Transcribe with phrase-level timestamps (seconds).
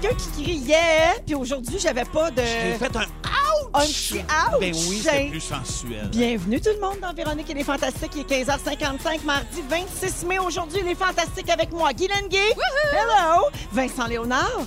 [0.00, 2.42] quelqu'un qui crie yeah, puis aujourd'hui, j'avais pas de.
[2.42, 3.06] J'ai fait un
[3.74, 4.60] un petit ouch.
[4.60, 6.08] Ben oui, c'est plus sensuel.
[6.10, 8.12] Bienvenue tout le monde dans Véronique et les Fantastiques.
[8.14, 10.38] Il est 15h55, mardi 26 mai.
[10.38, 12.54] Aujourd'hui, les Fantastiques avec moi, Guy Lenguet.
[12.92, 13.44] Hello.
[13.72, 14.60] Vincent Léonard.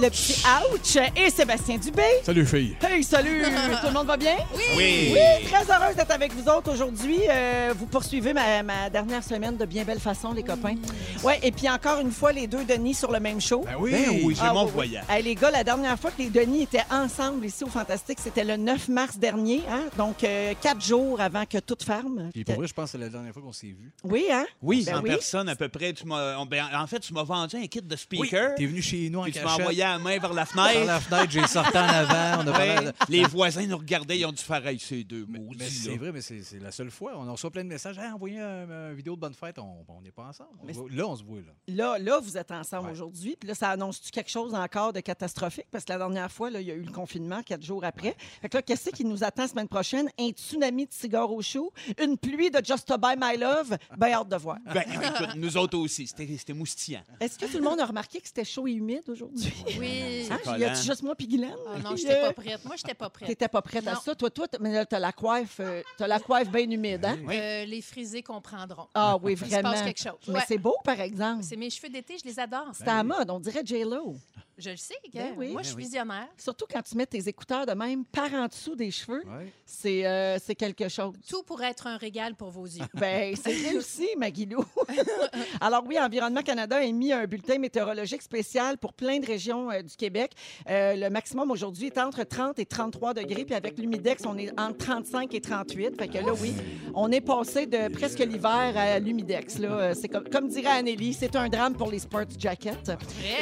[0.00, 0.96] Le petit ouch.
[1.16, 2.02] Et Sébastien Dubé.
[2.24, 2.76] Salut, fille.
[2.82, 3.42] Hey, salut.
[3.80, 4.36] tout le monde va bien?
[4.76, 5.12] Oui.
[5.14, 7.18] Oui, très heureuse d'être avec vous autres aujourd'hui.
[7.30, 10.74] Euh, vous poursuivez ma, ma dernière semaine de bien belle façon, les copains.
[11.22, 13.62] Ouais, et puis encore une fois, les deux Denis sur le même show.
[13.64, 13.92] Ben oui.
[13.92, 14.72] Ben oui, j'ai Ah, mon oui, oui.
[14.74, 15.04] voyage.
[15.08, 18.44] Hey, les gars, la dernière fois que les Denis étaient ensemble ici au Fantastique, c'était
[18.44, 19.62] le 9 mars dernier.
[19.70, 19.84] Hein?
[19.96, 22.30] Donc, euh, quatre jours avant que tout ferme.
[22.32, 23.92] Puis pour vrai, je pense que c'est la dernière fois qu'on s'est vu.
[24.04, 24.44] Oui, hein?
[24.60, 25.10] Oui, Ben en oui.
[25.10, 25.92] personne à peu près.
[25.92, 26.36] Tu ben,
[26.74, 28.54] en fait, tu m'as vendu un kit de speaker.
[28.56, 29.61] T'es venu chez nous en cachette.
[29.62, 30.86] Envoyé la main vers la Par fenêtre.
[30.86, 32.42] la fenêtre, j'ai sorti en avant.
[32.42, 32.74] On a Ouais.
[32.74, 35.50] parlé de- Les voisins nous regardaient, ils ont dû faire hey, ces deux mots.
[35.58, 37.12] c'est vrai, mais c'est la seule fois.
[37.16, 37.98] On reçoit plein de messages.
[37.98, 39.58] Hey, envoyez une vidéo de bonne fête.
[39.58, 40.50] On n'est pas ensemble.
[40.64, 41.40] Mais là, on se voit.
[41.40, 41.52] Là.
[41.68, 42.92] Là, là, vous êtes ensemble Ouais.
[42.92, 43.36] aujourd'hui.
[43.38, 45.66] Puis là, ça annonce-tu quelque chose encore de catastrophique?
[45.70, 48.16] Parce que la dernière fois, là, il y a eu le confinement quatre jours après.
[48.40, 50.08] Fait que là, qu'est-ce qui nous attend la semaine prochaine?
[50.18, 51.70] Un tsunami de cigares au chou?
[52.02, 53.76] Une pluie de Just to Buy My Love?
[53.96, 54.58] Ben, hâte de voir.
[54.72, 57.02] Ben, écoute, nous autres aussi, c'était c'était moustillant.
[57.20, 59.51] Est-ce que tout le monde a remarqué que c'était chaud et humide aujourd'hui?
[59.78, 60.28] Oui.
[60.30, 60.38] Hein?
[60.44, 60.56] collant.
[60.58, 61.54] Y a-tu juste moi puis Guylaine?
[61.68, 62.64] Ah non, j'étais pas prête.
[62.64, 63.28] Moi, j'étais pas prête.
[63.28, 64.00] T'étais pas prête à Non.
[64.00, 64.14] ça.
[64.14, 67.18] Toi, toi, mais là, t'as la coiffe, euh, t'as la coiffe bien humide, hein?
[67.26, 67.34] Oui.
[67.36, 68.86] Euh, les frisés comprendront.
[68.94, 69.70] Ah oui, Il se vraiment.
[69.72, 70.18] passe quelque chose.
[70.28, 70.40] Mais Ouais.
[70.46, 71.42] c'est beau, par exemple.
[71.42, 72.68] C'est mes cheveux d'été, je les adore.
[72.72, 74.16] C'est à la mode, on dirait J-Lo.
[74.58, 75.30] Je le sais, Ben gars.
[75.36, 75.48] oui.
[75.48, 75.82] Moi, Ben je suis oui.
[75.84, 76.28] visionnaire.
[76.36, 79.50] Surtout quand tu mets tes écouteurs de même par en dessous des cheveux, Ouais.
[79.64, 81.14] c'est euh, c'est quelque chose.
[81.28, 82.84] Tout pour être un régal pour vos yeux.
[82.94, 84.64] Ben, c'est réussi, Maguilou.
[85.60, 89.82] Alors oui, Environnement Canada a émis un bulletin météorologique spécial pour plein de régions euh,
[89.82, 90.32] du Québec.
[90.68, 94.50] Euh, le maximum aujourd'hui est entre 30 et 33 degrés, puis avec l'humidex, on est
[94.60, 95.96] entre 35 et 38.
[95.98, 96.54] Fait que là, oui,
[96.94, 99.58] on est passé de presque l'hiver à l'humidex.
[99.58, 102.76] Là, c'est comme, comme dirait Anneli, c'est un drame pour les sports jackets.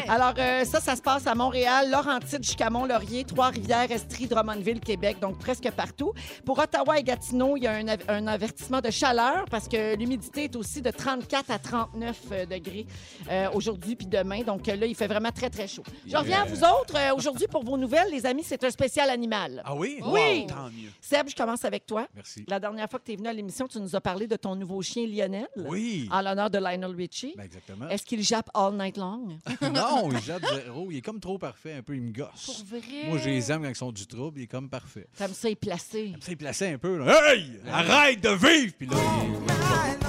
[0.08, 5.16] Alors, euh, ça, ça se passe à Montréal, Laurentides, jusqu'à Mont-Laurier, Trois-Rivières, Estrie, Drummondville, Québec,
[5.18, 6.12] donc presque partout.
[6.44, 10.44] Pour Ottawa et Gatineau, il y a un, un avertissement de chaleur parce que l'humidité
[10.44, 12.86] est aussi de 34 à 39 euh, degrés
[13.30, 14.42] euh, aujourd'hui puis demain.
[14.42, 15.82] Donc euh, là, il fait vraiment très, très chaud.
[16.06, 16.96] Je reviens à vous autres.
[16.96, 19.62] euh, aujourd'hui, pour vos nouvelles, les amis, c'est un spécial animal.
[19.64, 20.00] Ah oui?
[20.04, 20.44] Oui.
[20.48, 20.90] Tant mieux.
[21.00, 22.06] Seb, je commence avec toi.
[22.14, 22.44] Merci.
[22.46, 24.54] La dernière fois que tu es venu à l'émission, tu nous as parlé de ton
[24.54, 26.10] nouveau chien Lionel Oui.
[26.12, 27.32] en l'honneur de Lionel Richie.
[27.38, 27.88] Ben, exactement.
[27.88, 29.28] Est-ce qu'il jappe all night long?
[29.62, 30.89] non, il jappe zéro.
[30.90, 31.74] Il est comme trop parfait.
[31.74, 32.46] Un peu, il me gosse.
[32.46, 33.08] Pour vrai?
[33.08, 34.40] Moi, je les aime quand ils sont du trouble.
[34.40, 35.06] Il est comme parfait.
[35.16, 36.12] Comme ça, il est placé.
[36.20, 36.98] Ça, il plaçait un peu.
[36.98, 37.32] Là.
[37.34, 37.52] Hey!
[37.70, 38.74] Arrête de vivre!
[38.78, 39.50] Puis là, il...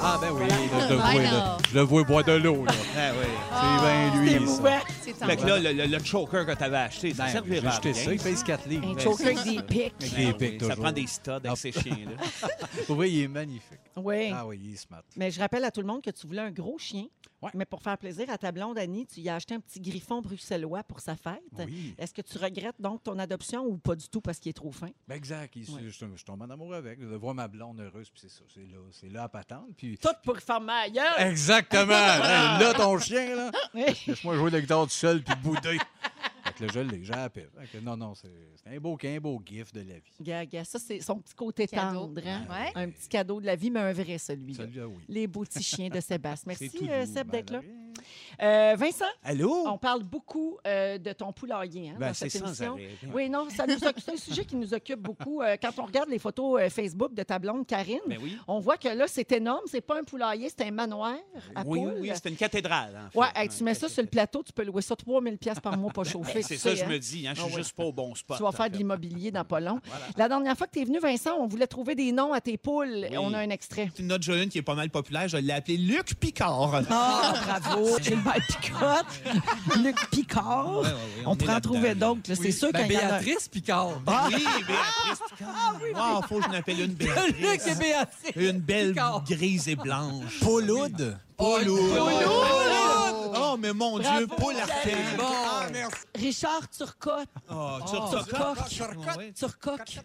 [0.04, 0.56] Ah, ben oui, là,
[0.88, 1.14] je le vois.
[1.14, 1.58] I là.
[1.70, 2.66] Je le vois boire de l'eau.
[2.66, 2.72] là.
[2.98, 3.28] Ah oui.
[3.54, 4.48] C'est bien C'est lui.
[5.02, 7.34] C'est Fait que là, le, le- le choker que tu avais acheté, ça Ben, j'ai
[7.34, 8.12] servira à acheté ça.
[8.14, 8.88] Il pèse 4 livres.
[8.90, 9.94] Un Ben, choker avec des pics.
[10.00, 10.84] Avec Ah des oui, pics, Ça toujours.
[10.84, 11.56] prend des studs avec Ah.
[11.56, 12.48] ces chiens-là.
[12.88, 13.78] Pour vrai, il est magnifique.
[13.96, 14.32] Oui.
[14.34, 15.04] Ah oui, il est smart.
[15.16, 17.06] Mais je rappelle à tout le monde que tu voulais un gros chien.
[17.42, 17.50] Ouais.
[17.56, 20.22] Mais pour faire plaisir à ta blonde Annie, tu y as acheté un petit griffon
[20.22, 21.42] bruxellois pour sa fête.
[21.58, 21.96] Oui.
[21.98, 24.72] Est-ce que tu regrettes donc ton adoption ou pas du tout parce qu'il est trop
[24.72, 24.90] fin?
[25.08, 25.56] Ben exact.
[25.56, 25.82] Il- Ouais.
[25.88, 27.00] je, je tombe en amour avec.
[27.00, 28.44] De voir ma blonde heureuse, puis c'est ça.
[28.54, 29.70] C'est là, c'est là à patente.
[29.78, 29.98] Puis...
[29.98, 30.86] Tout pour faire ma!
[31.20, 31.88] Exactement.
[32.62, 33.52] Là, ton chien, là.
[33.74, 33.84] Oui.
[34.08, 35.78] Laisse-moi jouer la guitare tout seul, puis bouder.
[36.62, 38.30] Là, je l'ai, que non, non, c'est
[38.66, 40.02] un beau, un beau gif de la vie.
[40.22, 42.02] Gaga, ça, c'est son petit côté Cadeau.
[42.08, 42.22] tendre.
[42.26, 42.46] hein?
[42.50, 42.72] Ouais.
[42.76, 44.66] Un petit cadeau de la vie, mais un vrai, celui-là.
[44.88, 45.04] Oui.
[45.08, 46.54] Les beaux petits chiens de Sébastien.
[46.60, 47.62] Merci, euh, Seb, d'être là.
[48.42, 49.68] Euh, Vincent, Allô?
[49.68, 52.74] on parle beaucoup euh, de ton poulailler hein, Ben, dans cette sans émission.
[52.74, 52.90] arrêt.
[53.14, 55.42] Oui, non, ça nous occupe- c'est un sujet qui nous occupe beaucoup.
[55.42, 58.38] Euh, quand on regarde les photos euh, Facebook de ta blonde Karine, Ben oui.
[58.48, 59.62] on voit que là, c'est énorme.
[59.68, 61.16] C'est pas un poulailler, c'est un manoir
[61.54, 61.94] à Oui, poules.
[62.00, 62.98] oui, oui, c'est une cathédrale.
[63.08, 63.20] en fait.
[63.20, 65.78] Ouais, hey, tu mets ça sur le plateau, tu peux louer ça 3000 pièces par
[65.78, 66.42] mois pas chauffé.
[66.52, 66.88] Ben, c'est ça, je hein?
[66.90, 67.28] me dis.
[67.28, 67.62] Hein, je Ah suis ouais.
[67.62, 68.38] juste pas au bon spot.
[68.38, 68.72] Tu vas faire fait.
[68.72, 69.80] de l'immobilier dans pas long.
[70.18, 72.58] La dernière fois que tu es venu, Vincent, on voulait trouver des noms à tes
[72.58, 73.08] poules.
[73.10, 73.18] Oui.
[73.18, 73.90] On a un extrait.
[73.96, 75.28] C'est une autre jeune qui est pas mal populaire.
[75.28, 76.82] Je l'ai appelé Luc Picard.
[76.90, 77.98] Ah, bravo!
[78.02, 80.70] Gilbert Picotte, Luc Picard.
[80.70, 80.94] Ouais, ouais, ouais,
[81.26, 82.22] on on pourrait en trouver d'autres.
[82.34, 83.20] C'est sûr Ben, qu'il y en a.
[83.20, 83.90] Béatrice Picard.
[83.90, 85.80] Oui, Béatrice Picard.
[85.96, 87.80] Wow, faut que je m'appelle une Luc et Béatrice.
[87.80, 88.32] Béatrice.
[88.36, 89.24] Une belle Picard.
[89.26, 90.40] grise et blanche.
[90.42, 91.18] Pauloude.
[91.38, 91.96] Pauloude.
[91.98, 93.11] Pauloude.
[93.36, 94.56] Oh, mais mon Dieu, Paul.
[95.18, 95.24] Bon.
[95.24, 96.06] Ah, merci.
[96.16, 97.30] Richard Turcotte.
[97.50, 97.96] Oh, tu
[99.34, 99.34] Turcotte.
[99.34, 100.04] Turcotte.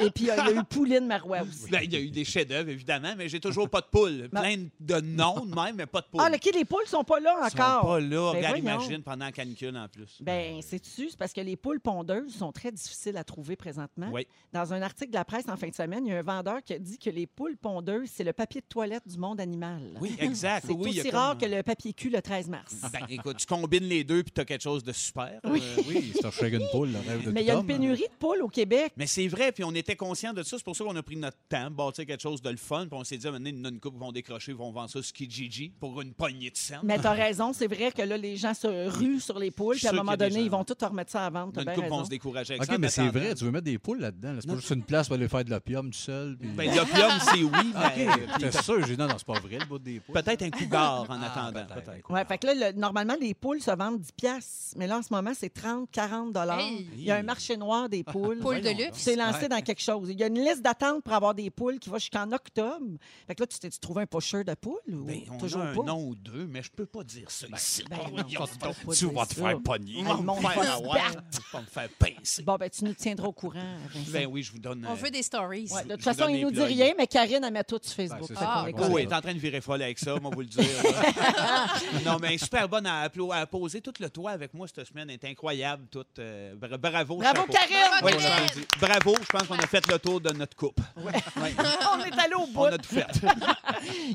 [0.00, 1.70] Et puis, il y a eu Pouline Marois aussi.
[1.70, 4.28] Ben, il y a eu des chefs-d'œuvre, évidemment, mais j'ai toujours pas de poule.
[4.30, 6.20] Plein de noms de même, mais pas de poule.
[6.24, 7.82] Ah, OK, les poules sont pas là Ils sont encore.
[7.86, 8.32] pas là.
[8.32, 8.80] Ben, Regarde, voyons.
[8.80, 10.18] imagine, pendant la canicule en plus.
[10.20, 14.08] Ben, sais-tu, c'est parce que les poules pondeuses sont très difficiles à trouver présentement.
[14.12, 14.26] Oui.
[14.52, 16.62] Dans un article de la presse en fin de semaine, il y a un vendeur
[16.62, 19.82] qui a dit que les poules pondeuses, c'est le papier de toilette du monde animal.
[20.00, 20.64] Oui, exact.
[20.66, 22.76] C'est oui, aussi comme- rare que le papier cul le 13 mars.
[22.92, 25.40] Ben, écoute, tu combines les deux puis tu as quelque chose de super.
[25.44, 25.62] Oui.
[25.78, 27.66] Euh, Oui, c'est un poule, le rêve de Mais il y a une homme.
[27.66, 28.92] pénurie de poules au Québec.
[28.96, 30.56] Mais c'est vrai, puis on est était conscient de ça.
[30.56, 32.86] C'est pour ça qu'on a pris notre temps, bâtir quelque chose de le fun.
[32.88, 36.00] Puis on s'est dit, donné, une couple vont décrocher, vont vendre ça sur Kijiji pour
[36.00, 36.80] une poignée de cent.
[36.82, 38.66] Mais t'as raison, c'est vrai que là, les gens se
[38.98, 41.26] ruent sur les poules, puis à un moment donné, ils vont tout te remettre ça
[41.26, 41.52] à vendre.
[41.58, 42.78] Une bien couple vont se décourager avec OK, ça.
[42.78, 44.32] mais c'est vrai, tu veux mettre des poules là-dedans.
[44.32, 44.38] là.
[44.40, 46.36] C'est pas juste une place pour aller faire de l'opium tout seul.
[46.38, 48.84] puis- Ben, l'opium, c'est oui, mais OK, t'es sûr?
[48.86, 50.14] J'ai dit, non, non, c'est pas vrai, le bout des poules.
[50.14, 51.52] peut-être un cougar en Ah, attendant.
[51.52, 51.98] peut-être, peut-être.
[51.98, 52.14] écoute.
[52.14, 55.02] Ouais, fait que là, le- normalement, les poules se vendent 10 piastres, mais là, en
[55.02, 56.58] ce moment, c'est 30, 40 dollars.
[56.60, 56.86] Hey!
[56.96, 58.38] Il y a un marché noir des poules.
[58.38, 59.04] Poule de luxe.
[59.04, 60.08] T'es lancé dans quelque chose.
[60.10, 62.86] Il y a une liste d'attente pour avoir des poules qui va jusqu'en octobre.
[63.26, 65.66] Fait que là, tu t'es trouvé un pocheur de poules ou Ben, on toujours a
[65.66, 65.82] un pas?
[65.82, 67.84] nom ou deux, mais je peux pas dire ça ici.
[67.88, 70.02] ben non, voyons tu Tu vas te faire pogner.
[70.02, 71.50] Le monde Faire va se avoir, battre.
[71.52, 72.42] pas me faire pincer.
[72.42, 73.76] Bon, ben, tu nous tiendras au courant.
[73.94, 74.10] Vincent.
[74.12, 74.86] Ben oui, je vous donne.
[74.88, 75.68] On euh, veut des stories.
[75.72, 78.28] Ouais, de toute façon, il nous dit rien, mais Karine, elle met tout sur Facebook.
[78.30, 78.86] Ben, Ah, est cool.
[78.90, 80.64] Oh, est en train de virer folle avec ça, moi, vous le dire.
[82.04, 83.08] non, mais super bonne à,
[83.50, 85.08] poser tout le toit avec moi cette semaine.
[85.10, 86.18] Elle est incroyable, toute.
[86.18, 87.42] euh, bra- bravo, Bravo.
[87.50, 87.76] Karine!
[88.02, 88.46] Oui, Bravo, je Karine!
[88.68, 90.80] pense- bravo, je pense qu'on a fait le tour de notre coupe.
[90.96, 91.12] Ouais.
[91.36, 92.60] On est allé au bout.
[92.60, 93.06] On a tout fait.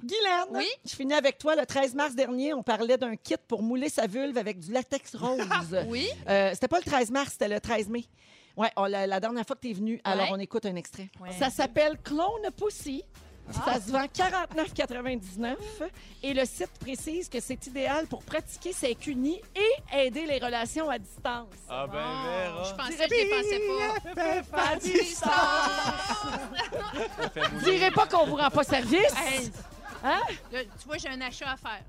[0.04, 0.68] Guylaine, Oui?
[0.86, 1.56] je finis avec toi.
[1.56, 5.16] Le 13 mars dernier, on parlait d'un kit pour mouler sa vulve avec du latex
[5.16, 5.40] rose.
[5.88, 6.08] Oui?
[6.30, 8.06] Euh, c'était pas le 13 mars, c'était le 13 mai.
[8.56, 11.10] Ouais, on- la, la dernière fois que tu es venu, alors on écoute un extrait.
[11.22, 11.32] Ouais.
[11.38, 13.04] Ça s'appelle Clone Pussy.
[13.52, 15.56] Ça se vend 49,99
[16.24, 20.90] et le site précise que c'est idéal pour pratiquer ses cunis et aider les relations
[20.90, 21.48] à distance.
[21.70, 24.72] Ah ben, Oh, je pensais que je les pensais pas.
[24.72, 25.32] À distance!
[27.64, 29.14] Direz pas qu'on vous rend pas service.
[29.26, 29.52] Hey,
[30.04, 30.22] Hein?
[30.52, 31.82] tu vois, j'ai un achat à faire.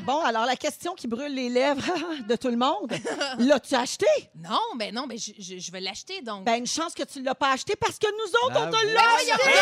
[0.00, 1.82] Bon, alors la question qui brûle les lèvres
[2.28, 2.92] de tout le monde,
[3.38, 4.06] l'as-tu acheté?
[4.36, 6.44] Non, ben non, ben je, je- je vais l'acheter donc.
[6.44, 9.00] Ben, une chance que tu l'as pas acheté parce que nous autres, on te l'a
[9.00, 9.52] acheté!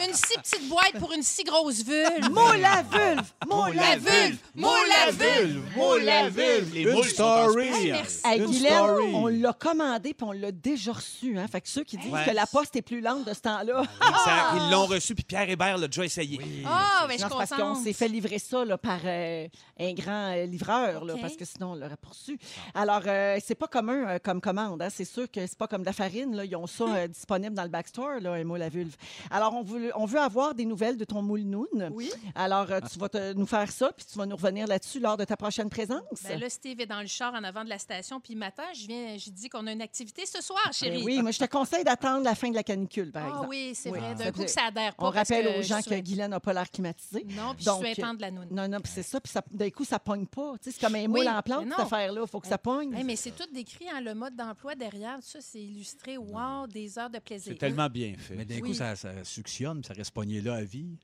[0.00, 2.30] Une si petite boîte pour une si grosse vulve.
[2.30, 3.26] Moule à vulve!
[3.40, 4.38] À la vulve!
[4.54, 5.62] Moule la vulve!
[5.76, 6.74] Moule la vulve!
[6.74, 7.66] Les Une story.
[7.68, 8.20] Hey, merci.
[8.36, 8.80] Une Guylaine,
[9.14, 11.38] on l'a commandé puis on l'a déjà reçu.
[11.38, 11.46] Hein?
[11.48, 12.24] Fait que ceux qui disent Ouais.
[12.26, 14.54] que la poste est plus lente de ce temps-là, Exact.
[14.56, 16.38] Ils l'ont reçu, puis Pierre Hébert l'a déjà essayé.
[16.66, 19.46] Ah, ben je c'est parce qu'on s'est fait livrer ça là, par euh,
[19.78, 22.38] un grand euh, livreur, là, parce que sinon on l'aurait poursu.
[22.74, 24.82] Alors, euh, c'est pas commun euh, comme commande.
[24.82, 24.88] hein.
[24.90, 26.34] C'est sûr que c'est pas comme de la farine.
[26.36, 26.44] Là.
[26.44, 28.94] Ils ont ça euh, disponible dans le backstore, là, un moule à vulve.
[29.30, 29.62] Alors, on
[29.94, 31.66] on veut avoir des nouvelles de ton moule noun.
[31.92, 32.10] Oui.
[32.34, 35.16] Alors, euh, tu vas te- nous faire ça, puis tu vas nous revenir là-dessus lors
[35.16, 36.02] de ta prochaine présence.
[36.24, 38.86] Ben là, Steve est dans le char en avant de la station, puis matin, je
[38.86, 41.02] viens, j'ai dit qu'on a une activité ce soir, Ben chérie.
[41.04, 43.46] oui, moi, je te conseille d'attendre la fin de la canicule, par Ah exemple.
[43.48, 43.98] oui, c'est Oui.
[43.98, 44.14] vrai.
[44.14, 45.06] D'un coup, que ça adhère pas.
[45.06, 47.24] On rappelle aux gens je que Guylaine n'a pas l'air climatisé.
[47.36, 48.48] Non, puis Donc, je suis de la noune.
[48.50, 50.52] Non, non, puis c'est ça, puis ça- d'un coup, ça pogne pas.
[50.62, 52.20] Tu sais, c'est comme un moule Oui, en plante, mais cette affaire-là.
[52.24, 52.94] Il faut que ça pogne.
[52.94, 55.18] Hey, mais c'est tout décrit, hein, le mode d'emploi derrière.
[55.22, 56.16] Ça, c'est illustré.
[56.18, 57.52] Wow, des heures de plaisir.
[57.52, 58.34] C'est tellement bien fait.
[58.34, 58.60] Mais d'un Oui.
[58.60, 60.96] coup, ça, ça suctionne, puis ça reste pogné là à vie.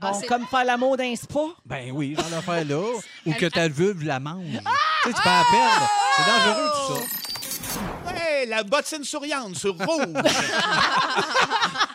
[0.00, 1.40] Bon, Ah, c'est- comme faire l'amour d'un spa?
[1.66, 2.82] Ben oui, genre l'affaire là.
[3.26, 4.44] Ou que ta vulve la mange.
[4.46, 4.60] Tu sais,
[5.14, 5.90] tu peux la perdre.
[6.16, 8.14] C'est dangereux tout ça.
[8.14, 10.06] Hey, la bottine souriante sur rouge.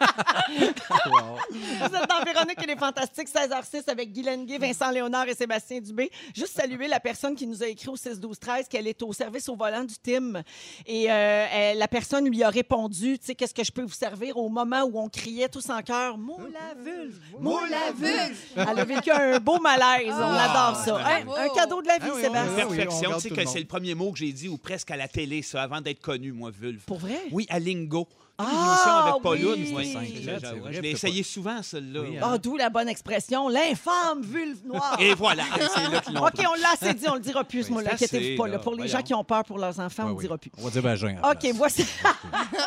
[1.07, 1.37] Wow.
[1.51, 5.79] Vous êtes dans Véronique et les Fantastiques, 16h06 avec Guy Lenguet, Vincent Léonard et Sébastien
[5.81, 6.09] Dubé.
[6.35, 9.55] Juste saluer la personne qui nous a écrit au 6-12-13 qu'elle est au service au
[9.55, 10.41] volant du TIM.
[10.85, 13.89] Et euh, elle- la personne lui a répondu, tu sais, qu'est-ce que je peux vous
[13.93, 18.37] servir au moment où on criait tous en chœur, moule la vulve, moule la vulve.
[18.55, 20.07] Elle a vécu un beau malaise.
[20.09, 20.91] on Ah, adore ça.
[20.93, 21.33] bravo.
[21.37, 21.47] Hein?
[21.49, 22.53] Un cadeau de la vie, Ah oui, on- Sébastien.
[22.55, 23.13] oui, on Perfection.
[23.15, 25.41] tu sais que c'est le premier mot que j'ai dit, ou presque à la télé,
[25.41, 26.83] ça, avant d'être connu, moi, vulve.
[26.85, 27.19] Pour vrai?
[27.31, 28.07] Oui, à Lingo.
[28.37, 29.45] Ah, avec Pauline.
[29.75, 29.93] oui.
[29.93, 32.01] vrai, je- c'est vrai, Je l'ai essayé souvent, celle-là.
[32.01, 34.97] Oui, Ah, d'où la bonne expression, l'infâme vulve noire.
[34.99, 37.67] Et voilà, c'est là qu'ils OK, on l'a assez dit, on le dira plus, ce
[37.69, 37.91] Oui, mot-là.
[37.97, 38.47] c'est Inquiétez-vous pas.
[38.49, 38.59] là.
[38.59, 38.91] Pour les Voyons.
[38.97, 40.23] gens qui ont peur pour leurs enfants, on Ouais, ne oui.
[40.25, 40.51] dira plus.
[40.57, 41.17] On va dire vagin.
[41.23, 41.53] OK, place.
[41.55, 41.85] voici.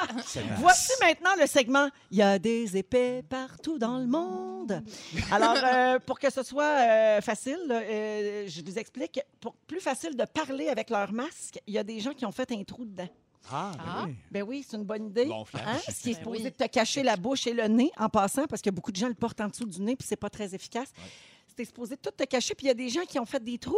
[0.59, 4.83] voici maintenant le segment Il y a des épées partout dans le monde.
[5.31, 9.21] Alors, euh, pour que ce soit euh, facile, euh, je vous explique.
[9.41, 12.33] Pour plus facile de parler avec leur masque, il y a des gens qui ont
[12.33, 13.09] fait un trou dedans.
[13.51, 14.05] Ah, Ah.
[14.07, 14.15] Oui.
[14.31, 15.27] Ben oui, c'est une bonne idée.
[15.27, 15.65] Bon flash.
[15.67, 15.79] Hein?
[15.89, 16.53] Ce qui est Ben supposé oui.
[16.53, 19.15] te cacher la bouche et le nez en passant, parce que beaucoup de gens le
[19.15, 20.93] portent en dessous du nez, puis c'est pas très efficace.
[21.47, 23.59] C'était supposé tout te cacher, puis il y a des gens qui ont fait des
[23.59, 23.75] trous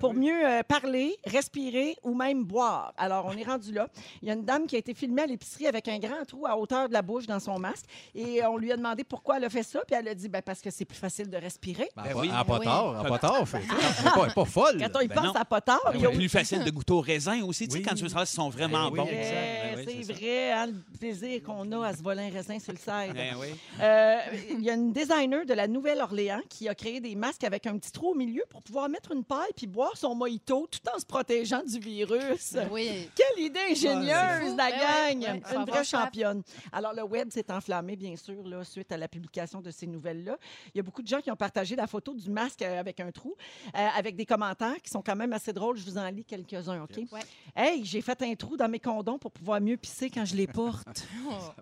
[0.00, 2.92] pour mieux euh, parler, respirer ou même boire.
[2.96, 3.86] Alors, on est rendu là.
[4.22, 6.46] Il y a une dame qui a été filmée à l'épicerie avec un grand trou
[6.46, 9.44] à hauteur de la bouche dans son masque, et on lui a demandé pourquoi elle
[9.44, 11.88] a fait ça, puis elle a dit ben, parce que c'est plus facile de respirer.
[11.96, 12.30] Ben, Ben pas- oui.
[12.32, 12.64] en pas Oui.
[12.64, 13.44] tard, en pas tard.
[13.52, 14.78] Elle est pas- elle est pas folle.
[14.80, 16.70] Quand on y Ben pense à pas tard, il y a C'est plus facile de
[16.70, 17.84] goûter au raisin aussi, tu sais, Oui.
[17.86, 19.04] quand tu veux savoir s'ils sont vraiment Oui, bons.
[19.04, 22.78] Ben c'est vrai, hein, le plaisir qu'on a à se voler un raisin sur le
[22.78, 23.14] side.
[23.14, 23.48] Ben oui.
[23.80, 24.18] Euh,
[24.50, 27.76] Il y a une designer de la Nouvelle-Orléans qui a créé des masques avec un
[27.78, 30.98] petit trou au milieu pour pouvoir mettre une paille puis boire son mojito tout en
[30.98, 32.56] se protégeant du virus.
[32.70, 33.08] Oui.
[33.14, 34.56] Quelle idée ingénieuse, fou.
[34.56, 35.20] la Ben gang!
[35.20, 36.42] ouais, ouais, faut Une vraie championne.
[36.72, 40.36] Alors, le web s'est enflammé, bien sûr, là, suite à la publication de ces nouvelles-là.
[40.74, 43.00] Il y a beaucoup de gens qui ont partagé la photo du masque euh, avec
[43.00, 43.34] un trou,
[43.74, 45.76] euh, avec des commentaires qui sont quand même assez drôles.
[45.76, 46.98] Je vous en lis quelques-uns, OK?
[47.12, 47.20] Ouais.
[47.54, 50.46] Hey, j'ai fait un trou dans mes condoms pour pouvoir mieux pisser quand je les
[50.48, 51.06] porte.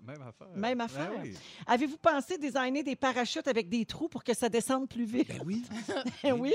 [0.05, 0.47] Même affaire.
[0.55, 1.11] Même affaire.
[1.11, 1.33] Ben oui.
[1.67, 5.27] Avez-vous pensé designer des parachutes avec des trous pour que ça descende plus vite?
[5.29, 5.63] Ben oui.
[6.39, 6.53] oui.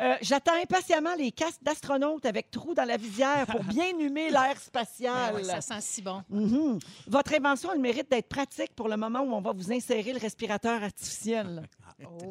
[0.00, 4.58] Euh, J'attends impatiemment les casques d'astronautes avec trous dans la visière pour bien humer l'air
[4.60, 5.12] spatial.
[5.30, 6.22] Ah ouais, ça sent si bon.
[6.30, 6.78] Mhm.
[7.08, 10.12] Votre invention a le mérite d'être pratique pour le moment où on va vous insérer
[10.12, 11.62] le respirateur artificiel.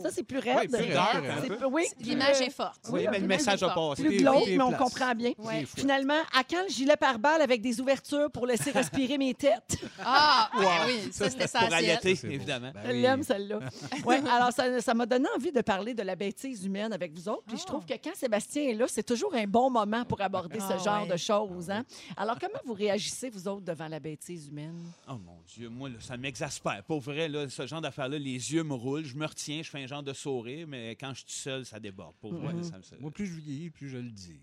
[0.02, 0.70] Ça, c'est plus raide.
[0.72, 2.82] Ouais, plus plus- oui, L'image est forte.
[2.90, 4.04] Oui, mais le message a passé.
[4.04, 5.32] plus glauque, mais on comprend bien.
[5.38, 5.66] Ouais.
[5.66, 9.78] Finalement, à quand le gilet pare-balles avec des ouvertures pour laisser respirer mes têtes?
[10.04, 11.74] Ah, ben oui, ça, c'est Pour essentiel.
[11.74, 12.72] allaiter, évidemment.
[12.74, 13.02] Ben oui.
[13.02, 13.60] l'aime, celle-là.
[14.06, 17.30] Ouais, alors, ça ça m'a donné envie de parler de la bêtise humaine avec vous
[17.30, 17.44] autres.
[17.48, 20.60] Puis je trouve que quand Sébastien est là, c'est toujours un bon moment pour aborder
[20.62, 21.10] Ah, ce genre ouais.
[21.12, 21.70] de choses.
[21.70, 21.84] Hein?
[22.18, 24.84] Alors, comment vous réagissez, vous autres, devant la bêtise humaine?
[25.08, 26.84] Oh mon Dieu, moi, là, ça m'exaspère.
[26.84, 29.84] Pour vrai, là, ce genre d'affaire-là, les yeux me roulent, je me retiens, je fais
[29.84, 32.16] un genre de sourire, mais quand je suis seul, ça déborde.
[32.22, 32.64] Pour vrai, Mhm.
[32.64, 34.40] ça me- Moi, plus je vieillis, plus je le dis.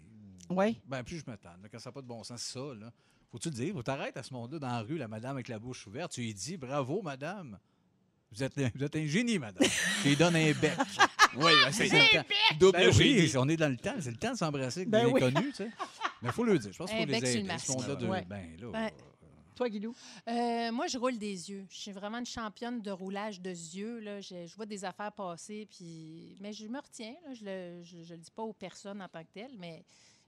[0.49, 0.81] Oui.
[0.87, 1.53] Ben, plus je me tente.
[1.71, 2.91] Quand ça n'a pas de bon sens, ça, là.
[3.31, 3.73] Faut-tu le dire?
[3.75, 6.11] Faut t'arrêter à ce monde-là dans la rue, la madame avec la bouche ouverte.
[6.13, 7.59] Tu lui dis, bravo, madame.
[8.33, 9.67] Vous êtes, vous êtes un génie, madame.
[10.03, 10.73] tu lui donnes un bec.
[11.37, 11.91] Oui, ben, c'est le
[12.23, 12.29] temps.
[12.59, 13.21] double Ben génie.
[13.21, 13.95] oui, on est dans le temps.
[14.01, 15.23] C'est le temps de s'embrasser avec Ben des oui.
[15.23, 15.71] inconnus, tu sais.
[16.23, 16.73] Mais il faut le dire.
[16.73, 17.59] Je pense qu'il Un faut les sur le aider.
[17.59, 18.25] Ce monde-là de- Ouais.
[18.29, 18.67] Ben, là.
[18.69, 18.93] Ouais.
[19.55, 19.95] Toi, Guilou?
[20.27, 21.67] Euh, moi, je roule des yeux.
[21.71, 24.01] Je suis vraiment une championne de roulage de yeux.
[24.01, 24.21] Là.
[24.21, 26.37] Je, je vois des affaires passer, puis...
[26.41, 27.15] mais je me retiens.
[27.25, 27.33] là.
[27.35, 29.85] Je le, je, je le dis pas aux personnes en tant que telles, mais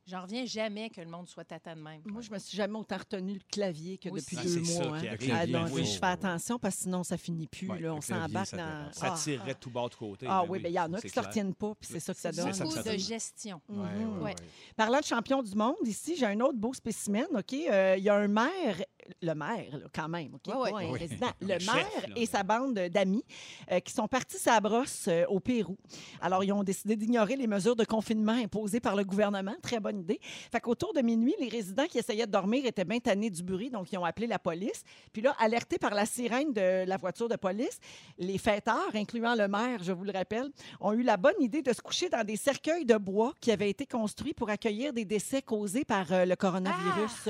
[0.06, 2.00] j'en reviens jamais que le monde soit tata de même.
[2.06, 4.96] Moi, je me suis jamais autant retenu le clavier que Oui, depuis Ah, deux mois.
[4.98, 5.16] hein.
[5.32, 7.68] Ah, non, je fais attention parce que sinon, ça finit plus.
[7.70, 7.94] Ouais, là.
[7.94, 8.92] On s'embarque ça dans.
[8.92, 10.26] Ça Ah, tirerait de tout bas de côté.
[10.28, 12.14] Ah oui, mais il y en a qui ne se retiennent pas, puis c'est ça
[12.14, 12.50] que ça donne.
[12.52, 13.60] Beaucoup de gestion.
[13.68, 13.80] Mhm.
[13.80, 14.22] ouais, Ouais.
[14.24, 14.34] ouais.
[14.76, 17.52] Parlant de champion du monde, ici, j'ai un autre beau spécimen, OK?
[17.54, 18.82] Euh, Il y a un maire,
[19.20, 20.46] le maire, là, quand même, OK?
[20.46, 21.08] Ouais, Pas ouais.
[21.40, 22.14] Le, Le chef, maire là.
[22.16, 23.24] et sa bande d'amis
[23.70, 25.76] euh, qui sont partis sa brosse euh, au Pérou.
[26.20, 29.54] Alors, ils ont décidé d'ignorer les mesures de confinement imposées par le gouvernement.
[29.62, 30.18] Très bonne idée.
[30.22, 33.70] Fait qu'autour de minuit, les résidents qui essayaient de dormir étaient bien tannés du bruit,
[33.70, 34.82] donc ils ont appelé la police.
[35.12, 37.78] Puis là, alertés par la sirène de la voiture de police,
[38.18, 41.72] les fêteurs, incluant le maire, je vous le rappelle, ont eu la bonne idée de
[41.72, 45.42] se coucher dans des cercueils de bois qui avaient été construits pour accueillir des décès
[45.42, 47.28] causés par euh, le coronavirus.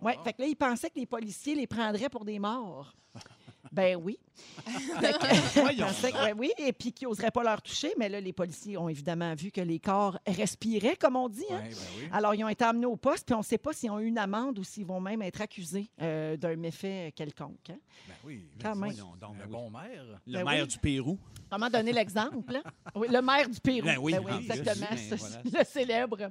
[0.00, 2.92] Ouais, fait que là, ils pensaient que les policiers les prendraient pour des morts.
[3.72, 4.18] Ben oui.
[5.00, 9.34] Que- oui, et puis qu'ils n'oseraient pas leur toucher, mais là, les policiers ont évidemment
[9.34, 11.44] vu que les corps respiraient, comme on dit.
[11.50, 11.56] hein.
[11.62, 12.08] Ouais, ben oui.
[12.12, 14.06] Alors, ils ont été amenés au poste, puis on ne sait pas s'ils ont eu
[14.06, 17.70] une amende ou s'ils vont même être accusés euh, d'un méfait quelconque.
[17.70, 17.78] hein.
[18.08, 18.44] Ben oui.
[18.60, 18.92] Quand même.
[18.94, 19.50] Donc, Un ben oui.
[19.50, 20.04] bon maire.
[20.26, 20.68] Le Ben maire oui.
[20.68, 21.18] du Pérou.
[21.50, 22.56] Comment donner l'exemple?
[22.56, 22.62] hein?
[22.94, 23.86] Oui, le maire du Pérou.
[23.86, 24.86] Ben oui, Ben en exactement.
[25.16, 25.42] voilà.
[25.58, 26.30] Le célèbre.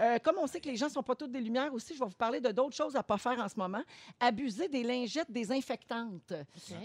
[0.00, 1.98] Euh, comme on sait que les gens ne sont pas toutes des lumières aussi, je
[1.98, 3.82] vais vous parler de d'autres choses à ne pas faire en ce moment.
[4.20, 6.32] Abuser des lingettes désinfectantes.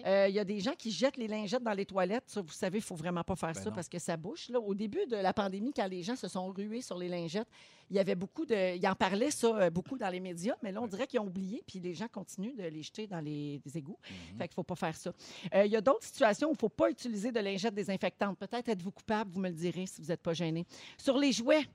[0.05, 2.25] Euh, Il y a des gens qui jettent les lingettes dans les toilettes.
[2.27, 3.75] Ça, vous savez, il ne faut vraiment pas faire Ben ça non.
[3.75, 4.49] parce que ça bouche.
[4.49, 7.47] Là, au début de la pandémie, quand les gens se sont rués sur les lingettes,
[7.89, 8.75] il y avait beaucoup de.
[8.75, 11.27] Ils en parlaient, ça, euh, beaucoup dans les médias, mais là, on dirait qu'ils ont
[11.27, 13.97] oublié, puis les gens continuent de les jeter dans les, égouts.
[14.37, 15.11] Fait qu'il ne faut pas faire ça.
[15.53, 18.37] Euh, Il y a d'autres situations où il ne faut pas utiliser de lingettes désinfectantes.
[18.37, 20.65] Peut-être êtes-vous coupable, vous me le direz si vous n'êtes pas gêné.
[20.97, 21.65] Sur les jouets,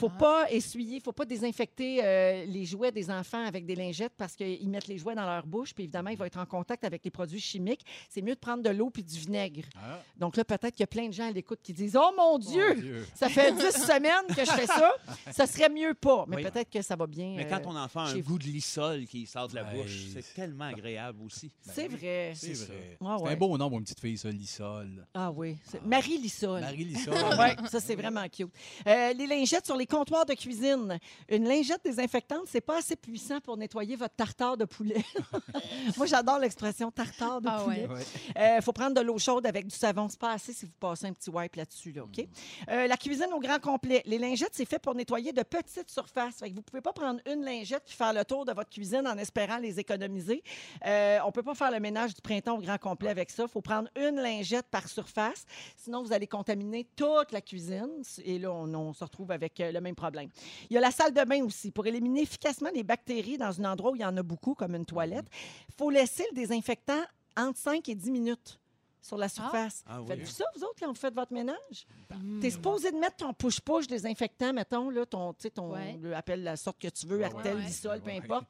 [0.00, 0.18] faut Ah.
[0.18, 4.12] pas essuyer, il ne faut pas désinfecter euh, les jouets des enfants avec des lingettes
[4.16, 6.84] parce qu'ils mettent les jouets dans leur bouche, puis évidemment, ils vont être en contact
[6.84, 7.84] avec les produits chimiques.
[8.08, 9.62] C'est mieux de prendre de l'eau puis du vinaigre.
[9.76, 12.10] Ah, Donc là, peut-être qu'il y a plein de gens à l'écoute qui disent Oh
[12.16, 13.06] mon Dieu, mon Dieu.
[13.14, 14.92] ça fait 10 semaines que je fais ça,
[15.30, 16.24] ça serait mieux pas.
[16.28, 16.42] Mais Oui.
[16.44, 17.34] peut-être que ça va bien.
[17.36, 18.32] Mais euh, quand ton enfant a un chez vous.
[18.32, 19.82] goût de lissol qui sort de la Ouais.
[19.82, 21.50] bouche, c'est tellement agréable aussi.
[21.60, 22.32] C'est vrai.
[22.34, 22.96] C'est vrai.
[23.04, 23.32] Ah C'est ouais.
[23.32, 25.06] un beau nom pour une petite fille, ça, Lissol.
[25.14, 25.56] Ah oui.
[25.64, 26.60] c'est- Marie Lissol.
[26.60, 27.14] Marie Lissol.
[27.40, 28.50] Oui, ça, c'est vraiment cute.
[28.86, 30.98] Euh, les lingettes sur les comptoirs de cuisine.
[31.28, 35.04] Une lingette désinfectante, c'est pas assez puissant pour nettoyer votre tartare de poulet.
[35.96, 37.86] Moi, j'adore l'expression tartare de Ah poulet.
[37.86, 37.94] ouais.
[38.36, 38.56] Ouais.
[38.58, 40.08] Il faut prendre de l'eau chaude avec du savon.
[40.08, 41.92] C'est pas assez si vous passez un petit wipe là-dessus.
[41.92, 42.18] Là, OK?
[42.18, 42.70] Mm.
[42.70, 44.02] Euh, la cuisine au grand complet.
[44.06, 46.38] Les lingettes, c'est fait pour nettoyer de petites surfaces.
[46.38, 49.06] Fait que vous pouvez pas prendre une lingette puis faire le tour de votre cuisine
[49.06, 50.42] en espérant les économiser.
[50.86, 53.44] Euh, on peut pas faire le ménage du printemps au grand complet avec ça.
[53.44, 55.44] Il faut prendre une lingette par surface.
[55.76, 57.88] Sinon, vous allez contaminer toute la cuisine.
[58.24, 60.28] Et là, on, on se retrouve avec euh, le même problème.
[60.70, 61.70] Il y a la salle de bain aussi.
[61.70, 64.74] Pour éliminer efficacement les bactéries dans un endroit où il y en a beaucoup, comme
[64.74, 65.26] une toilette,
[65.68, 67.02] il faut laisser le désinfectant
[67.36, 68.58] entre 5 et 10 minutes
[69.02, 69.82] sur la surface.
[69.86, 70.08] Ah oui.
[70.08, 71.86] Faites-vous ça, vous autres, quand vous faites votre ménage?
[72.22, 72.40] Mm.
[72.40, 75.96] T'es supposé de mettre ton push-push désinfectant, mettons, là, ton, tu sais, ton, Ouais.
[76.02, 77.62] le- appelle la sorte que tu veux, Ouais, Artel, ouais.
[77.64, 78.46] Lissol, peu importe.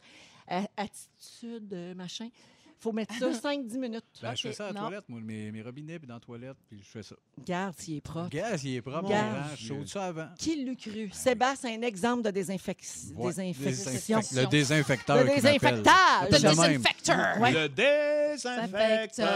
[0.76, 2.28] Attitude, euh, machin.
[2.80, 4.04] Faut mettre ça 5-10 minutes.
[4.22, 6.56] Ben, Je fais ça à la toilette, moi, mes, mes robinets, puis dans la toilette,
[6.68, 7.14] puis je fais ça.
[7.38, 8.28] Regarde s'il est propre.
[8.30, 10.26] Gaz, il est propre, grand, je saute ça avant.
[10.38, 11.10] Qui l'eût cru?
[11.12, 14.18] Sébastien, un exemple de désinfec- Ouais, désinfection.
[14.20, 15.16] désinfec- Le désinfecteur.
[15.16, 15.26] Le.
[15.26, 17.38] C'est Le désinfecteur.
[17.40, 17.52] Ouais.
[17.52, 19.28] Le désinfecteur.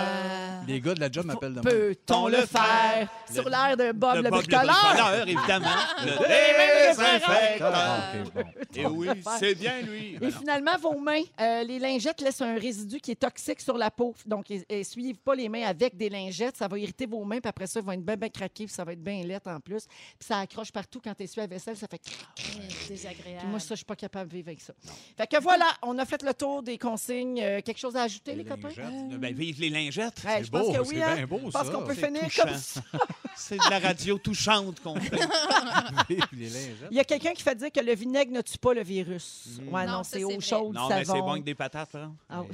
[0.67, 1.61] Les gars de la job m'appellent de.
[1.61, 5.23] Peut-on le faire Le- sur l'air de Bob Le le bricoleur?
[5.27, 5.67] évidemment.
[6.05, 7.73] Le désinfecteur.
[7.75, 8.43] Ah, bon.
[8.75, 9.09] Et oui,
[9.39, 10.15] c'est bien lui.
[10.15, 13.77] Et Ben finalement, vos mains, euh, les lingettes laissent un résidu qui est toxique sur
[13.79, 14.15] la peau.
[14.27, 16.57] Donc, es- essuyez pas les mains avec des lingettes.
[16.57, 18.75] Ça va irriter vos mains, puis après ça, ils vont être bien, bien craqués, puis
[18.75, 19.87] ça va être bien lettre en plus.
[20.19, 22.01] Puis ça accroche partout quand tu essuies la vaisselle, ça fait.
[22.37, 23.39] C'est Désagréable.
[23.41, 24.73] Puis moi, ça, je suis pas capable de vivre avec ça.
[25.17, 27.41] Fait que voilà, on a fait le tour des consignes.
[27.43, 28.69] Euh, quelque chose à ajouter, les, Les copains?
[28.69, 29.21] lingettes.
[29.21, 30.23] Ben, vive les lingettes.
[30.25, 31.03] Ouais, C'est je pense beau, que c'est oui.
[31.03, 31.15] hein?
[31.17, 31.73] bien beau, Je pense ça.
[31.73, 32.43] qu'on peut finir touchant.
[32.45, 32.81] comme ça.
[33.37, 35.11] C'est de la radio touchante qu'on fait.
[36.07, 36.89] Puis les lingettes.
[36.91, 39.59] Il y a quelqu'un qui fait dire que le vinaigre ne tue pas le virus.
[39.61, 39.69] Mm.
[39.75, 42.11] Ouais, non, Non, ça, c'est eau chaude, Non, mais c'est bon avec des patates, là.
[42.29, 42.49] Ah, oui,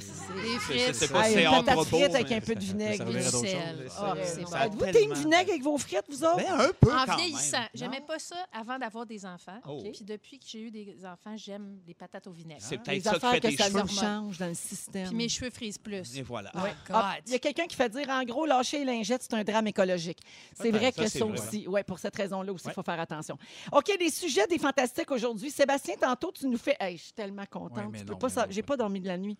[0.71, 0.95] frites.
[0.95, 3.05] c'est Ah, pas c'est patate propos, frite avec un peu de vinaigre.
[3.05, 3.87] Du sel.
[3.97, 4.55] Ah, c'est bon.
[4.55, 6.37] Êtes-vous team vinaigre avec vos frites, vous autres?
[6.37, 9.59] Ben, un peu En vieillissant, j'aimais pas ça avant d'avoir des enfants.
[9.67, 9.81] Oh.
[9.83, 12.61] Puis depuis que j'ai eu des enfants, j'aime les patates au vinaigre.
[12.61, 13.81] C'est Les peut-être ça qui fait cheveux.
[13.81, 15.07] nous change dans le système.
[15.07, 16.17] Puis mes cheveux frisent plus.
[16.17, 16.51] Et voilà.
[16.55, 16.73] Oh, Ouais.
[16.91, 19.43] Ah, Il y a quelqu'un qui fait dire, en gros, lâcher les lingettes, c'est un
[19.43, 20.19] drame écologique.
[20.59, 22.73] C'est vrai que c'est ça aussi, ouais, pour cette raison-là aussi, il Ouais.
[22.73, 23.37] faut faire attention.
[23.71, 25.49] OK, les sujets des fantastiques aujourd'hui.
[25.51, 26.75] Sébastien, tantôt, tu nous fais...
[26.79, 27.91] Hey, je suis tellement Ouais, contente.
[28.05, 29.37] peux non, pas J'ai pas dormi de la nuit.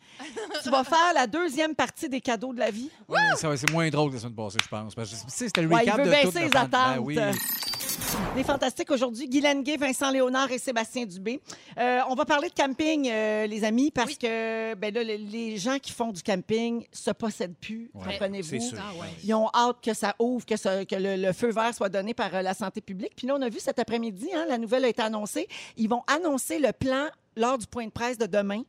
[0.63, 2.89] tu vas faire la deuxième partie des cadeaux de la vie.
[3.07, 4.95] Ouais, ça C'est moins drôle que la semaine passée, je pense.
[4.95, 6.25] Parce que, tu sais, c'était le Ouais, il recap veut de tout.
[6.31, 6.97] baisser les Ben attentes.
[7.01, 7.17] oui.
[8.35, 11.41] Les fantastiques aujourd'hui, Guylaine Gay, Vincent Léonard et Sébastien Dubé.
[11.77, 14.17] Euh, on va parler de camping, euh, les amis, parce Oui.
[14.17, 18.59] que ben là, les- gens qui font du camping se possèdent plus, Ouais, c'est comprenez-vous.
[18.61, 18.77] sûr.
[18.81, 19.07] Ah ouais.
[19.23, 22.13] Ils ont hâte que ça ouvre, que, ça- que le, le feu vert soit donné
[22.13, 23.11] par euh, la santé publique.
[23.17, 25.47] Puis là, on a vu cet après-midi, hein, la nouvelle a été annoncée.
[25.75, 28.63] Ils vont annoncer le plan lors du point de presse de demain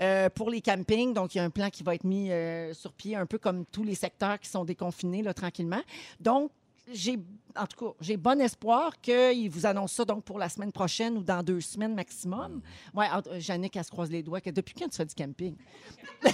[0.00, 1.14] euh, pour les campings.
[1.14, 3.38] Donc, il y a un plan qui va être mis euh, sur pied, un peu
[3.38, 5.82] comme tous les secteurs qui sont déconfinés là, tranquillement.
[6.20, 6.50] Donc,
[6.92, 7.18] j'ai,
[7.58, 11.16] en tout cas, j'ai bon espoir qu'ils vous annoncent ça donc pour la semaine prochaine
[11.18, 12.60] ou dans deux semaines maximum.
[12.94, 14.40] Ouais, en- euh, Jannick, elle se croise les doigts.
[14.40, 15.56] Que depuis quand tu fais du camping?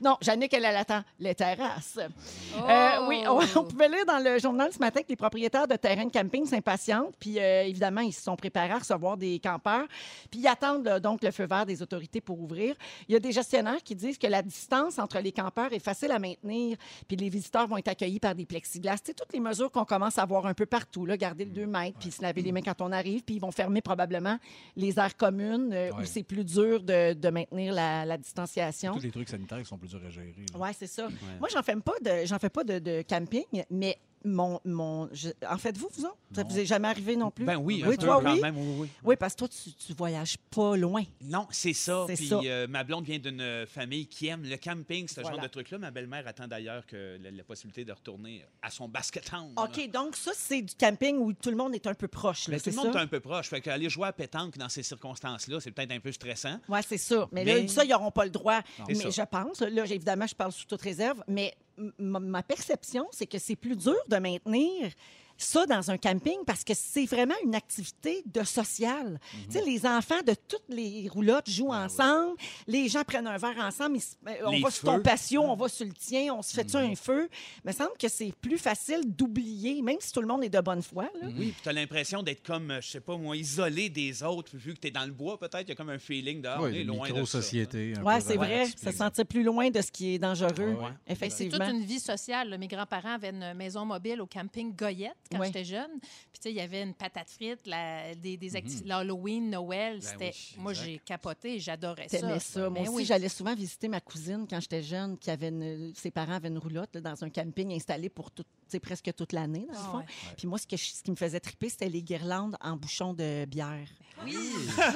[0.00, 1.98] non, Jannick, elle, elle attend les terrasses.
[1.98, 5.76] Euh, oui, on, on pouvait lire dans le journal ce matin que les propriétaires de
[5.76, 7.14] terrains de camping s'impatientent.
[7.18, 9.86] Puis, euh, évidemment, ils se sont préparés à recevoir des campeurs.
[10.30, 12.74] Puis, ils attendent là, donc le feu vert des autorités pour ouvrir.
[13.08, 16.10] Il y a des gestionnaires qui disent que la distance entre les campeurs est facile
[16.10, 16.76] à maintenir.
[17.06, 18.96] Puis, les visiteurs vont être accueillis par des plexiglas.
[19.04, 21.66] Sais, toutes les mesures qu'on commence à voir un peu partout, là, garder le 2
[21.66, 23.22] mètres, puis se laver les mains quand on arrive.
[23.22, 24.38] Puis, ils vont fermer probablement
[24.76, 28.94] les aires communes euh, où c'est plus dur de, de maintenir la, la distanciation.
[28.94, 30.34] Tous les trucs sanitaires qui sont plus durs à gérer.
[30.58, 31.08] Oui, c'est ça.
[31.38, 35.28] Moi, j'en fais pas de, j'en fais pas de, de camping, mais mon, mon, je-
[35.48, 36.16] en faites-vous, vous autres?
[36.34, 36.48] Ça Non.
[36.48, 37.44] vous est jamais arrivé non plus?
[37.44, 38.40] Ben oui, un Oui, peu toi, quand oui?
[38.40, 38.88] même, oui, oui.
[39.04, 41.02] Oui, parce que toi, tu, tu voyages pas loin.
[41.20, 42.04] Non, c'est ça.
[42.08, 42.40] C'est Puis ça.
[42.44, 45.36] euh, ma blonde vient d'une euh, famille qui aime le camping, ce Voilà.
[45.36, 45.78] genre de truc-là.
[45.78, 49.52] Ma belle-mère attend d'ailleurs que la, la possibilité de retourner à son basket town.
[49.56, 52.54] OK, donc ça, c'est du camping où tout le monde est un peu proche, là,
[52.54, 52.82] Mais tout le ça?
[52.84, 53.48] monde est un peu proche.
[53.48, 56.58] Fait qu'aller jouer à pétanque dans ces circonstances-là, c'est peut-être un peu stressant.
[56.68, 57.28] Oui, c'est ça.
[57.30, 58.60] Mais, Mais- là, ça, ils n'auront pas le droit.
[58.78, 58.84] Non.
[58.88, 59.26] Mais je ça.
[59.26, 61.54] pense, là, évidemment, je parle sous toute réserve, mais
[61.98, 64.90] ma perception, c'est que c'est plus dur de maintenir
[65.36, 69.18] ça dans un camping parce que c'est vraiment une activité de social.
[69.50, 73.58] Tu sais, les enfants de toutes les roulottes jouent ensemble, les gens prennent un verre
[73.58, 76.42] ensemble, ils euh, on Les va sur ton patio, on va sur le tien, on
[76.42, 77.28] se fait-tu un feu?
[77.64, 80.60] Il me semble que c'est plus facile d'oublier, même si tout le monde est de
[80.60, 81.04] bonne foi.
[81.20, 81.28] là.
[81.36, 84.56] Oui, puis tu as l'impression d'être comme, euh, je sais pas moi, isolé des autres,
[84.56, 86.48] vu que tu es dans le bois, peut-être, il y a comme un feeling de,
[86.48, 88.66] ah, on Oui, est loin de un Oui, c'est vrai.
[88.66, 90.74] Se sentir plus loin de ce qui est dangereux, Ouais, ouais.
[90.74, 91.68] Ben, C'est toute effectivement.
[91.70, 92.50] une vie sociale.
[92.50, 92.58] là.
[92.58, 95.90] Mes grands-parents avaient une maison mobile au camping Goyette quand j'étais jeune.
[96.00, 99.98] Puis, tu sais, il y avait une patate frite, la- des, des acti- l'Halloween, Noël.
[100.00, 100.32] Ben C'était...
[100.34, 100.84] oui, Moi, exact.
[100.86, 102.18] j'ai capoté, j'adorais ça.
[102.20, 102.60] T'aimais ça.
[102.60, 103.04] Moi Ben aussi, oui.
[103.04, 106.58] j'allais souvent visiter ma cousine quand j'étais jeune, qui avait une- ses parents avaient une
[106.58, 108.44] roulotte là, dans un camping installé pour tout,
[108.80, 109.98] presque toute l'année, dans le Ah fond.
[109.98, 110.04] ouais.
[110.36, 113.12] Puis moi, ce, que je- ce qui me faisait triper, c'était les guirlandes en bouchon
[113.14, 113.86] de bière.
[114.24, 114.36] Oui.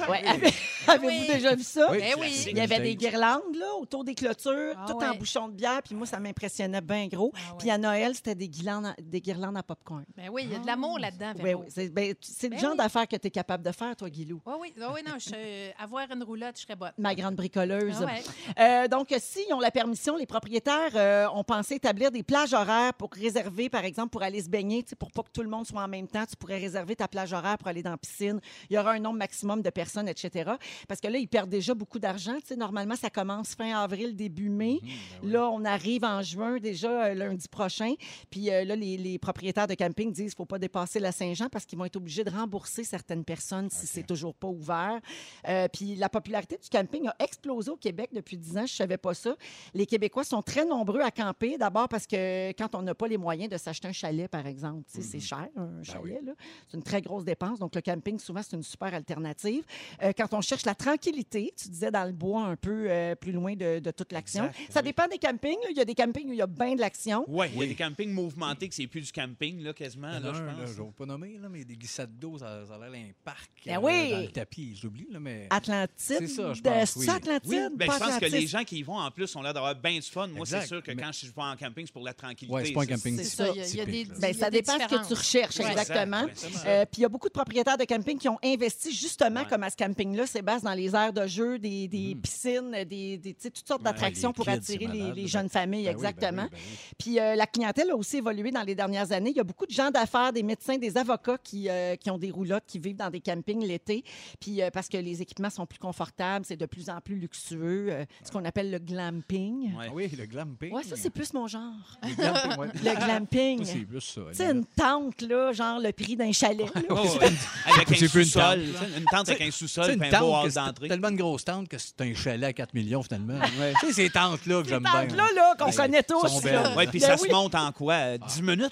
[0.09, 0.53] Ouais, avez-
[0.87, 1.27] Avez-vous Oui.
[1.27, 1.87] déjà vu ça?
[1.91, 2.45] Ben oui.
[2.49, 5.17] Il y avait des guirlandes là, autour des clôtures, Ah tout en ouais.
[5.17, 5.81] bouchon de bière.
[5.83, 7.31] Puis moi, ça m'impressionnait bien gros.
[7.35, 7.57] Ah ouais.
[7.59, 10.05] Puis à Noël, c'était des guirlandes, à- des guirlandes à popcorn.
[10.15, 11.33] Ben oui, il y a de l'amour là-dedans.
[11.35, 11.61] Oui, Véro.
[11.63, 11.67] oui.
[11.69, 12.77] C'est ben, tu- c'est le Ben genre oui.
[12.77, 14.41] d'affaires que tu es capable de faire, toi, Guilou.
[14.45, 16.93] Oui, oui, oui, oui, non, je- euh, avoir une roulotte, je serais bonne.
[16.97, 17.97] Ma grande bricoleuse.
[18.01, 18.23] Ah ouais.
[18.57, 22.93] Euh, donc, s'ils ont la permission, les propriétaires euh, ont pensé établir des plages horaires
[22.93, 25.83] pour réserver, par exemple, pour aller se baigner, pour pas que tout le monde soit
[25.83, 26.25] en même temps.
[26.25, 28.39] Tu pourrais réserver ta plage horaire pour aller dans la piscine.
[28.69, 30.51] Il y aura un nombre maximum de personnes, etc.
[30.87, 32.37] Parce que là, ils perdent déjà beaucoup d'argent.
[32.55, 34.79] Normalement, ça commence fin avril, début mai.
[34.81, 35.31] Mhm, ben oui.
[35.31, 37.93] Là, on arrive en juin, déjà euh, lundi prochain.
[38.29, 41.11] Puis euh, là, les, les propriétaires de camping disent qu'il ne faut pas dépasser la
[41.11, 44.99] Saint-Jean parce qu'ils vont être obligés de rembourser certaines personnes si c'est toujours pas ouvert.
[45.47, 48.65] Euh, puis la popularité du camping a explosé au Québec depuis 10 ans.
[48.65, 49.35] Je savais pas ça.
[49.73, 51.57] Les Québécois sont très nombreux à camper.
[51.57, 54.83] D'abord parce que quand on n'a pas les moyens de s'acheter un chalet, par exemple,
[54.87, 56.21] c'est cher, un chalet.
[56.23, 56.33] là.
[56.67, 57.59] C'est une très grosse dépense.
[57.59, 59.63] Donc, le camping, souvent, c'est une super alternative.
[60.03, 63.31] Euh, quand on cherche la tranquillité, tu disais dans le bois un peu euh, plus
[63.31, 64.49] loin de, de toute l'action.
[64.69, 64.85] Ça oui.
[64.85, 65.59] dépend des campings.
[65.63, 65.67] là.
[65.71, 67.25] Il y a des campings où il y a bien de l'action.
[67.27, 70.31] Oui, il y a des campings mouvementés que c'est plus du camping, là, quasiment, là,
[70.33, 70.71] je un, là, pense.
[70.75, 73.11] je ne vais pas nommer, là, mais des glissades d'eau, ça, ça a l'air d'un
[73.23, 74.11] parc Ben euh, oui.
[74.11, 74.75] dans le tapis.
[74.75, 75.47] J'oublie, là, mais...
[75.49, 75.89] Atlantide.
[75.97, 77.05] C'est ça, je pense, c'est oui.
[77.05, 77.49] ça, Atlantide?
[77.49, 79.75] Oui, ben, je pense que les gens qui y vont, en plus, ont l'air d'avoir
[79.75, 80.27] bien du fun.
[80.27, 82.53] Moi, c'est sûr que mais- quand je vais en camping, c'est pour la tranquillité.
[82.55, 83.45] Ouais, c'est pas un camping ça.
[83.45, 83.51] ça.
[83.53, 84.15] Il y a, il y a des, typique, là.
[84.19, 86.23] Ben, il y a ça des dépend ce que tu recherches, Ouais, exactement.
[86.65, 89.45] Euh, Puis il y a beaucoup de propriétaires de camping qui ont investi justement, Ouais.
[89.49, 93.33] comme à ce camping-là, Sébastien, dans les aires de jeu, des, des piscines, des, des-
[93.33, 93.81] tu sais, toutes sortes.
[93.81, 96.43] Ouais, d'attractions pour kids, attirer les, jeunes familles, Ben oui, ben oui, exactement.
[96.43, 96.59] ben oui.
[96.97, 99.29] Puis euh, la clientèle a aussi évolué dans les dernières années.
[99.31, 102.17] Il y a beaucoup de gens d'affaires, des médecins, des avocats qui, euh, qui ont
[102.17, 104.03] des roulottes, qui vivent dans des campings l'été.
[104.39, 107.87] Puis euh, parce que les équipements sont plus confortables, c'est de plus en plus luxueux,
[107.91, 109.75] euh, ce qu'on appelle le glamping.
[109.77, 109.85] Ouais.
[109.87, 110.73] Ah oui, le glamping.
[110.73, 111.61] Ouais, ça, c'est plus mon genre.
[112.03, 114.21] Le glamping, c'est plus ça.
[114.31, 116.65] Tu sais, une tente, là, genre le prix d'un chalet.
[116.73, 116.93] là.
[116.93, 117.09] Ouais.
[117.65, 118.41] Avec un C'est plus une sous-sol.
[118.41, 120.51] tente, tu sais, Une tente avec un sous-sol C'est et une un beau tente, hall
[120.51, 120.87] c'est d'entrée.
[120.87, 123.39] tellement une grosse tente que c'est un chalet à 4 millions, finalement.
[123.81, 124.91] Tu sais, ces tentes-là que Ces j'aime bien.
[124.91, 126.43] tentes-là, là, qu'on connaît tous.
[126.45, 126.73] là.
[126.89, 127.27] puis Ben ça oui.
[127.29, 127.93] se monte en quoi?
[127.93, 128.71] euh, 10 minutes?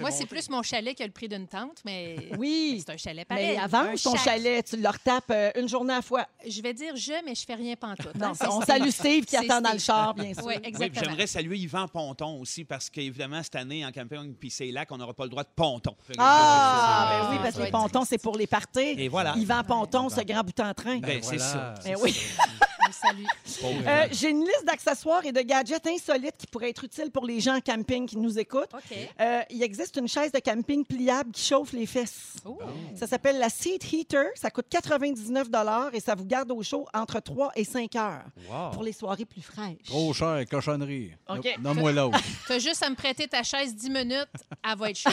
[0.00, 2.82] Moi, c'est plus mon chalet que le prix d'une tente, mais Oui.
[2.84, 3.52] c'est un chalet pareil.
[3.54, 6.26] Mais un avance ton chalet, tu le retapes euh, une journée à la fois.
[6.46, 8.14] Je vais dire je, mais je fais rien pantoute.
[8.16, 8.32] Non, hein.
[8.34, 8.66] C'est on Steve.
[8.78, 9.94] salue Steve qui C'est attend dans le Steve.
[9.94, 10.44] char, bien sûr.
[10.44, 11.04] Oui, Oui, puis exactement.
[11.10, 14.96] j'aimerais saluer Yvan Ponton aussi, parce qu'évidemment, cette année, en camping puis c'est lac, on
[14.96, 15.94] n'aura pas le droit de ponton.
[16.18, 18.94] Ah, ben oui, parce que les pontons, c'est pour les parties.
[18.98, 19.34] Et voilà.
[19.36, 20.98] Yvan Ponton, ce grand bout en train.
[20.98, 21.74] Ben, c'est voilà.
[21.74, 21.74] ça.
[21.84, 22.16] Ben oui.
[23.64, 27.40] Euh, J'ai une liste d'accessoires et de gadgets insolites qui pourraient être utiles pour les
[27.40, 28.72] gens en camping qui nous écoutent.
[28.74, 28.96] OK.
[29.20, 32.34] Euh, il existe une chaise de camping pliable qui chauffe les fesses.
[32.44, 32.58] Oh.
[32.94, 34.26] Ça s'appelle la Seat Heater.
[34.34, 35.48] Ça coûte 99
[35.92, 38.24] et ça vous garde au chaud entre 3 et 5 heures
[38.72, 39.84] pour les soirées plus fraîches.
[39.86, 41.12] Trop cher, cochonnerie.
[41.28, 41.56] OK.
[41.60, 42.18] Nomme-moi l'autre.
[42.46, 44.28] Tu as juste à me prêter ta chaise 10 minutes,
[44.68, 45.12] elle va être chaude.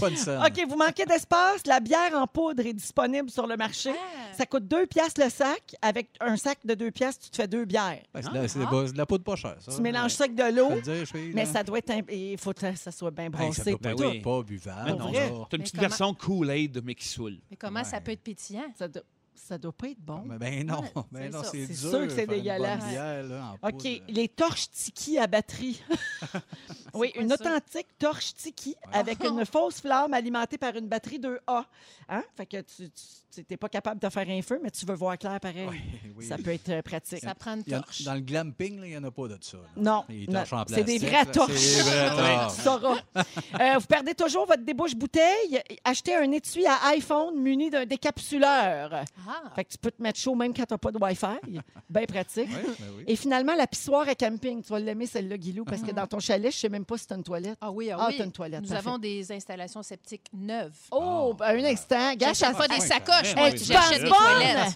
[0.00, 0.42] Pas de scène.
[0.44, 1.66] OK, vous manquez d'espace.
[1.66, 3.90] La bière en poudre est disponible sur le marché.
[3.94, 4.34] Ah.
[4.36, 5.74] Ça coûte 2 piastres le sac.
[5.80, 8.02] Avec un sac de 2 piastres, tu te fais deux bières.
[8.12, 8.74] Ben, c'est de la- c'est de Ah.
[8.74, 9.72] la- c'est de la poudre pas chère, ça.
[9.74, 11.52] Tu mélanges ça avec de Je l'eau, peux le dire, fille, mais là.
[11.52, 11.90] ça doit être...
[11.90, 13.70] imp- Il faut que ça soit bien Hey, ça brassé.
[13.70, 14.20] doit pas Ben être oui.
[14.20, 14.82] pas buvable.
[14.84, 15.12] Mais Pour non?
[15.12, 17.38] C'est une Mais petite comment- version Kool-Aid, mais qui saoule.
[17.50, 18.64] Mais comment ça peut être pétillant?
[18.78, 19.02] Ça doit,
[19.36, 20.22] ça doit pas être bon.
[20.26, 21.76] Mais Ben non, Ouais, ben c'est non, dur.
[21.76, 22.84] sûr que c'est dégueulasse.
[22.88, 24.00] bière, là, en OK, poudre.
[24.08, 25.82] les torches Tiki à batterie.
[26.94, 27.34] oui, une ça?
[27.34, 28.98] authentique torche Tiki Ouais.
[28.98, 31.64] avec une fausse flamme alimentée par une batterie 2A.
[32.08, 32.22] Hein?
[32.36, 32.90] Fait que tu
[33.50, 35.66] n'es pas capable de faire un feu, mais tu veux voir clair pareil.
[35.68, 35.80] Oui,
[36.16, 36.26] oui.
[36.26, 37.18] Ça peut être euh, pratique.
[37.22, 38.02] Ça prend une torche.
[38.02, 39.58] dans le glamping, là, il n'y en a pas de ça.
[39.58, 39.64] là.
[39.76, 41.50] Non, non, c'est des vraies torches.
[41.52, 43.02] Des vraies.
[43.60, 45.60] Euh, vous perdez toujours votre débouche-bouteille.
[45.84, 49.04] Achetez un étui à iPhone muni d'un décapsuleur.
[49.25, 51.26] Ah, Fait que tu peux te mettre chaud même quand tu n'as pas de Wi-Fi.
[51.90, 52.48] Bien pratique.
[52.48, 53.04] Oui, ben oui.
[53.06, 54.62] Et finalement, la pissoire à camping.
[54.62, 56.98] Tu vas l'aimer, celle-là, Guilou, parce que dans ton chalet, je ne sais même pas
[56.98, 57.56] si tu as une toilette.
[57.60, 58.16] ah oui, ah Ah, oui.
[58.18, 58.62] t'as une toilette.
[58.62, 58.88] Nous parfait.
[58.88, 60.76] avons des installations septiques neuves.
[60.90, 62.14] Oh, ben, un instant.
[62.14, 63.50] Gâche J'achète pas des sacoches, moi.
[63.50, 64.74] J'achète des toilettes.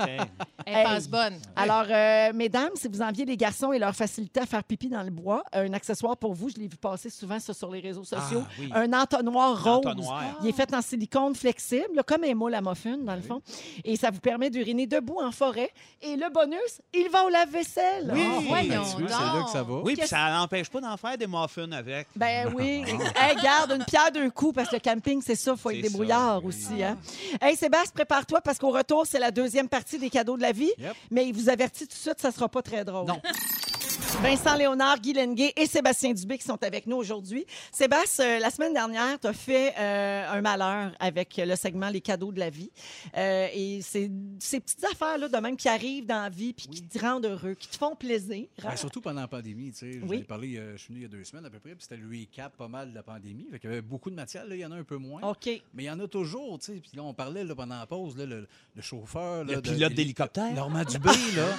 [0.67, 0.85] Hey.
[0.85, 1.39] passent bonnes.
[1.57, 5.03] Alors, euh, mesdames, si vous enviez les garçons et leur facilité à faire pipi dans
[5.03, 8.05] le bois, un accessoire pour vous, je l'ai vu passer souvent ça, sur les réseaux
[8.05, 8.71] sociaux, Ah, oui.
[8.75, 9.79] un entonnoir rose.
[9.87, 10.23] Entonnoir.
[10.43, 13.43] Il est fait en silicone flexible, comme un moule à muffin, dans le fond.
[13.85, 15.71] Et ça vous permet d'uriner debout en forêt.
[16.01, 18.11] Et le bonus, il va au lave-vaisselle.
[18.15, 19.75] Oui, voyons tu vois, c'est là que ça va.
[19.75, 22.07] Oui, puis Qu'est-ce- ça n'empêche pas d'en faire des muffins avec.
[22.17, 22.85] Ben oui.
[23.17, 25.77] hey, garde une pierre deux coups parce que le camping, c'est ça, il faut être
[25.77, 26.83] C'est débrouillard ça, aussi.
[26.83, 26.97] Hein?
[27.43, 30.71] Hey, Sébastien, prépare-toi parce qu'au retour, c'est la deuxième partie des cadeaux de la vie.
[30.79, 30.95] Yep.
[31.11, 33.07] Mais il vous avertit tout de suite, ça sera pas très drôle.
[33.07, 33.21] Non.
[34.19, 37.47] Vincent Léonard, Guy Lenguet et Sébastien Dubé qui sont avec nous aujourd'hui.
[37.73, 42.03] Sébastien, euh, la semaine dernière, tu as fait euh, un malheur avec le segment Les
[42.03, 42.71] cadeaux de la vie.
[43.17, 46.83] Euh, et c'est ces petites affaires-là de même qui arrivent dans la vie puis qui
[46.83, 48.47] te rendent heureux, qui te font plaisir.
[48.63, 50.01] Ben, surtout pendant la pandémie, tu sais.
[50.07, 50.23] Oui.
[50.25, 51.97] Parlé, euh, je suis venu il y a deux semaines à peu près, puis c'était
[51.97, 53.47] le recap pas mal de la pandémie.
[53.51, 55.23] Fait qu'il y avait beaucoup de matière, là, il y en a un peu moins.
[55.23, 55.47] OK.
[55.73, 56.81] Mais il y en a toujours, tu sais.
[56.81, 58.47] Puis là, on parlait là, pendant la pause, là, le,
[58.77, 59.45] le chauffeur.
[59.45, 60.53] là, Le de- pilote héli- d'hélicoptère.
[60.53, 61.47] Normand Dubé, là.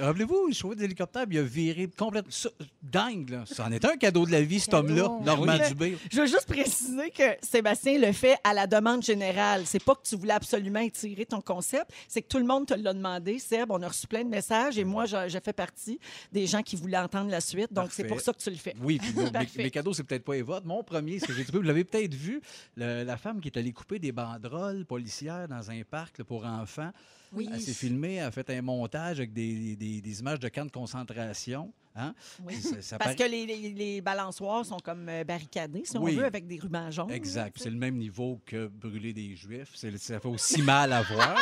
[0.00, 2.30] Ah, Rappelez-vous, il chauffait d'hélicoptère, il a viré complètement.
[2.30, 2.50] ça-
[2.82, 3.44] dingue, là.
[3.46, 5.68] Ça en est un cadeau de la vie, cet homme-là, Normand Oui.
[5.68, 5.98] Dubé.
[6.10, 9.62] Je veux juste préciser que Sébastien le fait à la demande générale.
[9.66, 12.74] C'est pas que tu voulais absolument étirer ton concept, c'est que tout le monde te
[12.74, 13.38] l'a demandé.
[13.38, 15.98] Seb, on a reçu plein de messages et moi, je fais partie
[16.32, 17.72] des gens qui voulaient entendre la suite.
[17.72, 18.74] Donc, c'est pour ça que tu le fais.
[18.82, 19.12] Oui, puis
[19.56, 20.66] mes, mes cadeaux, c'est peut-être pas les vôtres.
[20.66, 22.40] Mon premier, ce que j'ai trouvé, vous l'avez peut-être vu,
[22.76, 26.44] le- la femme qui est allée couper des banderoles policières dans un parc là, pour
[26.44, 26.90] enfants.
[27.32, 27.48] Oui.
[27.52, 30.64] Elle s'est filmée, elle a fait un montage avec des, des- des images de camps
[30.66, 31.72] de concentration.
[31.94, 32.14] Hein?
[32.44, 32.54] Oui.
[32.54, 36.14] Ça- ça Parce paraît- que les, les- les balançoires sont comme euh, barricadés, si Oui.
[36.14, 37.10] on veut, avec des rubans jaunes.
[37.10, 37.56] Exact.
[37.58, 39.74] C'est le même niveau que brûler des Juifs.
[39.74, 41.36] Ça fait aussi mal à voir.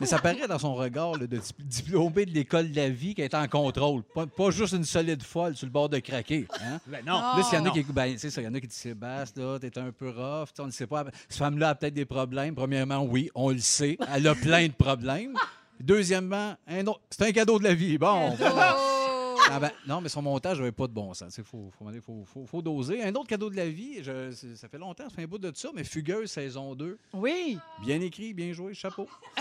[0.00, 3.14] Mais ça paraît dans son regard là, de dip- diplômé de l'école de la vie
[3.14, 4.02] qui est en contrôle.
[4.14, 6.46] Pas, pas juste une solide folle sur le bord de craquer.
[6.60, 6.78] Hein?
[6.86, 7.14] Ben non.
[7.22, 7.34] Ah.
[7.38, 7.72] Là, s'il y en a Non.
[7.74, 10.10] qui, ben, c'est ça, il y en a qui disent Sébastien, là, t'es un peu
[10.10, 11.04] rough, on ne sait pas.
[11.28, 12.54] Cette femme-là a peut-être des problèmes.
[12.54, 13.98] Premièrement, oui, on le sait.
[14.14, 15.34] Elle a plein de problèmes.
[15.80, 17.98] Deuxièmement, un autre- c'est un cadeau de la vie.
[17.98, 18.34] Bon.
[19.50, 21.36] Ah ben, non, mais son montage n'avait pas de bon sens.
[21.38, 23.02] Il faut, faut, faut, faut- faut doser.
[23.02, 25.50] Un autre cadeau de la vie, je- ça fait longtemps, ça fait un bout de
[25.54, 26.98] ça, mais Fugueuse saison 2.
[27.14, 27.58] Oui.
[27.82, 29.08] Bien écrit, bien joué, chapeau.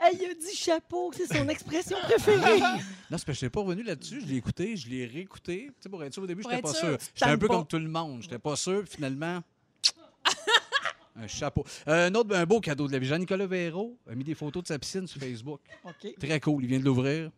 [0.00, 2.60] Elle il a dit chapeau, c'est son expression préférée.
[3.10, 4.22] Non, c'est parce que je n'étais pas revenu là-dessus.
[4.22, 5.66] Je l'ai écouté, je l'ai réécouté.
[5.66, 6.96] Tu sais, pour être sûr, au début, j'étais être pas sûr.
[7.14, 8.22] J'étais un peu comme tout le monde.
[8.22, 9.42] J'étais pas sûr, puis finalement.
[11.16, 11.62] Un chapeau.
[11.88, 13.06] Euh, un autre un beau cadeau de la vie.
[13.06, 15.60] Jean-Nicolas Véraud a mis des photos de sa piscine sur Facebook.
[15.84, 16.14] OK.
[16.18, 16.64] Très cool.
[16.64, 17.30] Il vient de l'ouvrir.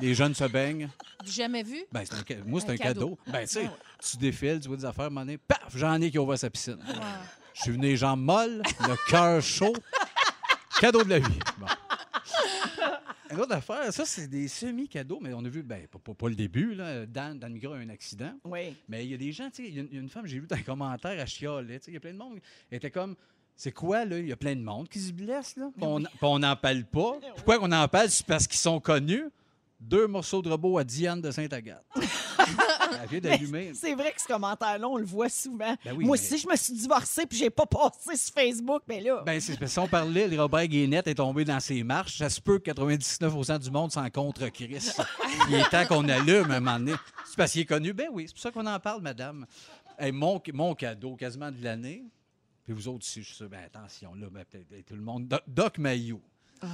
[0.00, 0.88] Les jeunes se baignent.
[1.24, 1.78] Jamais vu?
[1.92, 3.16] Ben, c'est un moi, c'est Un un, cadeau.
[3.16, 3.18] cadeau.
[3.26, 3.70] Ben, tu sais, ouais.
[4.10, 6.78] tu défiles, tu vois des affaires, donné, paf, j'en ai qui ouvert sa piscine.
[6.88, 6.94] Ouais.
[7.54, 9.74] Je suis venu les jambes molles, le cœur chaud.
[10.80, 11.38] Cadeau de la vie.
[11.58, 11.66] Bon.
[13.32, 16.28] Une autre affaire, ça, c'est des semi-cadeaux, mais on a vu, ben, pas, pas- pas
[16.28, 17.06] le début, là.
[17.06, 18.32] Dan, dans le micro, a eu un accident.
[18.44, 18.74] Oui.
[18.88, 20.00] Mais il y a des gens, tu sais, il y a une- il y, a
[20.00, 22.12] une femme, j'ai vu dans les commentaires, à chialer, tu sais, il y a plein
[22.12, 22.40] de monde.
[22.70, 23.14] Elle était comme,
[23.54, 24.18] c'est quoi, là?
[24.18, 25.70] Il y a plein de monde qui se blesse, là.
[25.76, 27.18] Puis on puis on n'en parle pas.
[27.36, 28.08] Pourquoi qu'on en parle?
[28.10, 29.24] C'est parce qu'ils sont connus.
[29.80, 31.84] Deux morceaux de robot à Diane de Sainte-Agathe.
[33.02, 33.72] Elle vient d'allumer.
[33.74, 35.74] C'est vrai que ce commentaire-là, on le voit souvent.
[35.84, 38.82] Ben oui, Moi mais- aussi, je me suis divorcée puis j'ai pas passé sur Facebook,
[38.86, 39.22] mais là.
[39.24, 42.18] Ben, c'est parce que si on parlait, le Robert Guénette est tombé dans ses marches.
[42.18, 44.90] Ça se peut que 99% du monde s'en contre Chris.
[45.48, 46.92] Il est temps qu'on allume à un moment donné.
[47.26, 47.94] C'est parce qu'il est connu.
[47.94, 49.46] Ben oui, c'est pour ça qu'on en parle, madame.
[49.98, 52.04] Hey, mon, mon cadeau quasiment de l'année.
[52.64, 55.26] Puis vous autres aussi, je suis sûr, ben attention, là, ben, peut-être tout le monde.
[55.26, 56.20] Doc, Doc Mayou.
[56.62, 56.66] Oh!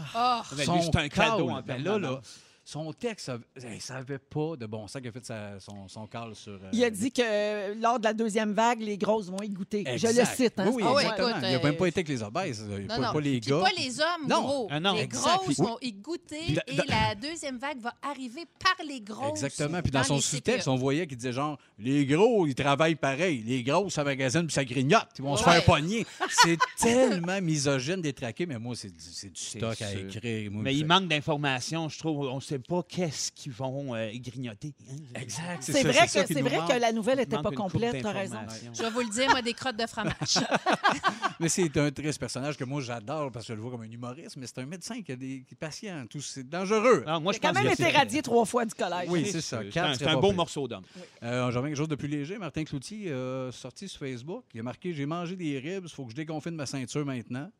[0.57, 2.21] Ben, c'est un cadeau en ben là, là.
[2.69, 5.87] Son texte, ça hey, ça avait pas de bon sens qu'il a fait sa- son,
[5.87, 6.55] son call sur.
[6.55, 9.85] euh, Il a dit que lors de la deuxième vague, les grosses vont y goûter.
[9.97, 10.59] Je le cite.
[10.59, 11.29] Hein, Oui, oui, exactement.
[11.29, 12.67] écoute, il n'a même euh, pas été avec les obèses.
[12.69, 13.13] Il Non, pas, non.
[13.13, 13.61] pas les Puis gars.
[13.61, 14.43] pas les hommes Non.
[14.43, 14.69] gros.
[14.73, 14.95] Ah non.
[14.95, 15.23] les Exact.
[15.23, 19.43] grosses Puis- vont y goûter Puis et la deuxième vague va arriver par les grosses.
[19.45, 19.81] Exactement.
[19.81, 20.69] Puis dans, son sous-texte, CPE.
[20.73, 23.45] on voyait qu'il disait genre les gros, ils travaillent pareil.
[23.47, 25.07] Les gros, ça magasinent puis ça grignote.
[25.19, 26.05] Ils vont se faire pogner.
[26.31, 30.51] C'est tellement misogyne détraqué, mais moi, c'est du, du stock à écrire.
[30.51, 32.27] Moi, Mais il manque d'informations, je trouve.
[32.27, 34.75] On ne sait pas qu'est-ce qu'ils vont euh, grignoter.
[34.91, 35.21] hein.
[35.21, 35.63] Exact.
[35.63, 36.71] C'est vrai, ça que, c'est vrai manque.
[36.73, 38.35] que la nouvelle n'était pas complète, t'as raison.
[38.35, 38.73] d'informations.
[38.75, 40.15] Je vais vous le dire, moi, des crottes de fromage.
[41.41, 43.91] Mais c'est un triste personnage que moi, j'adore parce que je le vois comme un
[43.91, 46.07] humoriste, mais c'est un médecin qui a des qui est patient.
[46.09, 47.05] Tout, c'est dangereux.
[47.07, 49.09] Ah, moi, Il je a quand pense même que été radié trois fois du collège.
[49.11, 49.61] Oui, c'est ça.
[49.71, 50.85] C'est un, beau morceau d'homme.
[51.23, 52.39] Euh, J'en quelque chose de plus léger.
[52.39, 54.45] Martin Cloutier a sorti sur Facebook.
[54.55, 57.51] Il a marqué J'ai mangé des ribs, il faut que je déconfine ma ceinture maintenant.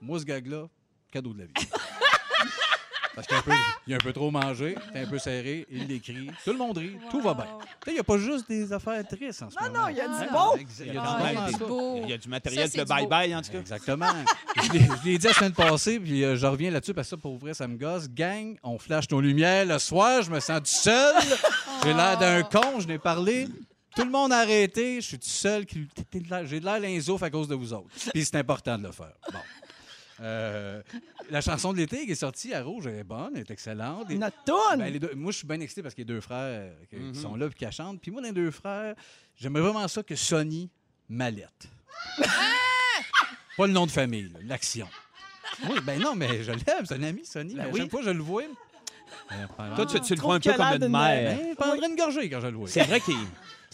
[0.00, 0.68] Moi, ce gag-là,
[1.10, 1.52] cadeau de la vie.
[3.14, 3.52] Parce qu'il a un peu-
[3.86, 6.28] il a un peu trop mangé, il est un peu serré, il l'écrit.
[6.44, 7.44] Tout le monde rit, tout va bien.
[7.44, 9.82] Tu sais, Il n'y a pas juste des affaires tristes en ce Non, moment.
[9.84, 10.26] non, il y a du Hein?
[10.32, 10.56] bon.
[10.56, 12.00] Il y y a, du Ah, beau.
[12.02, 13.58] il y a du matériel de du bye-bye, en tout cas.
[13.60, 14.06] Exactement.
[14.62, 17.36] je l'ai- dit la semaine passée, puis euh, je reviens là-dessus parce que ça, pour
[17.38, 18.08] vrai, ça me gosse.
[18.08, 21.14] Gang, on flash nos lumières le soir, je me sens tout seul.
[21.84, 23.46] J'ai l'air d'un con, je n'ai parlé.
[23.94, 25.64] Tout le monde a arrêté, je suis tout seul.
[26.46, 27.86] J'ai de l'air l'insouf à cause de vous autres.
[28.12, 29.12] Puis c'est important de le faire.
[29.32, 29.38] Bon.
[30.20, 30.80] Euh,
[31.30, 34.10] la chanson de l'été qui est sortie à Rouge elle est bonne, elle est excellente.
[34.10, 34.78] Et- Notre toune.
[34.78, 36.96] ben, les deux- moi, je suis bien excité parce qu'il y a deux frères qui,
[36.96, 37.14] Mhm.
[37.14, 38.00] sont là et qui chantent.
[38.00, 38.94] Puis moi, les deux frères,
[39.36, 40.70] j'aimerais vraiment ça que Sonny
[41.08, 41.68] m'allette.
[43.56, 44.88] Pas le nom de famille, l'action.
[45.68, 47.54] Oui, ben non, mais je l'aime, c'est un ami, Sonny.
[47.54, 47.80] Ben mais oui.
[47.80, 48.42] chaque fois que je le vois,
[49.76, 51.36] Toi, tu, tu le vois un peu comme une mère.
[51.38, 52.68] ben, il prendrait une gorgée quand je le vois.
[52.68, 53.14] C'est vrai qu'il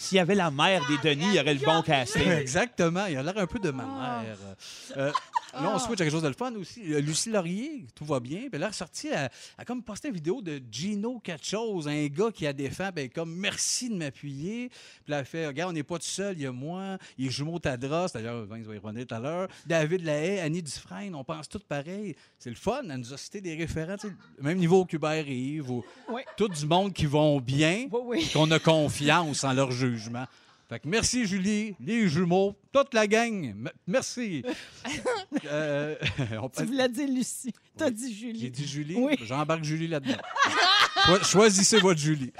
[0.02, 2.22] s'il y avait la mère des Denis, il y aurait le bon casting.
[2.40, 4.22] Exactement, il a l'air un peu de ma Ah.
[4.22, 4.36] mère.
[4.96, 5.12] Euh,
[5.52, 6.80] là, on switch à quelque chose de le fun aussi.
[6.94, 8.48] Euh, Lucie Laurier, tout va bien.
[8.50, 11.44] Puis là, elle est ressortie, elle, elle a comme posté une vidéo de Gino quelque
[11.46, 14.70] chose, un gars qui a défend, puis elle est comme merci de m'appuyer.
[15.04, 17.30] Puis elle fait, regarde, on n'est pas tout seul, il y a moi, il est
[17.30, 21.24] jumeau Tadros, d'ailleurs, Vince va y revenir tout à l'heure, David Lahaye, Annie Dufresne, on
[21.24, 22.16] pense tous pareil.
[22.38, 23.96] C'est le fun, elle nous a cité des référents,
[24.40, 26.22] même niveau Rive, ou Oui.
[26.38, 28.30] tout du monde qui vont bien Oui, oui.
[28.32, 30.26] qu'on a confiance en leur jugement.
[30.68, 33.54] Fait que merci, Julie, les jumeaux, toute la gang.
[33.86, 34.44] Merci.
[35.46, 35.94] Euh,
[36.42, 37.52] on Tu voulais dire Lucie.
[37.76, 38.50] T'as dit J'ai Julie.
[38.50, 39.16] dit Julie, Oui.
[39.22, 40.18] j'embarque Julie là-dedans.
[41.06, 42.32] Choi- Choisissez votre Julie.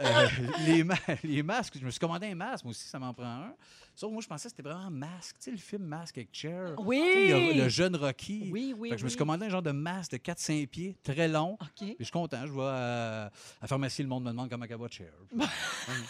[0.00, 0.26] Euh,
[0.66, 3.24] les, ma- les masques, je me suis commandé un masque, moi aussi, ça m'en prend
[3.24, 3.54] un.
[4.00, 5.36] Sauf moi, je pensais que c'était vraiment masque.
[5.38, 6.72] Tu sais, le film Masque avec Cher.
[6.78, 7.54] Oui.
[7.54, 8.48] le jeune Rocky.
[8.50, 10.96] Oui, oui, Fait que je me suis commandé un genre de masque de 4-5 pieds,
[11.04, 11.58] très long.
[11.60, 11.68] OK.
[11.76, 14.64] Puis je suis content, je vais à, à la pharmacie, le monde me demande comment
[14.66, 15.12] elle va Cher.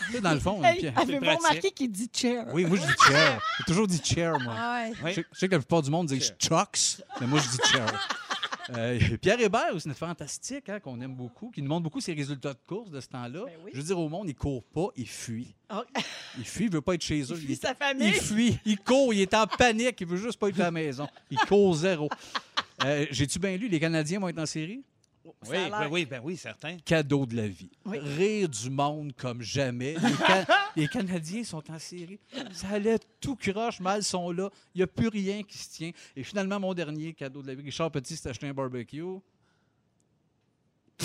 [0.07, 0.87] Tu sais, dans le fond, Hey.
[0.95, 2.47] Avez-vous remarqué qu'il dit chair?
[2.53, 3.43] Oui, moi, je dis chair.
[3.59, 4.55] J'ai toujours dit chair, moi.
[4.57, 4.93] Ah ouais.
[5.03, 5.11] Oui.
[5.11, 7.59] Je, sais- je sais que la plupart du monde dit chucks, mais moi, je dis
[7.73, 8.09] chair.
[8.77, 12.13] Euh, Pierre Hébert, aussi, notre fantastique, hein, qu'on aime beaucoup, qui nous montre beaucoup ses
[12.13, 13.45] résultats de course de ce temps-là.
[13.47, 13.71] Ben oui.
[13.75, 15.55] Je veux dire au monde, il court pas, il fuit.
[15.73, 15.83] Oh.
[16.39, 17.27] Il fuit, il veut pas être chez eux.
[17.33, 18.07] Il fuit est- sa famille.
[18.09, 20.71] Il fuit, il court, il est en panique, il veut juste pas être à la
[20.71, 21.09] maison.
[21.31, 22.09] Il court zéro.
[22.85, 24.83] Euh, J'ai-tu bien lu, les Canadiens vont être en série?
[25.43, 26.77] Ça Oui, ben oui, ben oui, certain.
[26.85, 27.71] Cadeau de la vie.
[27.85, 27.99] Oui.
[27.99, 29.95] Rire du monde comme jamais.
[29.95, 30.01] Les,
[30.77, 32.19] les Canadiens sont en série.
[32.53, 34.51] Ça allait tout croche, mal sont là.
[34.75, 35.91] Il n'y a plus rien qui se tient.
[36.17, 39.03] Et finalement, mon dernier cadeau de la vie, Richard Petit s'est acheté un barbecue.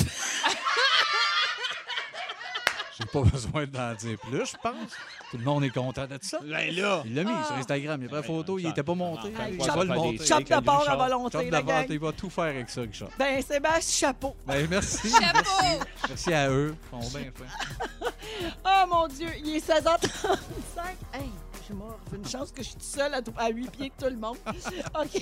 [2.97, 4.91] J'ai pas besoin d'en dire plus, je pense.
[5.29, 6.39] Tout le monde est content de ça.
[6.39, 8.01] Ben là, Il l'a mis sur Instagram.
[8.01, 9.33] Il a pris la Ben, photo, il n'était pas monté.
[9.37, 10.17] Ah, Il va le chop monter.
[10.17, 13.09] de à volonté, Chop de il va tout faire avec ça, Richard.
[13.19, 14.33] Ben, Sébastien, chapeau.
[14.47, 15.09] Ben, merci.
[15.09, 15.85] Chapeau!
[16.07, 16.73] Merci à eux.
[16.93, 18.14] Ils sont bien faits.
[18.65, 20.79] Oh mon Dieu, il est 16h35.
[21.13, 21.99] Hey, je suis mort.
[22.13, 24.37] Une chance que je suis seule à, à 8 pieds de tout le monde.
[24.47, 25.21] OK.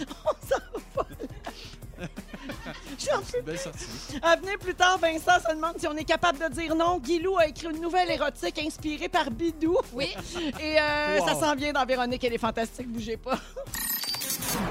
[0.00, 0.56] On s'en
[0.94, 1.02] va.
[1.98, 2.06] là.
[2.98, 3.86] J'en peux Belle sortie.
[4.22, 6.98] À venir plus tard, Vincent se demande si on est capable de dire non.
[6.98, 9.76] Guilou a écrit une nouvelle érotique inspirée par Bidou.
[9.92, 10.08] Oui.
[10.60, 11.26] Et euh, Wow.
[11.28, 13.38] ça s'en vient dans Véronique, elle est fantastique, bougez pas.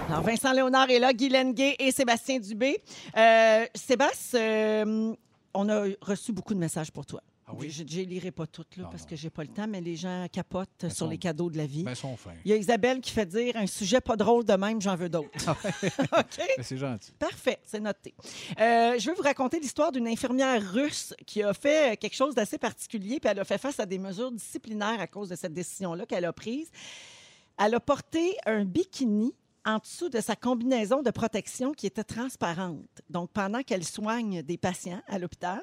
[0.09, 2.81] Alors, Vincent Léonard est là, Guy Lenguet et Sébastien Dubé.
[3.15, 5.13] Euh, Sébastien, euh,
[5.53, 7.21] on a reçu beaucoup de messages pour toi.
[7.51, 7.71] Ah oui?
[7.71, 9.09] Je ne les lirai pas toutes là, Non, parce non.
[9.09, 11.65] que j'ai pas le temps, mais les gens capotent sur sont- les cadeaux de la
[11.65, 11.81] vie.
[11.81, 12.33] Ben, ils sont fins.
[12.45, 15.09] Il y a Isabelle qui fait dire un sujet pas drôle de même, j'en veux
[15.09, 15.29] d'autres.
[15.49, 16.37] OK?
[16.57, 17.11] Ben, c'est gentil.
[17.17, 18.13] Parfait, c'est noté.
[18.59, 22.59] Euh, je vais vous raconter l'histoire d'une infirmière russe qui a fait quelque chose d'assez
[22.59, 26.05] particulier, puis elle a fait face à des mesures disciplinaires à cause de cette décision-là
[26.05, 26.69] qu'elle a prise.
[27.57, 29.33] Elle a porté un bikini
[29.65, 33.01] en dessous de sa combinaison de protection qui était transparente.
[33.09, 35.61] Donc, pendant qu'elle soigne des patients à l'hôpital,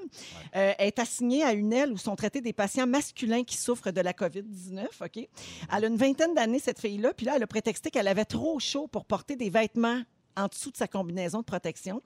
[0.55, 3.91] euh, elle est assignée à une aile où sont traités des patients masculins qui souffrent
[3.91, 4.87] de la COVID-19.
[5.05, 5.29] OK?
[5.73, 8.59] Elle a une vingtaine d'années, cette fille-là, puis là, elle a prétexté qu'elle avait trop
[8.59, 10.03] chaud pour porter des vêtements
[10.37, 12.03] en dessous de sa combinaison de protection.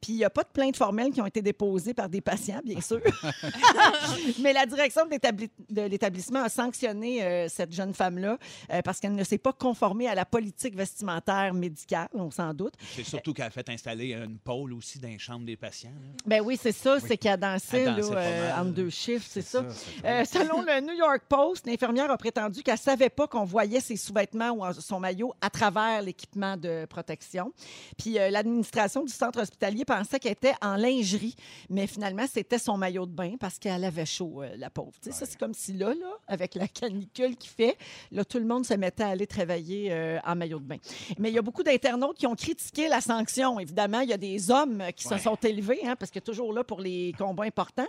[0.00, 2.60] Puis il n'y a pas de plaintes formelles qui ont été déposées par des patients,
[2.64, 3.00] bien sûr.
[4.40, 8.38] Mais la direction de l'établi- de l'établissement a sanctionné euh, cette jeune femme-là
[8.72, 12.74] euh, parce qu'elle ne s'est pas conformée à la politique vestimentaire médicale, on s'en doute.
[12.94, 15.90] c'est surtout qu'elle a fait installer une pôle aussi dans les chambres des patients.
[15.90, 16.08] là.
[16.26, 19.64] Ben oui, c'est ça, c'est qu'elle dansait là, euh, entre deux chiffres, c'est ça.
[19.70, 23.80] c'est Euh, selon le New York Post, l'infirmière a prétendu qu'elle savait pas qu'on voyait
[23.80, 27.52] ses sous-vêtements ou son maillot à travers l'équipement de protection.
[27.98, 31.34] Puis euh, l'administration du centre hospitalier pensait qu'elle était en lingerie,
[31.70, 34.92] mais finalement c'était son maillot de bain parce qu'elle avait chaud, euh, la pauvre.
[35.02, 37.76] Tu sais, Ça c'est comme si là, là, avec la canicule qui fait,
[38.10, 40.76] là tout le monde se mettait à aller travailler euh, en maillot de bain.
[41.18, 43.58] Mais il y a beaucoup d'internautes qui ont critiqué la sanction.
[43.60, 45.18] Évidemment, il y a des hommes qui se Ouais.
[45.20, 47.86] sont élevés, hein, parce que toujours là pour les combats importants.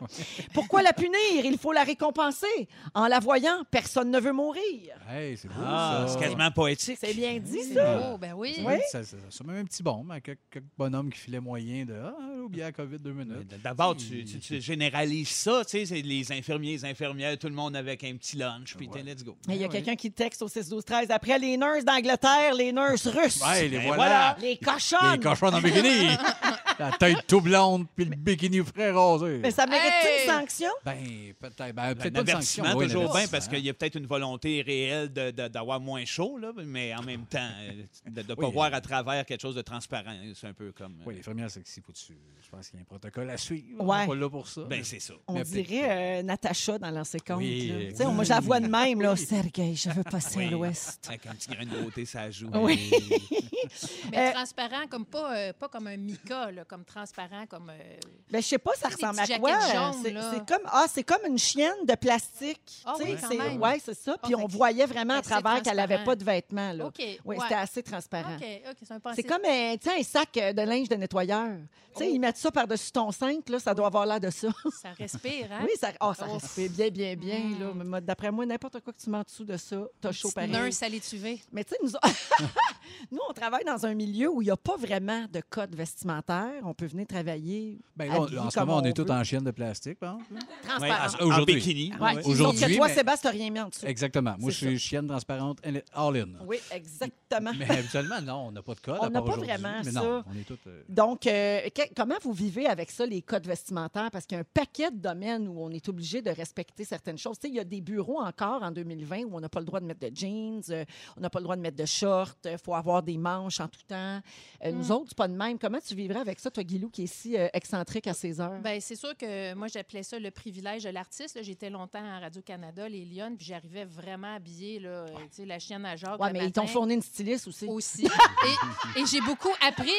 [0.53, 1.45] Pourquoi la punir?
[1.45, 2.67] Il faut la récompenser.
[2.93, 4.95] En la voyant, personne ne veut mourir.
[5.09, 6.13] Hey, c'est beau, Ah, ça.
[6.13, 6.97] c'est quasiment poétique.
[6.99, 7.97] C'est bien dit, ça.
[7.97, 8.55] beau, ben oui.
[8.65, 8.73] Oui.
[8.91, 9.43] Ça, ça, ça
[9.81, 12.71] met un petit bombe à quelques, quelques bonhommes qui filaient moyen de Ah, oublié la
[12.71, 13.53] COVID deux minutes.
[13.63, 17.53] D'abord, tu, tu- tu généralises ça, tu sais, c'est les infirmiers, les infirmières, tout le
[17.53, 19.37] monde avec un petit lunch, puis t'es, let's go.
[19.47, 19.69] Il y a Ouais.
[19.73, 23.41] quelqu'un qui texte au 6 12 13 après les nurses d'Angleterre, les nurses russes.
[23.41, 23.95] Ouais, les Ben voilà.
[23.95, 24.37] voilà.
[24.41, 25.13] Les cochonnes.
[25.13, 26.09] Les cochons en bikini.
[26.79, 29.39] la tête tout blonde, puis le bikini frais rasé.
[29.39, 30.25] Mais ça mérite Hey!
[30.27, 30.69] une sanction?
[30.85, 30.97] Ben,
[31.39, 31.73] peut-être.
[31.75, 32.63] Ben, Un peut-être pas de sanction.
[32.75, 36.03] Oui, toujours bien, parce qu'il y a peut-être une volonté réelle de- de- d'avoir moins
[36.05, 38.51] chaud, là, mais en même temps, euh, de ne pas Oui.
[38.53, 40.15] voir à travers quelque chose de transparent.
[40.35, 40.93] C'est un peu comme.
[41.01, 42.17] euh, Oui, l'infirmière sexy, faut-tu.
[42.41, 43.83] Je pense qu'il y a un protocole à suivre.
[43.83, 43.97] Ouais.
[43.99, 44.61] On est pas là pour ça.
[44.65, 45.13] Ben, c'est ça.
[45.27, 47.37] On Mais dirait euh, Natacha dans l'ancien compte.
[47.37, 47.75] Oui, là.
[47.77, 47.93] oui.
[47.97, 49.01] Tu Moi, je la vois de même.
[49.01, 49.15] Là.
[49.15, 50.49] Sergei, je veux passer à Oui.
[50.49, 51.05] l'ouest.
[51.07, 52.49] Avec un petit grain de beauté, ça joue.
[52.53, 52.91] Oui.
[54.11, 57.69] Mais Euh, transparent, comme pas, euh, pas comme un mica, là, comme transparent, comme.
[57.69, 57.97] euh,
[58.29, 59.59] Ben, je sais pas, ça ressemble à quoi.
[60.01, 62.81] C'est comme, ah, c'est comme une chienne de plastique.
[62.85, 63.61] Ah Tu sais, oui, c'est- même.
[63.61, 64.17] Ouais, c'est ça.
[64.21, 66.73] Puis Ah, on fait que- voyait vraiment à travers qu'elle n'avait pas de vêtements.
[66.73, 66.85] Là.
[66.87, 66.95] OK.
[66.99, 67.37] Oui, ouais.
[67.41, 68.35] c'était assez transparent.
[68.35, 69.21] OK, OK, c'est un passé.
[69.21, 71.49] C'est comme un, un sac euh, de linge de nettoyeur.
[71.95, 72.11] Tu sais, Oh.
[72.15, 74.47] ils mettent ça par-dessus ton cintre, là, ça doit avoir l'air de ça.
[74.81, 75.59] Ça respire, hein?
[75.63, 76.33] Oui, ça, oh, ça Oh.
[76.33, 77.39] respire bien, bien, bien.
[77.39, 77.99] Mm.
[78.01, 80.49] D'après moi, n'importe quoi que tu mets en dessous de ça, t'as chaud pareil.
[80.51, 81.39] nurse à l'étuvée.
[81.51, 81.91] Mais tu sais, nous,
[83.11, 86.51] nous, on travaille dans un milieu où il n'y a pas vraiment de code vestimentaire.
[86.63, 87.79] On peut venir travailler.
[87.95, 90.15] Ben, là, on- en ce moment, on, on est tous en chienne de plastique, par
[90.15, 90.33] exemple.
[90.33, 91.13] Ouais, Transparent.
[91.19, 91.55] en- en Aujourd'hui.
[91.55, 91.93] bikini.
[91.99, 92.15] Ouais.
[92.15, 92.25] ouais.
[92.25, 93.85] Aujourd'hui, que toi, mais- Sébastien, t'as rien mis en dessous.
[93.85, 94.35] Exactement.
[94.39, 95.59] Moi, je suis chienne transparente,
[95.93, 96.29] all-in.
[96.47, 97.51] Oui, exactement.
[97.57, 98.97] Mais habituellement, non, on n'a pas de code.
[98.99, 100.01] On à n'a part pas vraiment Mais ça.
[100.01, 100.57] non, on est tous.
[100.67, 104.09] euh, Donc, euh, que- comment vous vivez avec ça, les codes vestimentaires?
[104.11, 107.17] Parce qu'il y a un paquet de domaines où on est obligé de respecter certaines
[107.17, 107.37] choses.
[107.39, 109.65] Tu sais, il y a des bureaux encore en 2020 où on n'a pas le
[109.65, 110.85] droit de mettre de jeans, euh,
[111.17, 113.67] on n'a pas le droit de mettre de shorts, il faut avoir des manches en
[113.67, 114.19] tout temps.
[114.63, 115.57] Euh, Nous autres, c'est pas de même.
[115.59, 118.59] Comment tu vivrais avec ça, toi, Guilou, qui est si euh, excentrique à ses heures?
[118.61, 121.39] Ben, c'est sûr que moi, j'appelais ça le privilège de l'artiste.
[121.41, 125.85] J'étais longtemps à Radio-Canada, les Lyonnes, puis j'arrivais vraiment habillée, là, tu sais, la chienne
[125.85, 126.19] à Jacques.
[126.21, 127.65] ouais, mais ils t'ont fourni une styliste aussi.
[127.67, 128.05] aussi.
[128.97, 129.91] et et j'ai beaucoup appris.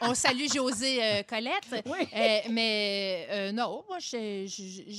[0.00, 1.84] On salue José euh, Colette.
[1.86, 2.08] Oui.
[2.14, 4.46] Euh, mais euh, non, moi, j'ai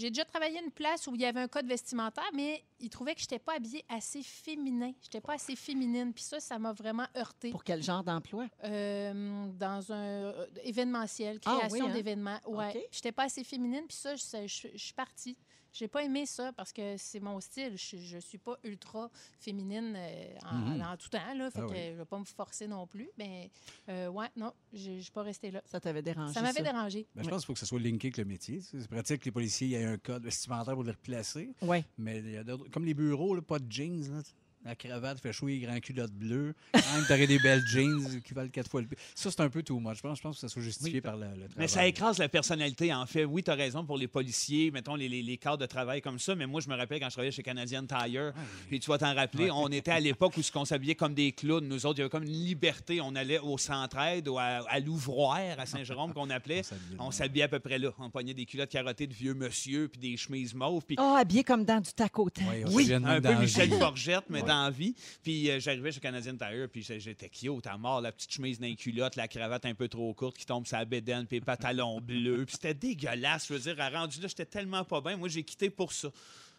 [0.09, 3.13] déjà travaillé à une place où il y avait un code vestimentaire, mais ils trouvaient
[3.15, 4.91] que je n'étais pas habillée assez féminin.
[5.01, 6.13] Je n'étais pas assez féminine.
[6.13, 7.51] Puis ça, ça m'a vraiment heurté.
[7.51, 8.45] Pour quel genre d'emploi?
[8.63, 10.33] Dans un
[10.63, 11.93] événementiel, Ah création oui, hein?
[11.93, 12.39] d'événements.
[12.47, 12.71] Ouais.
[12.71, 15.37] Puis j'étais pas assez féminine, puis ça, je, je- je suis partie.
[15.71, 17.77] J'ai pas aimé ça parce que c'est mon style.
[17.77, 19.09] Je, je suis pas ultra
[19.39, 20.81] féminine euh, en, Mhm.
[20.81, 21.51] en tout temps, là.
[21.51, 21.77] Fait Ah que oui.
[21.91, 23.09] je vais pas me forcer non plus.
[23.17, 23.49] Mais
[23.89, 25.61] euh, ouais, non, je je suis pas restée là.
[25.65, 26.33] Ça t'avait dérangé?
[26.33, 27.05] Ça m'avait dérangé.
[27.15, 28.61] Ben, je pense qu'il faut que ça soit linké avec le métier.
[28.61, 31.49] C'est pratique que les policiers aient un code vestimentaire pour les replacer.
[31.61, 31.83] Oui.
[31.97, 34.11] Mais il y a d'autres- comme les bureaux, là, pas de jeans.
[34.11, 34.21] là.
[34.65, 36.53] La cravate fait chouer les grands culottes bleues.
[36.73, 38.97] Quand même, t'aurais des belles jeans qui valent quatre fois le prix.
[39.15, 39.97] Ça, c'est un peu too much.
[39.97, 41.01] Je pense, je pense que ça soit justifié Oui.
[41.01, 41.47] par le, le travail.
[41.57, 43.23] Mais ça écrase la personnalité, en fait.
[43.23, 46.19] Oui, tu as raison pour les policiers, mettons les, les, les cadres de travail comme
[46.19, 48.33] ça, mais moi, je me rappelle quand je travaillais chez Canadian Tire,
[48.67, 51.65] puis tu vas t'en rappeler, on était à l'époque où on s'habillait comme des clowns.
[51.67, 52.99] Nous autres, il y avait comme une liberté.
[52.99, 56.63] On allait au centre-aide ou à, à l'ouvroir à Saint-Jérôme qu'on appelait.
[56.99, 57.91] On s'habillait à peu près là.
[57.97, 61.43] On pognait des culottes carottées de vieux monsieur, puis des chemises mauves, puis Ah, habillé
[61.45, 62.45] comme dans du tac au tac.
[62.71, 63.69] Oui, un peu Michel.
[63.71, 64.41] Forgette, mais.
[64.49, 64.95] Dans la vie.
[65.23, 68.75] Puis euh, j'arrivais chez Canadian Tire, puis j'étais cute à mort, la petite chemise d'un
[68.75, 72.01] culotte, la cravate un peu trop courte qui tombe sur la bédaine, puis les pantalons
[72.01, 72.45] bleus.
[72.45, 73.47] Puis c'était dégueulasse.
[73.47, 75.15] Je veux dire, à rendu là, j'étais tellement pas bien.
[75.17, 76.09] Moi, j'ai quitté pour ça.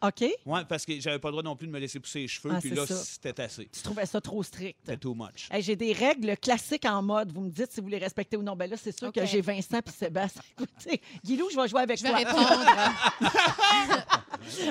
[0.02, 0.24] OK?
[0.46, 2.50] Ouais, parce que j'avais pas le droit non plus de me laisser pousser les cheveux.
[2.54, 3.66] Ah, puis là, c'était assez.
[3.70, 4.78] Tu trouvais ça trop strict?
[4.82, 5.48] C'était too much.
[5.50, 7.30] Hey, j'ai des règles classiques en mode.
[7.32, 8.56] Vous me dites si vous les respectez ou non.
[8.56, 10.40] Ben là, c'est sûr que j'ai Vincent puis Sébastien.
[10.58, 12.18] Écoutez, Guilou, je vais jouer avec Je vais toi.
[12.18, 12.64] répondre.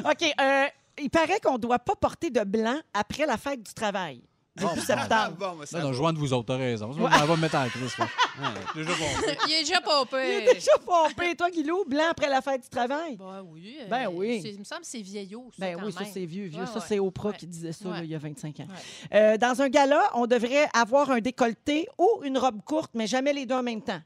[0.09, 0.33] OK.
[0.41, 0.65] euh,
[1.01, 4.21] il paraît qu'on ne doit pas porter de blanc après la fête du travail.
[4.55, 5.37] Depuis septembre.
[5.39, 6.89] bon, mais ça Non, non, je vois de vous autres, t'as raison.
[6.89, 7.97] On va me mettre en crise.
[7.97, 8.07] là.
[8.75, 9.05] Déjà bon.
[9.47, 10.17] Il est déjà pas Il
[10.49, 13.15] est déjà pompé, toi, Guilou, blanc après la fête du travail?
[13.15, 13.77] Ben oui.
[13.79, 14.41] euh, Ben oui.
[14.41, 16.59] c'est- Il me semble que c'est vieillot, ça, Ben quand oui, ça c'est vieux, vieux.
[16.59, 16.85] Ouais, ça ouais.
[16.85, 17.37] c'est Oprah Ouais.
[17.37, 18.67] qui disait ça là, il y a 25 ans.
[18.67, 19.17] Ouais.
[19.17, 23.31] Euh, dans un gala, on devrait avoir un décolleté ou une robe courte, mais jamais
[23.31, 24.01] les deux en même temps.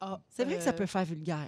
[0.00, 1.46] Ah, C'est vrai que ça euh, peut faire vulgaire.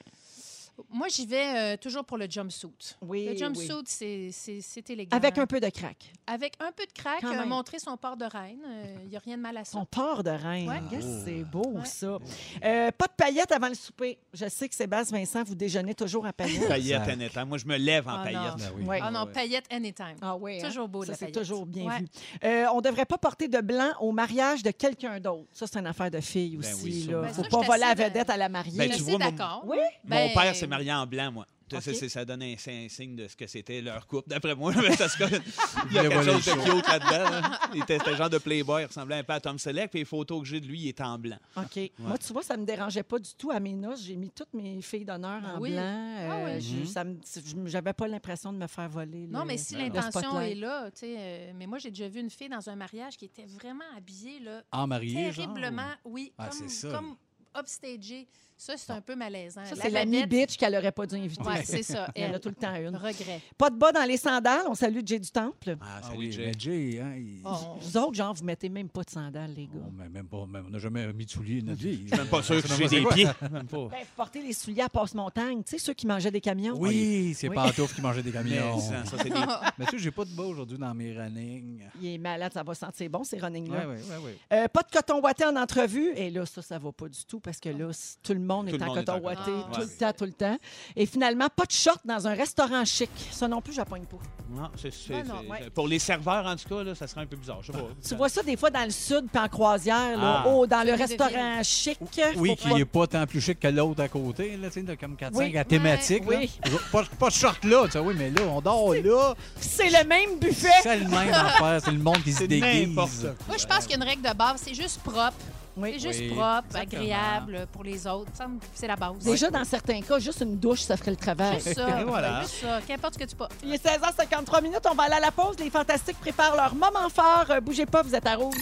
[0.91, 2.70] Moi, j'y vais euh, toujours pour le jumpsuit.
[3.03, 5.16] Oui, Le jumpsuit, c'est- élégant.
[5.16, 6.12] Avec un peu de crack.
[6.27, 8.61] Avec un peu de crack, euh, montrer son port de reine.
[9.05, 9.73] Il n'y a rien de mal à ça.
[9.73, 10.68] Son port de reine.
[10.68, 10.81] Ouais.
[10.91, 11.23] Yes, Oh.
[11.25, 11.85] C'est beau, Ouais.
[11.85, 12.18] ça.
[12.64, 14.18] Euh, pas de paillettes avant le souper.
[14.33, 16.68] Je sais que Sébastien Vincent, vous déjeunez toujours à paillettes.
[16.68, 17.47] Paillettes en étant.
[17.47, 18.57] Moi, je me lève en Ah, paillettes.
[18.59, 18.85] Ben oui.
[18.85, 19.01] Ouais.
[19.03, 20.16] Ah non, paillettes anytime.
[20.23, 20.59] Ah oui.
[20.62, 20.66] hein?
[20.68, 21.35] Toujours beau, Ça, c'est paillette.
[21.39, 21.99] toujours bien Ouais.
[22.01, 22.07] vu.
[22.45, 25.49] Euh, on ne devrait pas porter de blanc au mariage de quelqu'un d'autre.
[25.53, 26.85] Ça, c'est une affaire de fille Ben aussi.
[26.85, 27.12] oui, ça.
[27.12, 27.20] là.
[27.23, 28.83] Ben Faut pas voler la vedette à la mariée.
[28.85, 29.62] Je tu suis vois, mon- d'accord.
[29.66, 29.79] Oui?
[30.05, 31.47] Mon père s'est marié en blanc, moi.
[31.81, 34.75] Ça, donnait un, signe de ce que c'était leur couple, d'après moi.
[34.77, 35.41] Mais ça se colle-
[35.89, 37.31] Il y a quelque chose de cute là-dedans.
[37.31, 37.61] là.
[37.75, 39.89] Il était le genre de playboy, il ressemblait un peu à Tom Selleck.
[39.91, 41.39] Puis les photos que j'ai de lui, il était en blanc.
[41.57, 41.91] OK.
[41.99, 44.03] Moi, tu vois, ça me dérangeait pas du tout à mes noces.
[44.05, 45.71] J'ai mis toutes mes filles d'honneur Ben en oui.
[45.73, 46.15] blanc.
[46.29, 46.61] Ah Euh, oui.
[46.61, 47.69] je- Mhm.
[47.69, 49.27] J'avais pas l'impression de me faire voler.
[49.27, 51.15] Non, le- mais si l'intention est là, tu sais.
[51.19, 54.41] euh, mais moi, j'ai déjà vu une fille dans un mariage qui était vraiment habillée,
[54.41, 55.47] là, En marié, genre?
[55.47, 56.91] terriblement, oui, Ah, comme, c'est ça.
[56.91, 57.17] comme
[57.59, 58.29] upstagée.
[58.65, 59.65] Ça, c'est un peu malaisant.
[59.65, 61.43] Ça, c'est l'ami bitch qu'elle aurait pas dû inviter.
[61.43, 62.09] Ouais, c'est ça.
[62.15, 62.41] Il y en a elle.
[62.41, 62.95] tout le temps une.
[62.95, 63.41] Regret.
[63.59, 64.63] Pas de bas dans les sandales.
[64.69, 65.77] On salue Jay du Temple.
[65.81, 67.01] Ah, Ah salut, oui, Jay.
[67.03, 67.51] hein, il- Oh,
[67.81, 69.73] Vous autres, genre, vous mettez même pas de sandales, les gars.
[69.85, 72.03] Oh, mais même pas, même- on n'a jamais mis de souliers de notre vie.
[72.05, 73.27] Je suis même pas sûr que j'ai des pieds.
[73.51, 73.89] Même pas.
[73.89, 75.65] Ben, vous portez les souliers à passe-montagne.
[75.65, 76.77] Tu sais, ceux qui mangeaient des camions.
[76.79, 77.57] Oui, c'est Oui.
[77.57, 78.79] Pantouf qui mangeait des camions.
[78.79, 79.31] ça, des...
[79.79, 81.83] Mais tu sais, j'ai pas de bas aujourd'hui dans mes runnings.
[82.01, 83.87] Il est malade, ça va sentir bon, ces Oui, running-là.
[83.89, 84.17] oui, oui.
[84.27, 84.31] oui.
[84.53, 86.13] Euh, pas de coton ouaté en entrevue.
[86.15, 87.91] Et là, ça, ça va pas du tout parce que là,
[88.23, 89.44] tout le monde Tout est le en monde coton coton.
[89.72, 89.86] tout Ouais.
[89.86, 90.59] le temps, tout le temps.
[90.96, 93.11] Et finalement, pas de short dans un restaurant chic.
[93.30, 94.18] Ça non plus, j'appogne pas.
[94.50, 95.70] Non, c'est- c'est- Ah non, c'est- ouais.
[95.70, 97.59] Pour les serveurs, en tout cas, là, ça serait un peu bizarre.
[97.62, 97.84] Je sais pas.
[98.07, 100.48] Tu vois ça des fois dans le sud puis en croisière, là, Ah.
[100.48, 101.98] oh, dans le restaurant chic.
[102.36, 104.94] Oui, qui n'est pas tant plus chic que l'autre à côté, là, tu sais, de
[104.94, 105.57] comme 4-5 Oui.
[105.59, 106.26] à thématique.
[106.28, 106.48] Ouais.
[106.64, 106.70] là.
[106.90, 109.34] Pas, pas de short là, tu sais, oui, mais là, on dort là.
[109.59, 110.68] C'est le même buffet.
[110.82, 112.88] C'est le même affaire, c'est le monde qui se C'est déguise.
[112.94, 114.61] Moi, je pense qu'il y a une règle de base.
[114.64, 115.32] C'est juste propre.
[115.77, 115.93] Oui.
[115.95, 117.03] C'est juste Oui, propre, exactement.
[117.03, 118.31] agréable pour les autres.
[118.35, 119.18] Ça me- C'est la base.
[119.25, 121.55] Déjà, dans certains cas, juste une douche, ça ferait le travail.
[121.61, 121.87] Juste ça.
[122.07, 122.43] Voilà.
[122.43, 122.81] Juste ça.
[122.87, 123.53] Qu'importe ce que tu portes.
[123.64, 124.81] Il est 16h53 minutes.
[124.91, 125.57] On va aller à la pause.
[125.59, 127.47] Les Fantastiques préparent leur moment fort.
[127.51, 128.55] Euh, bougez pas, vous êtes à rouge.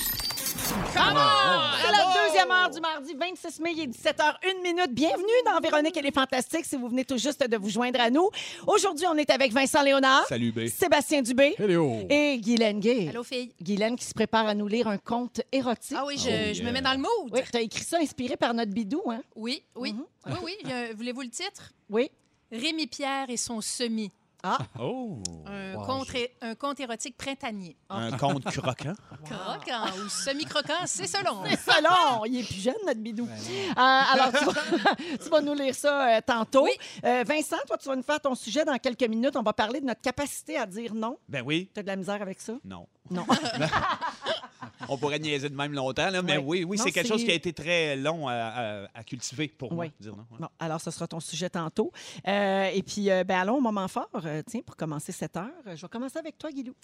[0.55, 1.77] Come on!
[1.81, 4.93] C'est la deuxième heure du mardi 26 mai, il est 17h, 1 minute.
[4.93, 8.11] Bienvenue dans Véronique et les Fantastiques si vous venez tout juste de vous joindre à
[8.11, 8.29] nous.
[8.67, 10.67] Aujourd'hui, on est avec Vincent Léonard, Salut, B.
[10.67, 11.99] Sébastien Dubé Hello!
[12.09, 13.09] et Guylaine Gay.
[13.11, 13.53] Allô, fille?
[13.63, 15.97] Guylaine qui se prépare à nous lire un conte érotique.
[15.99, 16.73] Ah oui, je, Oh, je me yeah.
[16.73, 17.31] mets dans le mood.
[17.33, 19.23] Oui, tu as écrit ça inspiré par notre bidou, hein?
[19.37, 19.93] Oui, oui.
[19.93, 20.05] Mhm.
[20.27, 20.71] Oui, oui.
[20.97, 21.71] Voulez-vous le titre?
[21.89, 22.11] Oui.
[22.51, 24.11] Rémi Pierre et son semis.
[24.43, 25.19] Ah, Oh!
[25.47, 26.09] Un, Wow, conte,
[26.43, 27.77] un conte érotique printanier.
[27.89, 28.93] Un compte croquant.
[29.25, 31.45] Croquant ou semi-croquant, c'est selon.
[31.49, 32.21] c'est ça, là.
[32.27, 33.27] Il est plus jeune, notre bidou.
[33.27, 36.65] Ben Euh, alors, tu vas, tu vas nous lire ça euh, tantôt.
[36.65, 36.73] Oui.
[37.05, 39.37] Euh, Vincent, toi, tu vas nous faire ton sujet dans quelques minutes.
[39.37, 41.19] On va parler de notre capacité à dire non.
[41.29, 41.71] Ben oui.
[41.73, 42.55] Tu as de la misère avec ça?
[42.65, 42.87] Non.
[43.11, 43.27] Non.
[44.89, 47.31] on pourrait niaiser de même longtemps, là, mais oui, oui, Non, c'est quelque chose qui
[47.31, 49.87] a été très long à, à- à cultiver pour moi.
[50.01, 50.25] Dire non.
[50.31, 50.39] Ouais.
[50.41, 51.93] Bon, alors, ce sera ton sujet tantôt.
[52.27, 54.09] Euh, et puis, euh, ben, allons au moment fort.
[54.25, 56.75] Euh, tiens, pour commencer cette heure, je vais commencer avec toi, Guilou.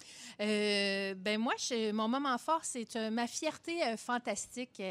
[0.41, 4.83] Euh, ben moi, je- mon moment fort, c'est euh, ma fierté euh, fantastique.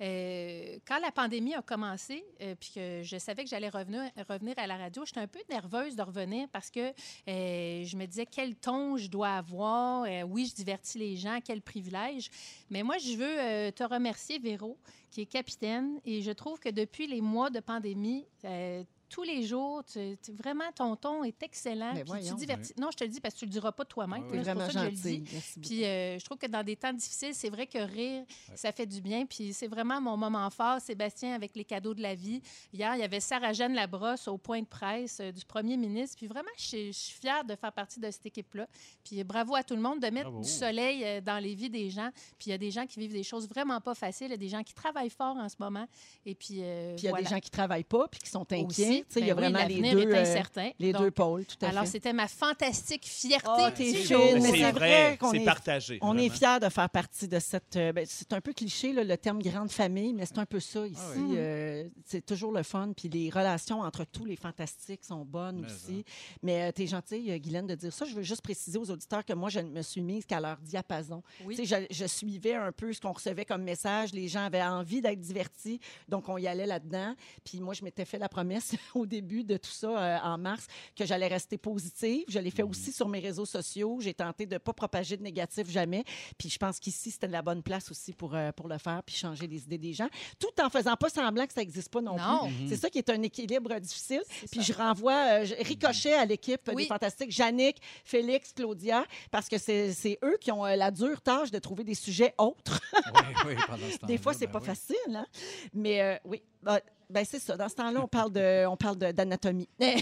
[0.00, 4.66] Quand la pandémie a commencé, euh, puis que je savais que j'allais revenir, revenir à
[4.66, 6.80] la radio, j'étais un peu nerveuse de revenir parce que
[7.28, 10.04] euh, je me disais quel ton je dois avoir?
[10.04, 12.30] Euh, oui, je divertis les gens, quel privilège.
[12.70, 14.76] Mais moi, je veux euh, te remercier, Véro,
[15.10, 16.00] qui est capitaine.
[16.04, 20.32] Et je trouve que depuis les mois de pandémie, euh, tous les jours, tu- tu-
[20.32, 21.92] vraiment, ton ton est excellent.
[21.94, 22.34] Mais voyons.
[22.34, 22.72] tu divertis.
[22.78, 24.22] Non, je te le dis parce que tu le diras pas toi-même.
[24.22, 24.38] Ah oui.
[24.44, 25.16] C'est pour vraiment ça que je le dis.
[25.18, 25.30] gentil.
[25.32, 25.60] Merci.
[25.60, 28.86] Puis euh, je trouve que dans des temps difficiles, c'est vrai que rire, ça fait
[28.86, 29.26] du bien.
[29.26, 32.40] Puis c'est vraiment mon moment fort, Sébastien, avec les cadeaux de la vie.
[32.72, 36.16] Hier, il y avait Sarah-Jeanne Labrosse au point de presse euh, du premier ministre.
[36.16, 38.66] Puis vraiment, je suis je suis fière de faire partie de cette équipe-là.
[39.04, 40.42] Puis bravo à tout le monde de mettre Bravo.
[40.44, 42.10] du soleil euh, dans les vies des gens.
[42.38, 44.28] Puis il y a des gens qui vivent des choses vraiment pas faciles.
[44.28, 45.86] Il y a des gens qui travaillent fort en ce moment.
[46.26, 47.24] Et puis, Puis il y a voilà.
[47.24, 48.64] des gens qui travaillent pas puis qui sont inquiets.
[48.64, 48.97] Aussi.
[49.16, 50.70] Il y a Ben oui, vraiment les deux, est euh, incertain.
[50.78, 53.48] les Donc, deux pôles, tout à Alors, c'était ma fantastique fierté.
[53.48, 55.98] Oh, mais C'est vrai, vrai qu'on c'est est- partagé.
[56.02, 56.58] On est vraiment.
[56.58, 57.76] fiers de faire partie de cette.
[57.76, 60.60] euh, ben, c'est un peu cliché, là, le terme grande famille, mais c'est un peu
[60.60, 60.98] ça ici.
[61.00, 61.34] Ah oui.
[61.36, 62.92] Euh, c'est toujours le fun.
[62.96, 66.04] Puis les relations entre tous les fantastiques sont bonnes Mais aussi.
[66.42, 68.04] Mais tu es gentille, euh, Guylaine, de dire ça.
[68.04, 70.58] Je veux juste préciser aux auditeurs que moi, je ne me suis mise qu'à leur
[70.58, 71.22] diapason.
[71.44, 71.56] Oui.
[71.56, 74.12] Tu sais, Je, je suivais un peu ce qu'on recevait comme message.
[74.12, 77.14] Les gens avaient envie d'être divertis, donc on y allait là-dedans.
[77.44, 80.66] Puis moi, je m'étais fait la promesse au début de tout ça, euh, en mars,
[80.96, 82.24] que j'allais rester positive.
[82.28, 83.98] Je l'ai fait aussi sur mes réseaux sociaux.
[84.00, 86.04] J'ai tenté de ne pas propager de négatif jamais.
[86.36, 89.14] Puis je pense qu'ici, c'était la bonne place aussi pour, euh, pour le faire, puis
[89.14, 90.08] changer les idées des gens,
[90.38, 92.46] tout en faisant pas semblant que ça n'existe pas non, Non.
[92.46, 92.68] plus.
[92.68, 94.22] C'est ça qui est un équilibre difficile.
[94.50, 94.62] Puis ça.
[94.62, 96.82] je renvoie euh, je- ricochet à l'équipe Oui.
[96.84, 101.20] des Fantastiques, Jannick, Félix, Claudia, parce que c'est c'est eux qui ont euh, la dure
[101.20, 102.80] tâche de trouver des sujets autres.
[103.14, 104.66] Oui, oui, pendant ce Des temps-là, fois, c'est ben pas oui.
[104.66, 105.26] facile, hein?
[105.74, 106.78] Mais euh, oui, ben,
[107.10, 107.56] ben, c'est ça.
[107.56, 109.66] Dans ce temps-là, on parle de, on parle de- d'anatomie.
[109.80, 109.94] Oui.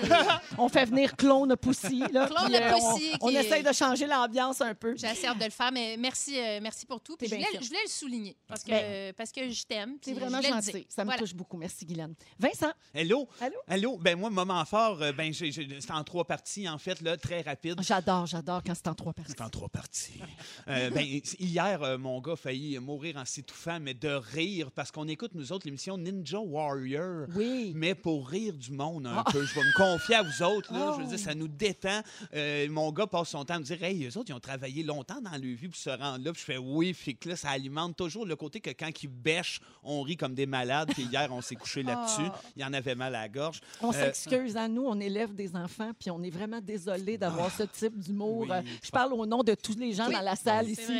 [0.58, 1.98] on fait venir Clone Poussy.
[2.12, 4.94] Là, Clone puis, euh, Poussy, on, on qui est- essaye de changer l'ambiance un peu.
[4.96, 7.16] J'ai assez hâte de le faire, mais merci, euh, merci pour tout.
[7.16, 9.64] Puis T'es je, bien voulais, je voulais le souligner parce que, Ben, parce que je
[9.64, 9.96] t'aime.
[10.00, 10.86] C'est puis vraiment je voulais le gentil.
[10.88, 11.18] Ça me Voilà.
[11.20, 11.56] touche beaucoup.
[11.56, 12.14] Merci, Guylaine.
[12.38, 13.28] Vincent, Hello.
[13.40, 13.56] Allô?
[13.66, 13.96] Allô?
[13.98, 17.16] Ben moi, moment fort, euh, ben j'ai- j'ai- c'est en trois parties en fait là,
[17.16, 17.80] très rapide.
[17.82, 19.32] j'adore, j'adore quand c'est en trois parties.
[19.36, 20.20] C'est en trois parties.
[20.68, 21.04] Euh, ben,
[21.40, 25.32] hier, euh, mon gars a failli mourir en s'étouffant, mais de rire, parce qu'on écoute,
[25.34, 27.26] nous autres, l'émission Ninja Warrior.
[27.34, 27.72] Oui.
[27.74, 29.24] Mais pour rire du monde un Ah.
[29.30, 29.44] peu.
[29.44, 30.72] Je vais me confier à vous autres.
[30.72, 31.08] Là, Je veux Oh.
[31.08, 32.00] dire, ça nous détend.
[32.34, 34.82] Euh, mon gars passe son temps à me dire Hey, eux autres, ils ont travaillé
[34.82, 36.32] longtemps dans le vie pour se rendre là.
[36.32, 36.92] Puis je fais Oui.
[36.92, 40.34] Puis que là, ça alimente toujours le côté que quand ils bêchent, on rit comme
[40.34, 40.88] des malades.
[40.92, 42.22] Puis hier, on s'est couché là-dessus.
[42.26, 42.38] Oh.
[42.56, 43.60] Il en avait mal à la gorge.
[43.80, 47.50] On Euh, s'excuse à nous, on élève des enfants, puis on est vraiment désolé d'avoir
[47.50, 48.46] ce type d'humour.
[48.48, 48.56] Oui.
[48.82, 50.92] Je parle au nom de tous les gens Oui, dans la salle C'est ici.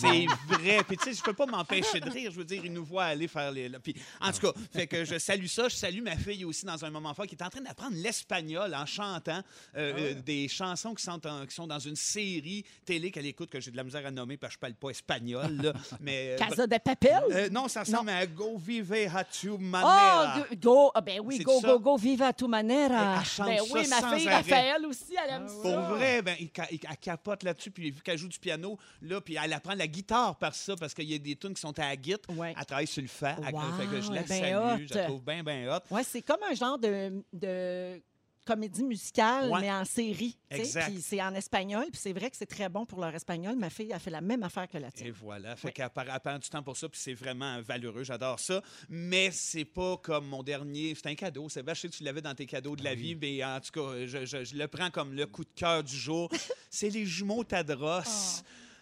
[0.00, 0.82] c'est vrai.
[0.86, 2.30] Puis tu sais, je peux pas m'empêcher de rire.
[2.32, 3.70] Je veux dire, ils nous voient aller faire les.
[3.78, 3.82] Là.
[3.82, 5.68] Puis en tout cas, fait que je salue ça.
[5.68, 8.74] Je salue ma fille aussi dans un moment fort qui est en train d'apprendre l'espagnol
[8.74, 9.40] en chantant
[9.76, 13.50] euh, euh, des chansons qui sont, en- qui sont dans une série télé qu'elle écoute
[13.50, 15.56] que j'ai de la misère à nommer parce que je parle pas espagnol.
[15.62, 15.72] là.
[16.00, 17.20] Mais euh, Casa de Papel?
[17.30, 20.38] euh, non, ça ressemble à Go Vive a tu Oh, manera.
[20.38, 23.18] go, go- ah, ben oui, go, go, go, viva a tu manera.
[23.20, 24.28] Elle chante Ben ça oui, ma fille.
[24.28, 25.54] Raphaël aussi, elle aime ça.
[25.62, 29.52] Pour vrai, ben, elle capote là-dessus, puis vu qu'elle joue du piano, là, puis elle
[29.52, 31.96] apprend la guitare par ça, parce qu'il y a des tunes qui sont à la
[31.96, 32.36] guitare.
[32.36, 32.54] Ouais.
[32.58, 33.34] Elle travaille sur le fait.
[33.46, 34.86] Elle- Wow, fait que je la est ben salue, hot.
[34.88, 35.94] je la trouve bien, bien hot.
[35.94, 38.00] Ouais, c'est comme un genre de, de
[38.46, 39.60] comédie musicale, Ouais.
[39.60, 40.38] mais en série.
[40.48, 43.54] Puis c'est en espagnol, puis c'est vrai que c'est très bon pour leur espagnol.
[43.56, 45.10] Ma fille a fait la même affaire que la Et tienne.
[45.20, 45.54] voilà.
[45.54, 45.74] Fait Oui.
[45.74, 48.04] qu'elle prend du temps pour ça, puis c'est vraiment valeureux.
[48.04, 48.62] J'adore ça.
[48.88, 50.94] Mais c'est pas comme mon dernier.
[50.94, 51.48] C'est un cadeau.
[51.50, 53.70] C'est je sais que tu l'avais dans tes cadeaux de la vie, mais en tout
[53.70, 56.30] cas, je, je- je le prends comme le coup de cœur du jour.
[56.70, 58.00] c'est les jumeaux Tadros.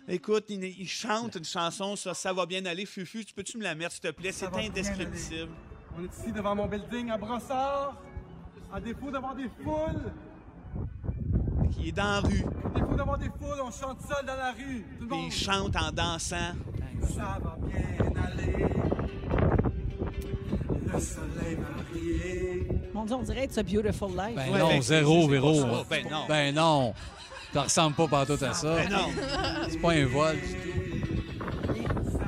[0.09, 2.87] Écoute, ils, ils chantent une chanson, ça, ça va bien aller.
[2.87, 4.31] Fufu, tu peux-tu me la mettre, s'il te plaît?
[4.33, 5.51] C'est indescriptible.
[5.99, 7.97] On est ici devant mon building à Brossard.
[8.73, 10.13] À défaut d'avoir des foules,
[11.73, 12.45] Qui est dans la rue.
[12.65, 14.85] à défaut d'avoir des foules, on chante seul dans la rue.
[14.99, 15.27] Tout le Puis monde.
[15.27, 16.37] ils chantent en dansant.
[17.03, 18.67] Ça va bien aller.
[20.93, 22.69] Le soleil va briller.
[22.95, 24.35] Mon Dieu, on dirait It's a Beautiful Life.
[24.37, 25.85] Ben Ouais, non, ben, zéro, Véro.
[25.91, 26.25] Ben non.
[26.29, 26.95] Ben non.
[27.55, 28.75] Ça ressemble pas partout à ça.
[28.77, 29.09] Ben non.
[29.71, 30.37] C'est pas un vol.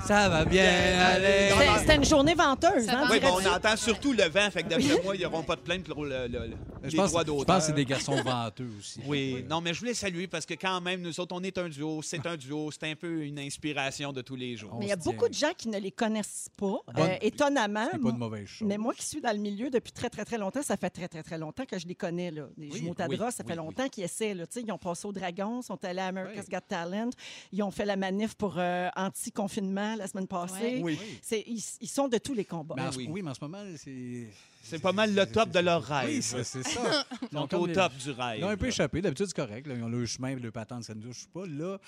[0.01, 1.51] Ça Ça va bien aller.
[1.81, 3.09] C'était une journée venteuse, hein.
[3.11, 5.61] Oui, mais on entend surtout le vent, fait que d'après moi, ils n'auront pas de
[5.61, 7.59] plainte pour le, le- le- Je pense, droits je pense d'auteur.
[7.59, 9.01] que c'est des garçons venteux aussi.
[9.07, 11.69] Oui, non, mais je voulais saluer parce que quand même, nous autres, on est un
[11.69, 14.77] duo, c'est un duo, c'est un peu une inspiration de tous les jours.
[14.79, 17.89] Mais il y a beaucoup de gens qui ne les connaissent pas, euh, étonnamment.
[17.93, 18.69] C'est pas de mauvaise chose.
[18.69, 21.09] Mais moi qui suis dans le milieu depuis très, très, très longtemps, ça fait très,
[21.09, 22.31] très, très longtemps que je les connais.
[22.31, 22.47] Là.
[22.57, 23.57] Les Oui, jumeaux oui, ça fait oui.
[23.57, 24.35] longtemps qu'ils essaient.
[24.35, 24.47] Là.
[24.47, 26.53] Tu sais, Ils ont passé au Dragon, sont allés à America's Oui.
[26.55, 27.11] Got Talent,
[27.53, 30.81] ils ont fait la manif pour euh, anti-confinement la semaine passée.
[30.83, 30.99] Oui.
[31.33, 32.75] Ils, ils sont de tous les combats.
[32.77, 33.09] Mais en- Ben oui.
[33.11, 33.23] oui.
[33.23, 34.29] mais en ce moment, c'est.
[34.69, 36.09] C'est pas mal le top de leur rêve.
[36.09, 36.59] Oui, c'est ça.
[37.33, 38.39] Ils sont au top du rêve.
[38.39, 39.01] Ils ont un peu échappé.
[39.01, 39.67] D'habitude, c'est correct.
[39.67, 39.75] là.
[39.75, 41.45] Ils ont le chemin, le patente, ça ne touche pas.
[41.47, 41.79] Là,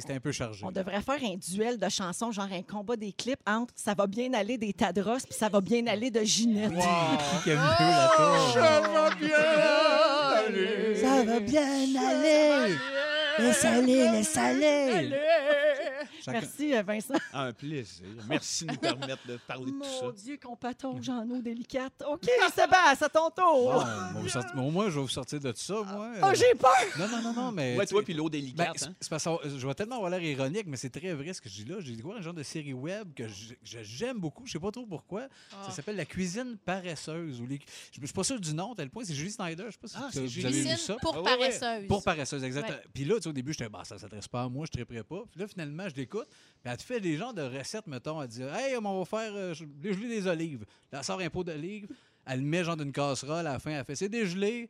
[0.00, 0.64] c'était un peu chargé.
[0.64, 4.06] On devrait faire un duel de chansons, genre un combat des clips entre Ça va
[4.06, 6.72] bien aller des Tadros puis Ça va bien aller de Ginette.
[7.42, 8.52] Qui aime mieux la tour?
[8.52, 8.80] Ça
[11.24, 12.74] va bien aller.
[13.38, 15.10] Laisse aller, laisse aller.
[16.24, 17.14] Chacun- Merci, euh, Vincent.
[17.32, 18.06] Un plaisir.
[18.28, 20.06] Merci de nous permettre de parler de tout ça.
[20.06, 22.02] Mon Dieu, qu'on patauge en eau délicate.
[22.08, 22.24] OK,
[22.54, 23.84] Sébastien, à ton tour.
[24.54, 26.12] Bon, moins, je vais vous sortir de tout ça, moi.
[26.22, 26.70] Oh, Euh, j'ai peur.
[26.98, 27.76] Non, non, non, non, mais.
[27.76, 28.76] Ouais, tu toi, puis l'eau ben, délicate.
[28.78, 28.94] c'est hein?
[29.10, 31.54] parce que je vais tellement avoir l'air ironique, mais c'est très vrai ce que je
[31.62, 31.76] dis là.
[31.80, 33.24] J'ai découvert un genre de série web que
[33.62, 34.46] j'aime beaucoup.
[34.46, 35.28] Je sais pas trop pourquoi.
[35.52, 35.64] Ah.
[35.66, 37.40] Ça s'appelle La cuisine paresseuse.
[37.40, 37.60] Ou les...
[37.92, 39.04] Je ne suis pas sûr du nom, à tel point.
[39.04, 39.64] C'est Julie Snyder.
[39.66, 40.46] Je sais pas si Ah, vous- c'est vous Julie.
[40.46, 40.96] avez vu Cuisine ça.
[41.00, 41.88] pour Ah ouais, paresseuse.
[41.88, 42.76] Pour paresseuse, exactement.
[42.76, 42.84] Ouais.
[42.92, 44.78] Puis là, tu sais, au début, j'étais, bah, ça ne s'adresse pas à moi, je
[44.78, 45.22] ne triperais pas.
[45.30, 46.26] Puis là, finalement, l'écoute.
[46.62, 49.32] Puis elle te fait des genres de recettes, mettons, à dire Hey, on va faire
[49.34, 50.64] euh, dégeler des olives.
[50.92, 51.86] Là, elle sort un pot d'olives,
[52.26, 54.68] elle le met genre d'une casserole à la fin, elle fait C'est dégelé.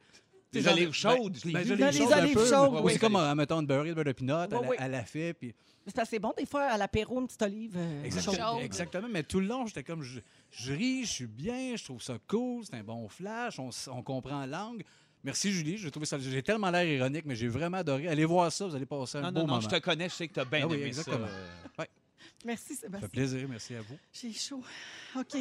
[0.52, 2.92] Des Tu sais, genre- olives chaudes, ben, je les olives chaudes, oui.
[2.92, 4.76] C'est comme, euh, mettons, une beurre, de pinot, elle, Oui, oui.
[4.78, 5.34] elle l'a fait.
[5.34, 5.52] Puis
[5.86, 8.62] C'est c'est bon, des fois, à l'apéro, une petite olive euh, Exactement, chaude.
[8.64, 9.08] Exactement.
[9.10, 10.20] Mais tout le long, j'étais comme, je,
[10.52, 14.02] je ris, je suis bien, je trouve ça cool, c'est un bon flash, on, on
[14.04, 14.84] comprend la langue.
[15.24, 18.06] Merci Julie, j'ai trouvé ça, j'ai tellement l'air ironique, mais j'ai vraiment adoré.
[18.08, 19.60] Allez voir ça, vous allez passer un Non, beau non, non, moment.
[19.60, 21.26] je te connais, je sais que tu as bien Ah oui, aimé exactement.
[21.26, 21.32] ça.
[21.32, 21.82] euh.
[21.82, 21.88] Ouais,
[22.44, 23.08] Merci, ça fait Sébastien.
[23.08, 23.96] plaisir, merci à vous.
[24.12, 24.62] J'ai chaud.
[25.16, 25.40] OK.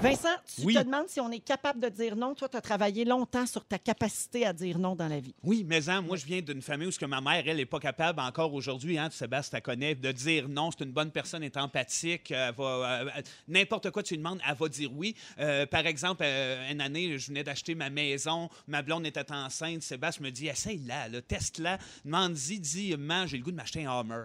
[0.00, 0.74] Vincent, tu Oui.
[0.74, 2.34] te demandes si on est capable de dire non.
[2.34, 5.34] Toi, tu as travaillé longtemps sur ta capacité à dire non dans la vie.
[5.42, 7.66] Oui, mais hein, moi, je viens d'une famille où ce que ma mère, elle, n'est
[7.66, 10.70] pas capable encore aujourd'hui, hein, Sébastien, tu la connais, de dire non.
[10.70, 12.30] C'est une bonne personne, elle est empathique.
[12.30, 15.14] Elle va, euh, euh, N'importe quoi tu lui demandes, elle va dire oui.
[15.38, 19.82] Euh, par exemple, euh, une année, je venais d'acheter ma maison, ma blonde était enceinte.
[19.82, 24.00] Sébastien me dit essaye-la, là, teste-la, demande-y, dis, man, j'ai le goût de m'acheter un
[24.00, 24.24] Hummer.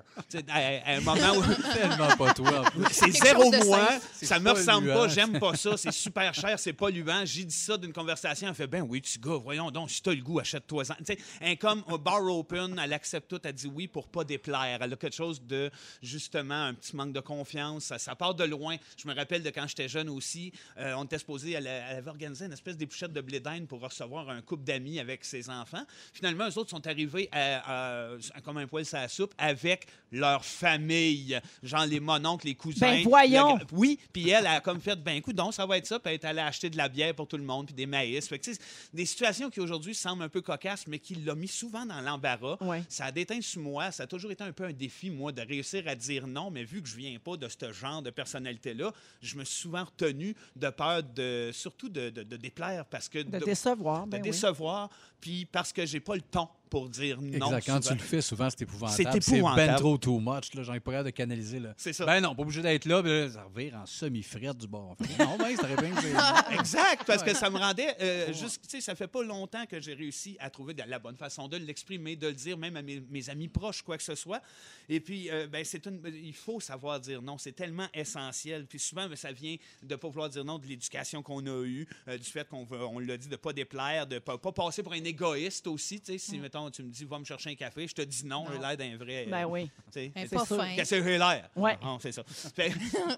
[0.50, 1.39] À, à un moment où.
[1.74, 2.64] Tellement pas toi.
[2.92, 5.02] C'est zéro moi, ça me ressemble polluant.
[5.02, 7.24] pas, j'aime pas ça, c'est super cher, c'est polluant.
[7.26, 10.12] J'ai dit ça d'une conversation, elle fait ben oui, tu gars, voyons donc, si t'as
[10.14, 10.96] le goût, achète-toi ça.
[11.00, 14.24] Tu sais, un comme un bar open, elle accepte tout, elle dit oui pour pas
[14.24, 14.80] déplaire.
[14.82, 15.70] Elle a quelque chose de
[16.02, 17.86] justement un petit manque de confiance.
[17.86, 18.76] Ça, ça part de loin.
[18.98, 22.10] Je me rappelle de quand j'étais jeune aussi, euh, on était supposé, elle, elle avait
[22.10, 25.84] organisé une espèce d'épluchette de blé d'Inde pour recevoir un couple d'amis avec ses enfants.
[26.14, 30.44] Finalement, eux autres sont arrivés à- à- comme un poil sur la soupe avec leur
[30.44, 31.29] famille,
[31.64, 32.80] genre les mononcles, les cousins.
[32.98, 33.58] Ben, voyons!
[33.58, 36.10] le oui, puis elle a comme fait, ben écoute, donc ça va être ça, puis
[36.14, 38.28] elle est allée acheter de la bière pour tout le monde, puis des maïs.
[38.28, 38.50] Fait que,
[38.94, 42.58] des situations qui aujourd'hui semblent un peu cocasses, mais qui l'a mis souvent dans l'embarras.
[42.62, 42.84] Ouais.
[42.90, 45.42] Ça a déteint sur moi, ça a toujours été un peu un défi, moi, de
[45.42, 48.94] réussir à dire non, mais vu que je viens pas de ce genre de personnalité-là,
[49.22, 53.20] je me suis souvent retenu de peur de, surtout de, de- de déplaire, parce que
[53.20, 54.06] De de- décevoir.
[54.06, 54.30] de ben oui.
[54.30, 57.48] décevoir, puis parce que j'ai pas le ton pour dire non.
[57.48, 57.66] Exact.
[57.66, 57.96] Quand tu souvent.
[57.96, 58.98] le fais, souvent, c'est épouvantable.
[59.12, 59.68] C'est C'est épouvantable.
[59.68, 60.54] ben trop too much.
[60.54, 60.64] Là.
[60.64, 61.60] J'en ai pas l'air de canaliser.
[61.60, 61.74] Là.
[61.78, 62.06] C'est ça.
[62.06, 63.02] Ben non, pas obligé d'être là.
[63.02, 64.96] là, ça revire en semi-frette du bord.
[65.20, 65.94] Non, ben, ça aurait bien
[66.52, 67.96] Exact, parce que ça me rendait.
[68.02, 71.00] euh, juste, tu sais, ça fait pas longtemps que j'ai réussi à trouver de la
[71.00, 74.04] bonne façon de l'exprimer, de le dire, même à mes, mes amis proches, quoi que
[74.04, 74.42] ce soit.
[74.88, 77.38] Et puis, euh, ben, c'est une, il faut savoir dire non.
[77.38, 78.66] C'est tellement essentiel.
[78.68, 81.88] Puis souvent, ben, ça vient de pas vouloir dire non, de l'éducation qu'on a eue,
[82.08, 84.84] euh, du fait qu'on veut- on l'a dit, de pas déplaire, de pas, pas passer
[84.84, 86.00] pour un égoïste aussi.
[86.02, 88.26] Tu sais, si, mettons, tu me dis, va me chercher un café, je te dis
[88.26, 89.26] non, j'ai l'air d'un vrai.
[89.30, 89.70] Ben oui.
[89.92, 90.76] C'est pas fin.
[90.76, 91.50] Qu'est-ce que j'ai l'air?
[91.56, 91.78] Ouais.
[91.82, 92.24] Ah, c'est ça.
[92.56, 92.74] Fait-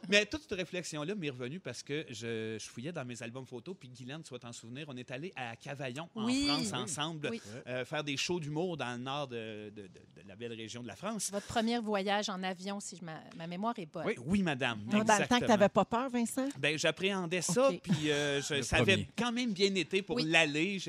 [0.10, 3.76] mais toute cette réflexion-là m'est revenue parce que je, je fouillais dans mes albums photos,
[3.80, 6.46] puis Guylaine, tu vas t'en souvenir, on est allé à Cavaillon, en Oui.
[6.48, 6.78] France, Oui.
[6.80, 7.42] ensemble, Oui.
[7.68, 10.82] euh, faire des shows d'humour dans le nord de, de- de- de la belle région
[10.84, 11.30] de la France.
[11.32, 14.06] Votre premier voyage en avion, si je ma, ma mémoire est bonne.
[14.06, 14.80] Oui, oui, madame.
[14.86, 15.48] Dans le temps que tu exactement.
[15.50, 16.48] n'avais pas peur, Vincent?
[16.60, 17.80] Ben, j'appréhendais ça, OK.
[17.82, 20.24] puis euh, je- ça avait quand même bien été pour Oui.
[20.26, 20.80] l'aller.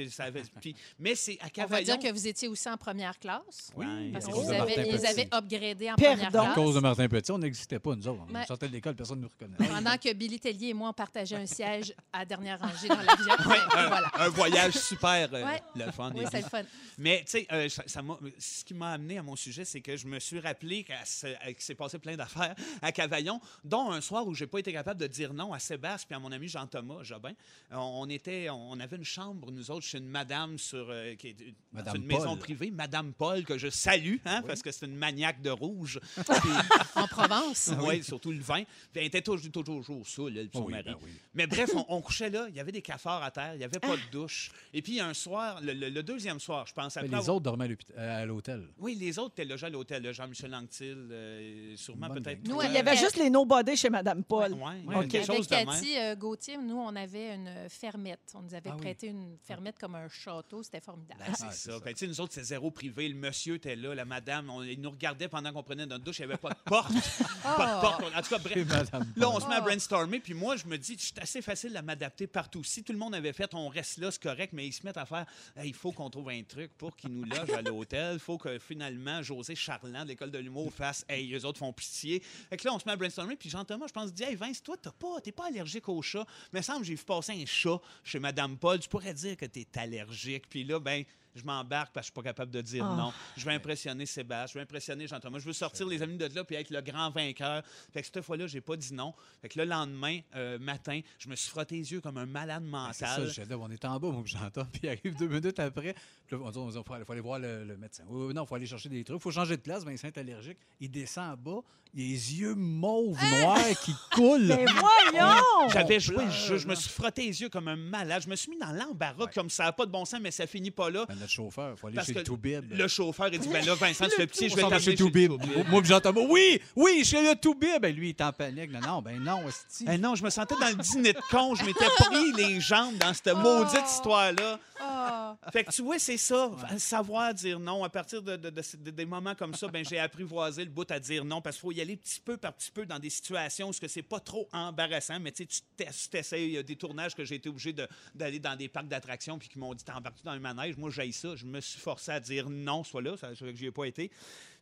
[0.60, 1.96] puis- mais c'est à On va Cavaillon.
[1.96, 3.70] dire que vous étiez aussi en première classe.
[3.76, 6.10] Oui, Parce à que cause vous avez, ils avaient upgradé en Pardon.
[6.12, 6.54] première À classe.
[6.54, 8.22] cause de Martin Petit, on n'existait pas, nous autres.
[8.34, 9.72] On sortait de l'école, personne ne nous reconnaissait.
[9.74, 13.34] Pendant que Billy Tellier et moi, on partageait un siège à dernière rangée dans l'avion.
[13.52, 14.10] Ouais, voilà.
[14.18, 15.60] un voyage super euh, Ouais.
[15.74, 16.12] le fun.
[16.14, 16.62] Oui, c'est le fun.
[16.98, 19.80] Mais, tu sais, euh, ça, ça m'a- ce qui m'a amené à mon sujet, c'est
[19.80, 24.00] que je me suis rappelé euh, qu'il s'est passé plein d'affaires à Cavaillon, dont un
[24.00, 26.48] soir où j'ai pas été capable de dire non à Sébastien et à mon ami
[26.48, 27.32] Jean-Thomas Jobin.
[27.70, 31.28] On, on était, on avait une chambre, nous autres, chez une madame sur, euh, qui
[31.28, 31.34] est,
[31.72, 34.96] dans Madame une maison privée, Madame Paul, que je salue, hein, parce que c'est une
[34.96, 36.00] maniaque de rouge.
[36.94, 37.70] En Provence.
[37.82, 38.62] oui, surtout le vin.
[38.64, 40.84] Puis elle était toujours, toujours, toujours saoule, elle, son Oui, mari.
[40.84, 41.10] ben oui.
[41.34, 43.64] Mais bref, on, on couchait là, il y avait des cafards à terre, il n'y
[43.64, 44.50] avait pas de douche.
[44.72, 47.36] Et puis un soir, le, le- le deuxième soir, je pense, Mais après les avoir-
[47.36, 48.68] autres dormaient à euh, à l'hôtel.
[48.78, 52.46] Oui, les autres étaient logés à l'hôtel, Jean-Michel Anctil, euh, sûrement peut-être.
[52.46, 52.60] Nous.
[52.62, 54.52] Il y avait juste les nobody chez Madame Paul.
[54.52, 55.08] Ouais, Ouais, ouais, ok.
[55.08, 55.66] quelque Avec chose de même.
[55.66, 58.20] Cathy euh, Gauthier, nous, on avait une fermette.
[58.34, 58.80] On nous avait Ah oui.
[58.82, 60.62] prêté une fermette comme un château.
[60.62, 61.20] C'était formidable.
[61.26, 61.78] Ben, c'est Ah, c'est ça.
[61.78, 61.84] ça.
[61.84, 63.08] Ben, tu sais, nous autres, c'est zéro privé.
[63.08, 64.48] Le monsieur était là, la madame.
[64.50, 66.18] On, il nous regardait pendant qu'on prenait notre douche.
[66.20, 66.92] Il n'y avait pas de porte.
[67.42, 68.02] Pas de porte.
[68.16, 68.90] En tout cas, bref.
[69.16, 69.64] Là, on se met à Oh.
[69.64, 72.62] brainstormer, puis moi, je me dis, c'est assez facile à m'adapter partout.
[72.64, 74.96] Si tout le monde avait fait, on reste là, c'est correct, mais ils se mettent
[74.96, 78.14] à faire, Hey, il faut qu'on trouve un truc pour qu'ils nous logent à l'hôtel.
[78.14, 81.72] Il faut que finalement, José Charland de l'École de l'humour fasse, hey, eux autres font
[81.72, 82.20] pitié.
[82.50, 84.62] Fait que là, on se met à brainstormer, puis Jean-Thomas, je pense, dit, hey, Vince,
[84.62, 86.26] toi, t'as pas, t'es pas allergique aux chats.
[86.52, 88.78] Mais il me semble que j'ai vu passer un chat chez Madame Paul.
[88.78, 90.48] Tu pourrais dire que t'es allergique.
[90.48, 91.04] Puis là, ben,
[91.34, 92.96] je m'embarque parce que je suis pas capable de dire Ah.
[92.96, 93.12] non.
[93.36, 95.38] Je veux impressionner Sébastien, je veux impressionner Jean-Thomas.
[95.38, 97.62] Je veux sortir les amis de là puis être le grand vainqueur.
[97.92, 99.14] Fait que cette fois-là, j'ai pas dit non.
[99.40, 102.62] Fait que le lendemain euh, matin, je me suis frotté les yeux comme un malade
[102.74, 103.24] Ah, C'est ça, mental.
[103.26, 103.62] le chef-d'œuvre.
[103.68, 104.64] on est en bas, moi, j'entends.
[104.72, 105.94] Puis il arrive deux minutes après.
[106.26, 108.04] Puis là, on dit, dit, faut, aller- faut aller voir le, le médecin.
[108.08, 109.18] Oui, oui, non, il faut aller chercher des trucs.
[109.18, 109.84] Il faut changer de place.
[109.84, 110.58] Vincent est allergique.
[110.80, 111.60] Il descend en bas.
[111.94, 114.46] Il a les yeux mauves, noirs, qui coulent.
[114.46, 115.68] Mais voyons!
[115.72, 118.22] J'avais joué le jeu, je me suis frotté les yeux comme un malade.
[118.24, 120.46] Je me suis mis dans l'embarras comme ça n'a pas de bon sens, mais ça
[120.46, 121.04] finit pas là.
[121.06, 122.64] Ben, notre chauffeur, il faut aller Parce chez Toubib.
[122.72, 125.32] Le chauffeur a dit Ben là, Vincent, tu fais pitié, je vais t'amener chez Toubib.
[125.68, 127.80] Moi, j'entends, oui, oui, chez le Toubib.
[127.82, 128.70] Ben, lui, il est en panique.
[128.72, 129.84] Non, non, ben non, hostie.
[129.86, 131.54] Eh non, je me sentais dans le dîner de con.
[131.54, 134.58] Je m'étais pris les jambes dans cette maudite histoire-là.
[134.80, 135.36] Ah.
[135.52, 136.50] Fait que tu vois, c'est ça.
[136.78, 137.84] Savoir dire non.
[137.84, 140.90] À partir de, de- de- de- des moments comme ça, ben, j'ai apprivoisé le bout
[140.90, 143.10] à dire non parce qu'il faut y aller petit peu par petit peu dans des
[143.10, 145.20] situations où ce que c'est pas trop embarrassant.
[145.20, 146.46] Mais tu sais, tu t'ess- t'essayes.
[146.46, 147.74] Il y a des tournages que j'ai été obligé
[148.14, 151.12] d'aller dans des parcs d'attractions puis qui m'ont dit T'embarques-tu dans un manège Moi, j'ai
[151.12, 151.36] ça.
[151.36, 153.16] Je me suis forcé à dire non, soit là.
[153.16, 154.10] Ça que j'y ai pas été.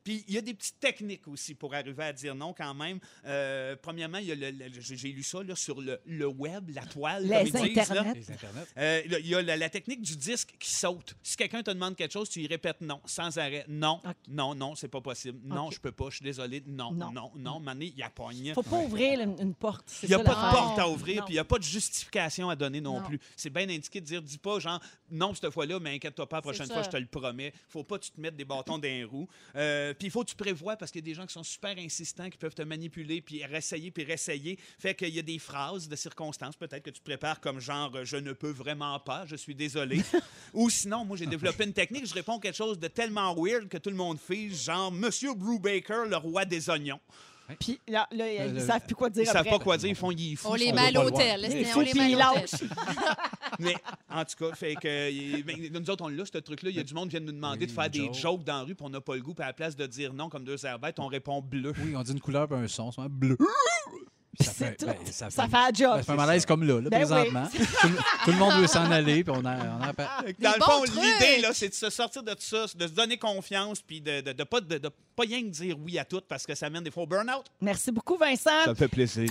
[0.05, 2.99] Puis il y a des petites techniques aussi pour arriver à dire non quand même.
[3.27, 6.71] Euh, premièrement, il y a le- le- j'ai lu ça là, sur le, le web,
[6.75, 7.25] la toile.
[7.27, 8.01] Les comme ils disent, là.
[8.01, 8.15] internets.
[8.15, 8.67] Les internets.
[8.79, 11.15] Euh, Il y a la, la technique du disque qui saute.
[11.23, 13.65] Si quelqu'un te demande quelque chose, tu y répètes non, sans arrêt.
[13.69, 15.39] Non, non, non, c'est pas possible.
[15.45, 16.63] Non, je peux pas, je suis désolé.
[16.67, 17.11] Non, Non.
[17.13, 18.53] non, non, Mané, il y a pogne.
[18.55, 19.85] Faut pas ouvrir une, une porte.
[20.03, 21.65] Il n'y a ça, pas de porte à ouvrir, puis il n'y a pas de
[21.65, 23.07] justification à donner non, Non.
[23.07, 23.21] plus.
[23.37, 24.81] C'est bien indiqué de dire, dis pas genre,
[25.11, 27.53] non, cette fois-là, mais inquiète-toi pas, la prochaine fois, je te le promets.
[27.69, 29.29] faut pas que tu te mettes des bâtons dans les roues.
[29.57, 31.43] Euh, puis il faut que tu prévois, parce qu'il y a des gens qui sont
[31.43, 34.59] super insistants, qui peuvent te manipuler, puis réessayer, puis réessayer.
[34.79, 38.07] Fait qu'il y a des phrases de circonstances, peut-être que tu prépares comme genre, euh,
[38.07, 40.01] je ne peux vraiment pas, je suis désolé.
[40.55, 43.77] Ou sinon, moi, j'ai développé une technique, je réponds quelque chose de tellement weird que
[43.77, 47.01] tout le monde fige, genre, Monsieur Brubaker, le roi des oignons.
[47.59, 49.51] Puis là, là, ils le- savent plus quoi dire Ils savent après.
[49.51, 51.41] pas quoi dire, ils font, ils fous, On les met à l'hôtel.
[51.41, 52.69] On les met puis à l'hôtel.
[53.59, 53.75] Mais
[54.11, 56.71] en tout cas, fait que euh, ben, nous autres, on l'a, ce truc-là.
[56.71, 58.15] Il y a du monde qui vient nous demander Oui, de faire des joke.
[58.15, 59.35] jokes dans la rue, puis on n'a pas le goût.
[59.35, 61.73] Puis à la place de dire non comme deux airs bêtes, on répond bleu.
[61.85, 63.37] Oui, on dit une couleur et un son, c'est un bleu.
[64.39, 64.87] Puis Ça fait- tout.
[64.87, 65.91] ben, ça, ça fait un job.
[65.91, 67.49] Ben, ça fait un malaise comme là, là Ben présentement.
[67.53, 70.53] tout, le- tout le monde veut s'en aller, puis on a, on a pas- Dans
[70.57, 73.81] le fond, l'idée, là, c'est de se sortir de tout ça, de se donner confiance,
[73.83, 76.55] puis de, de, de pas, de, de pas rien dire oui à tout, parce que
[76.55, 77.45] ça mène des fois au burn-out.
[77.61, 78.69] Merci beaucoup, Vincent.
[78.69, 79.29] me fait plaisir.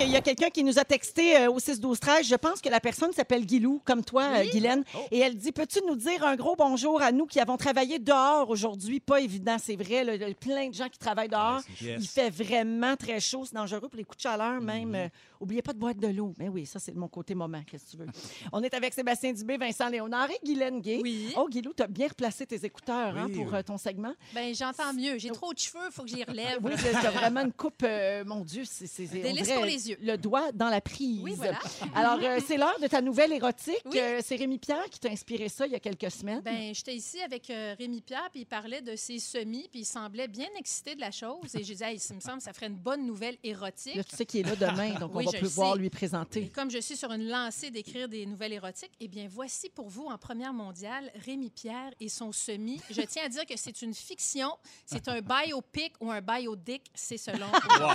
[0.00, 2.26] Il y a quelqu'un qui nous a texté euh, au 6-12-13.
[2.26, 4.82] Je pense que la personne s'appelle Guilou, comme toi, euh, Guylaine.
[4.94, 4.98] Oh.
[5.10, 8.48] Et elle dit Peux-tu nous dire un gros bonjour à nous qui avons travaillé dehors
[8.48, 9.00] aujourd'hui?
[9.00, 10.04] Pas évident, c'est vrai.
[10.06, 11.60] Il y a plein de gens qui travaillent dehors.
[11.80, 13.44] Il fait vraiment très chaud.
[13.44, 14.94] C'est dangereux pour les coups de chaleur, même.
[14.94, 15.08] Euh,
[15.40, 16.34] oubliez pas de boire de l'eau.
[16.38, 17.62] Mais oui, ça, c'est mon côté moment.
[17.66, 18.06] Qu'est-ce que tu veux
[18.52, 21.00] On est avec Sébastien Dubé, Vincent Léonard et Guylaine Gay.
[21.02, 21.32] Oui.
[21.36, 23.54] Oh, Guilou, tu as bien replacé tes écouteurs hein, pour oui.
[23.54, 24.14] euh, ton segment.
[24.34, 25.18] Ben, j'entends mieux.
[25.18, 26.58] J'ai trop de cheveux, il faut que j'y relève.
[26.62, 29.98] Oui, tu as vraiment une coupe, euh, mon Dieu, c'est Délice pour les yeux.
[30.02, 31.20] Le doigt dans la prise.
[31.22, 31.58] Oui, voilà.
[31.94, 33.82] Alors, euh, c'est l'heure de ta nouvelle érotique.
[33.86, 33.98] Oui.
[33.98, 36.40] Euh, c'est Rémi Pierre qui t'a inspiré ça il y a quelques semaines.
[36.40, 39.84] Ben, j'étais ici avec euh, Rémi Pierre, puis il parlait de ses semis, puis il
[39.84, 41.54] semblait bien excité de la chose.
[41.54, 43.94] Et j'ai dit, hey, ça me semble que ça ferait une bonne nouvelle érotique.
[43.94, 45.78] Là, tu sais qu'il est là demain, donc Oui, on va je le pouvoir sais.
[45.80, 46.48] lui Et présenter.
[46.50, 50.06] comme je suis sur une lancée d'écrire des nouvelles érotiques, eh bien, voici pour vous,
[50.06, 52.80] en première mondiale, Rémi Pierre et son semi.
[52.90, 54.50] Je tiens à dire que c'est une fiction.
[54.86, 57.46] C'est un biopic ou un biodic, c'est selon.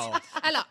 [0.44, 0.68] Alors,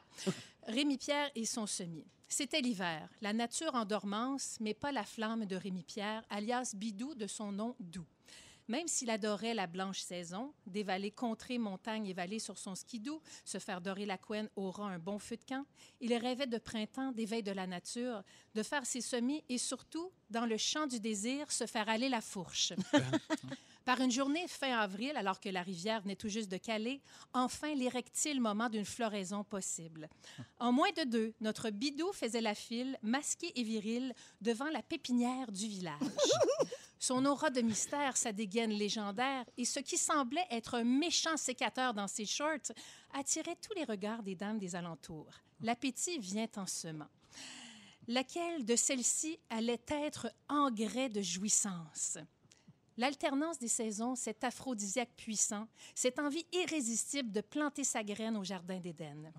[0.66, 2.04] Rémi Pierre et son semi.
[2.28, 7.14] C'était l'hiver, la nature en dormance, mais pas la flamme de Rémi Pierre, alias Bidou
[7.14, 8.06] de son nom doux.
[8.68, 13.58] Même s'il adorait la blanche saison, dévaler contrées, montagnes et vallées sur son skidoo, se
[13.58, 15.66] faire dorer la couenne au ras un bon feu de camp,
[16.00, 18.22] il rêvait de printemps, d'éveil de la nature,
[18.54, 22.22] de faire ses semis et surtout, dans le champ du désir, se faire aller la
[22.22, 22.72] fourche.
[23.84, 27.02] Par une journée fin avril, alors que la rivière venait tout juste de caler,
[27.34, 30.08] enfin l'érectile moment d'une floraison possible.
[30.58, 35.52] En moins de deux, notre bidou faisait la file, masqué et viril, devant la pépinière
[35.52, 36.00] du village.
[37.04, 41.92] Son aura de mystère, sa dégaine légendaire et ce qui semblait être un méchant sécateur
[41.92, 42.72] dans ses shorts
[43.12, 45.34] attirait tous les regards des dames des alentours.
[45.60, 47.10] L'appétit vient en semant.
[48.08, 52.16] Laquelle de celles-ci allait être engrais de jouissance?
[52.96, 58.80] L'alternance des saisons, cet aphrodisiaque puissant, cette envie irrésistible de planter sa graine au jardin
[58.80, 59.30] d'Éden.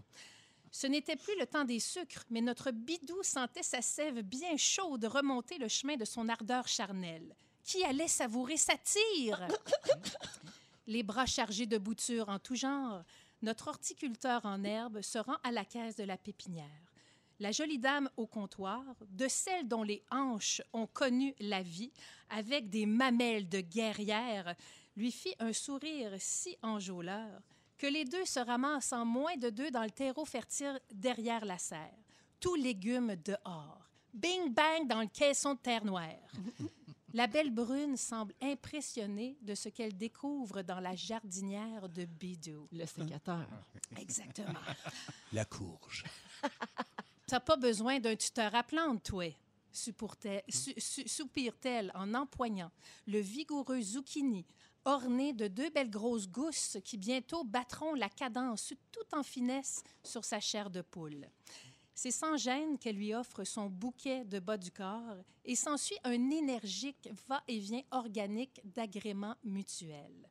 [0.70, 5.06] Ce n'était plus le temps des sucres, mais notre bidou sentait sa sève bien chaude
[5.06, 7.36] remonter le chemin de son ardeur charnelle.
[7.66, 9.48] Qui allait savourer sa tire?
[10.88, 13.04] Les bras chargés de boutures en tout genre,
[13.42, 16.94] notre horticulteur en herbe se rend à la caisse de la pépinière.
[17.40, 21.92] La jolie dame au comptoir, de celle dont les hanches ont connu la vie,
[22.30, 24.56] avec des mamelles de guerrière,
[24.96, 27.42] lui fit un sourire si enjôleur
[27.78, 31.58] que les deux se ramassent en moins de deux dans le terreau fertile derrière la
[31.58, 31.98] serre.
[32.40, 33.90] Tous légumes dehors.
[34.14, 36.32] Bing bang dans le caisson de terre noire.
[37.16, 42.68] La belle brune semble impressionnée de ce qu'elle découvre dans la jardinière de Bidou.
[42.74, 43.48] Le sécateur.
[43.98, 44.60] Exactement.
[45.32, 46.04] La courge.
[47.28, 49.34] T'as pas besoin d'un tuteur à plante, toi,
[49.72, 52.72] supportait- su- su- soupire-t-elle en empoignant
[53.08, 54.46] le vigoureux zucchini
[54.84, 60.24] orné de deux belles grosses gousses qui bientôt battront la cadence tout en finesse sur
[60.26, 61.26] sa chair de poule.
[61.98, 65.16] C'est sans gêne qu'elle lui offre son bouquet de bas du corps
[65.46, 70.30] et s'ensuit un énergique va-et-vient organique d'agréments mutuels.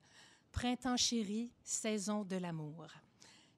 [0.53, 2.87] Printemps chéri, saison de l'amour.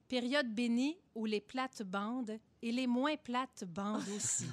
[0.07, 4.47] Période bénie où les plates bandent et les moins plates bandent aussi.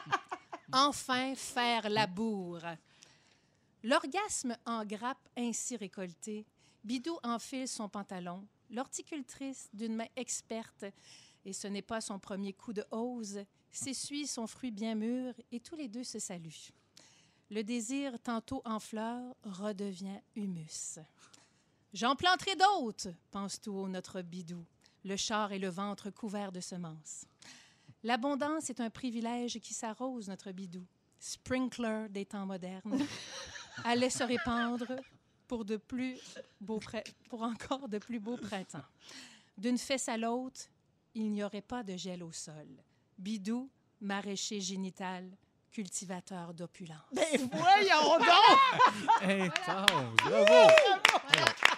[0.72, 2.76] enfin faire la bourre.
[3.82, 6.44] L'orgasme en grappe ainsi récolté,
[6.84, 10.84] Bidou enfile son pantalon, l'horticultrice d'une main experte,
[11.44, 15.60] et ce n'est pas son premier coup de hose, s'essuie son fruit bien mûr et
[15.60, 16.72] tous les deux se saluent.
[17.50, 20.98] Le désir, tantôt en fleurs, redevient humus.
[21.92, 24.64] J'en planterai d'autres, pense tout haut notre bidou,
[25.04, 27.26] le char et le ventre couverts de semences.
[28.02, 30.86] L'abondance est un privilège qui s'arrose notre bidou,
[31.18, 32.98] sprinkler des temps modernes,
[33.84, 34.96] allait se répandre
[35.46, 36.18] pour, de plus
[36.60, 36.80] beaux
[37.28, 38.84] pour encore de plus beaux printemps.
[39.58, 40.62] D'une fesse à l'autre,
[41.14, 42.68] il n'y aurait pas de gel au sol.
[43.18, 45.30] Bidou, maraîcher génital,
[45.70, 46.98] cultivateur d'opulence.
[47.12, 49.22] Ben voyons donc!
[49.22, 50.16] Intense.
[50.24, 50.70] Bravo.
[51.32, 51.71] Hey,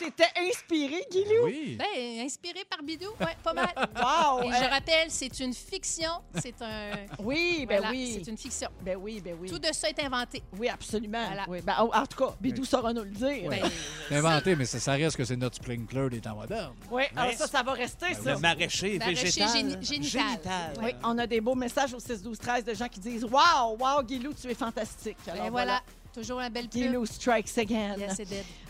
[0.00, 1.44] T'étais inspiré, Guilou?
[1.44, 1.76] Oui.
[1.78, 3.68] Ben, inspiré par Bidou, ouais, pas mal.
[3.76, 4.42] Wow!
[4.44, 6.10] Et Euh, je rappelle, c'est une fiction.
[6.40, 6.92] C'est un.
[7.18, 8.18] oui, ben voilà, oui.
[8.24, 8.68] C'est une fiction.
[8.80, 9.48] Ben oui, ben oui.
[9.50, 10.42] Tout de ça est inventé.
[10.58, 11.24] Oui, absolument.
[11.26, 11.44] Voilà.
[11.48, 11.60] Oui.
[11.62, 13.50] Ben, en tout cas, Bidou saura nous le dire.
[13.50, 13.62] Ben,
[14.08, 16.74] C'est inventé, mais ça, ça reste que c'est notre sprinkler des temps modernes.
[16.90, 18.32] oui, alors ça, ça va rester, ça.
[18.34, 19.48] Le maraîcher Maraîcher végétal.
[19.48, 20.22] géni- génital.
[20.28, 20.72] Génital.
[20.82, 23.76] Oui, on a des beaux messages au 6 12 13 de gens qui disent Wow,
[23.78, 25.18] wow, Guilou, tu es fantastique.
[25.26, 25.82] ben voilà.
[26.12, 26.82] Toujours la belle pub.
[26.82, 27.94] Guilou strikes again.
[27.98, 28.20] Yes.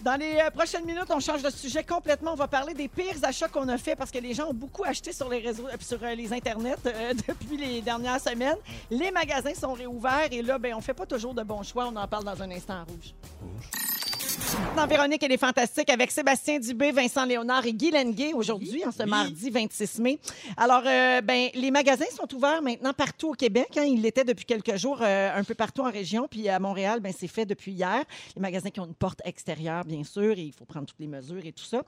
[0.02, 2.32] Dans les euh, prochaines minutes, on change de sujet complètement.
[2.32, 4.84] On va parler des pires achats qu'on a fait parce que les gens ont beaucoup
[4.84, 8.58] acheté sur les réseaux, euh, sur euh, les internets euh, depuis les dernières semaines.
[8.90, 11.86] Les magasins sont réouverts et là, ben, on fait pas toujours de bons choix.
[11.86, 13.14] On en parle dans un instant en rouge.
[14.76, 18.90] Dans Véronique, elle est fantastique avec Sébastien Dubé, Vincent Léonard et Guy Lenguet aujourd'hui, en
[18.90, 20.18] ce mardi 26 mai.
[20.56, 23.68] Alors, euh, ben, les magasins sont ouverts maintenant partout au Québec.
[23.76, 23.84] Hein.
[23.84, 26.26] Ils l'étaient depuis quelques jours euh, un peu partout en région.
[26.30, 28.04] Puis à Montréal, ben, c'est fait depuis hier.
[28.34, 31.08] Les magasins qui ont une porte extérieure, bien sûr, et il faut prendre toutes les
[31.08, 31.82] mesures et tout ça.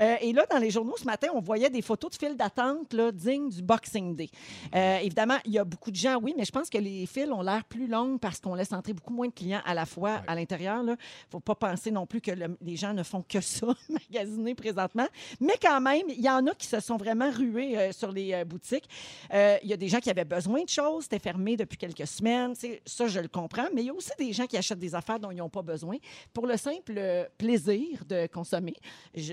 [0.00, 2.92] Euh, et là, dans les journaux ce matin, on voyait des photos de files d'attente
[2.92, 4.30] là, dignes du Boxing Day.
[4.74, 7.32] Euh, évidemment, il y a beaucoup de gens, oui, mais je pense que les files
[7.32, 10.22] ont l'air plus longues parce qu'on laisse entrer beaucoup moins de clients à la fois
[10.26, 10.82] à l'intérieur.
[10.82, 10.96] Il ne
[11.30, 15.06] faut pas penser non plus que le- les gens ne font que ça, magasiner présentement.
[15.40, 18.32] Mais quand même, il y en a qui se sont vraiment rués euh, sur les
[18.34, 18.88] euh, boutiques.
[19.32, 22.06] Euh, Il y a des gens qui avaient besoin de choses, c'était fermé depuis quelques
[22.06, 22.54] semaines.
[22.86, 23.66] Ça, je le comprends.
[23.74, 25.62] Mais il y a aussi des gens qui achètent des affaires dont ils n'ont pas
[25.62, 25.96] besoin
[26.32, 28.74] pour le simple plaisir de consommer.
[29.14, 29.32] Je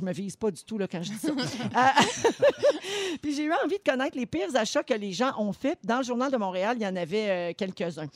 [0.00, 1.32] ne me vise pas du tout là, quand je dis ça.
[3.22, 5.78] Puis j'ai eu envie de connaître les pires achats que les gens ont fait.
[5.84, 8.08] Dans le Journal de Montréal, il y en avait quelques-uns.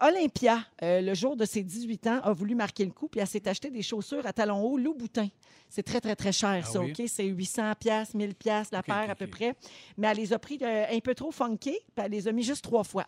[0.00, 3.46] Olympia, le jour de ses 18 ans, a voulu marquer le coup, puis elle s'est
[3.48, 5.28] acheté des chaussures à talons hauts Louboutin.
[5.68, 6.92] C'est très, très, très cher, Ah ça, oui?
[6.98, 7.06] OK?
[7.08, 9.54] C'est 800 pièces 1000 pièces la paire à peu près.
[9.96, 12.42] Mais elle les a pris euh, un peu trop funky, puis elle les a mis
[12.42, 13.06] juste trois fois.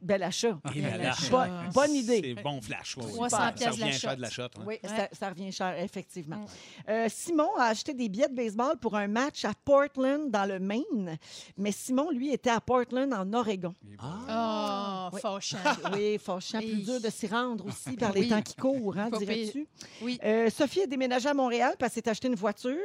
[0.00, 0.58] Bel achat.
[0.74, 1.14] Et là là.
[1.30, 2.34] Bonne, bonne idée.
[2.36, 2.96] C'est bon flash.
[2.96, 3.12] ouais, ouais.
[3.12, 4.42] 300 Ça piastres de la revient cher de la shot.
[4.44, 4.48] hein.
[4.66, 4.88] Oui, Ouais.
[4.88, 6.36] ça, ça revient cher, effectivement.
[6.36, 6.46] Mm.
[6.90, 10.58] Euh, Simon a acheté des billets de baseball pour un match à Portland, dans le
[10.60, 11.18] Maine.
[11.56, 13.74] Mais Simon, lui, était à Portland, en Oregon.
[14.02, 15.20] Oh, Oui.
[15.20, 15.56] fâchant.
[15.92, 16.18] Oui.
[16.18, 18.28] Plus dur de s'y rendre aussi par les Oui.
[18.28, 19.66] temps qui courent, hein, dirais-tu?
[20.02, 20.18] Oui.
[20.24, 22.76] Euh, Sophie a déménagé à Montréal parce qu'elle s'est acheté une voiture,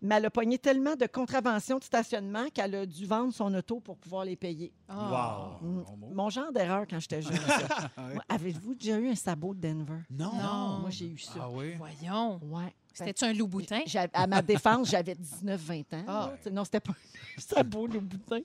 [0.00, 3.80] mais elle a pogné tellement de contraventions de stationnement qu'elle a dû vendre son auto
[3.80, 4.72] pour pouvoir les payer.
[4.88, 5.58] Ah.
[5.62, 5.68] Wow.
[5.68, 5.84] Mm.
[6.14, 7.36] Mon genre de- erreur quand j'étais jeune.
[7.36, 7.90] ça.
[7.96, 10.00] Moi, Avez-vous déjà eu un sabot de Denver?
[10.10, 10.32] Non.
[10.34, 10.78] Non.
[10.80, 11.32] Moi, j'ai eu ça.
[11.40, 11.74] Ah oui?
[11.76, 12.40] Voyons.
[12.42, 12.74] Ouais.
[12.94, 13.80] C'était-tu un loup boutin?
[13.86, 16.04] J'avais- À ma défense, j'avais 19-20 ans.
[16.06, 16.32] Ah.
[16.44, 16.50] là.
[16.50, 16.94] Non, c'était pas un
[17.40, 18.40] sabot, le boutin.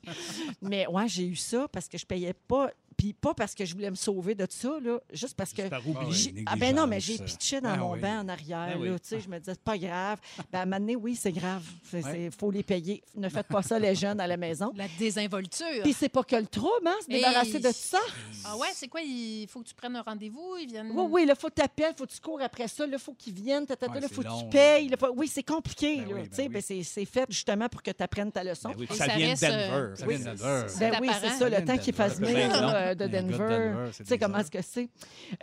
[0.61, 2.69] Mais ouais, j'ai eu ça parce que je payais pas.
[2.97, 5.61] Puis pas parce que je voulais me sauver de ça, là, juste parce que.
[5.69, 6.31] Par Ah oubli.
[6.35, 6.43] oui.
[6.47, 7.37] Ah ben non, mais j'ai négligence.
[7.37, 7.99] pitché dans Ben mon oui.
[7.99, 8.69] banc en arrière.
[8.73, 8.89] Ben oui.
[8.89, 10.19] là, tu sais, je me disais, c'est pas grave.
[10.51, 11.63] Ben, à un moment donné, oui, c'est grave.
[11.93, 12.29] Il Ouais.
[12.37, 13.03] faut les payer.
[13.15, 14.71] Ne faites pas ça, les jeunes, à la maison.
[14.75, 15.83] La désinvolture.
[15.83, 17.99] Puis c'est pas que le trouble, hein, se débarrasser de ça.
[18.45, 19.01] Ah ouais, c'est quoi?
[19.01, 20.55] Il faut que tu prennes un rendez-vous?
[20.59, 20.91] Ils viennent...
[20.91, 22.97] Oui, oui, il faut que tu appelles, il faut que tu cours après ça, il
[22.97, 24.89] faut qu'ils viennent, Ouais, là, c'est faut que tu payes.
[24.89, 25.97] là, faut- Oui, c'est compliqué.
[25.97, 26.49] Ben là, oui, ben tu sais, oui.
[26.49, 28.69] ben c'est c'est fait justement pour que tu apprennes ta leçon.
[28.69, 29.95] Ben oui, ça ça vient de reste, euh, Denver.
[29.95, 30.65] Ça Oui, vient de Denver.
[30.79, 32.86] Ben oui, c'est ça, le temps qu'il fasse Denver.
[32.87, 33.73] Là, de Denver.
[33.95, 34.89] Tu sais comment est-ce que c'est.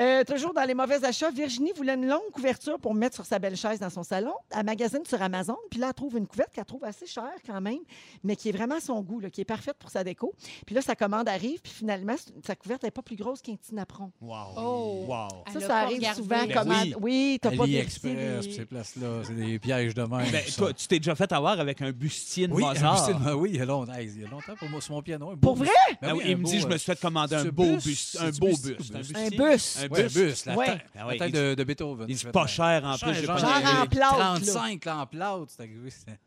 [0.00, 3.38] Euh, toujours dans les mauvais achats, Virginie voulait une longue couverture pour mettre sur sa
[3.38, 4.34] belle chaise dans son salon.
[4.50, 7.60] Elle magasine sur Amazon, puis là, elle trouve une couverte qu'elle trouve assez chère quand
[7.60, 7.80] même,
[8.22, 10.32] mais qui est vraiment à son goût, là, qui est parfaite pour sa déco.
[10.66, 12.14] Puis là, sa commande arrive, puis finalement,
[12.44, 14.10] sa couverte n'est pas plus grosse qu'un petit napperon.
[14.20, 14.36] Wow.
[14.56, 15.04] Oh.
[15.08, 15.28] Wow.
[15.52, 16.22] Ça, ça arrive regardé.
[16.22, 16.70] souvent Ben comme...
[16.70, 16.94] oui.
[17.00, 20.30] Oui, t'as pas AliExpress, ces places-là, c'est des pièges de même.
[20.30, 22.92] Ben, toi, tu t'es déjà fait avoir avec un bustier de oui, Mozart.
[22.92, 24.94] un bustier de- oui, il y a longtemps, il y a longtemps pour moi, sur
[24.94, 25.36] mon piano.
[25.36, 25.68] Pour vrai?
[26.00, 28.08] Ben oui, il me dit, je me euh, suis fait commander un beau buste, buste.
[28.18, 28.94] c'est Un beau buste, buste.
[28.94, 29.30] un Un bustier.
[29.38, 29.78] bus.
[29.82, 30.16] Un buste.
[30.18, 31.18] buste, la Ouais.
[31.18, 32.06] tête, de, de Beethoven.
[32.08, 33.14] Il dit pas cher en plus.
[33.24, 34.34] Genre, en plâtre, là.
[34.38, 35.46] 35 là, en plâtre,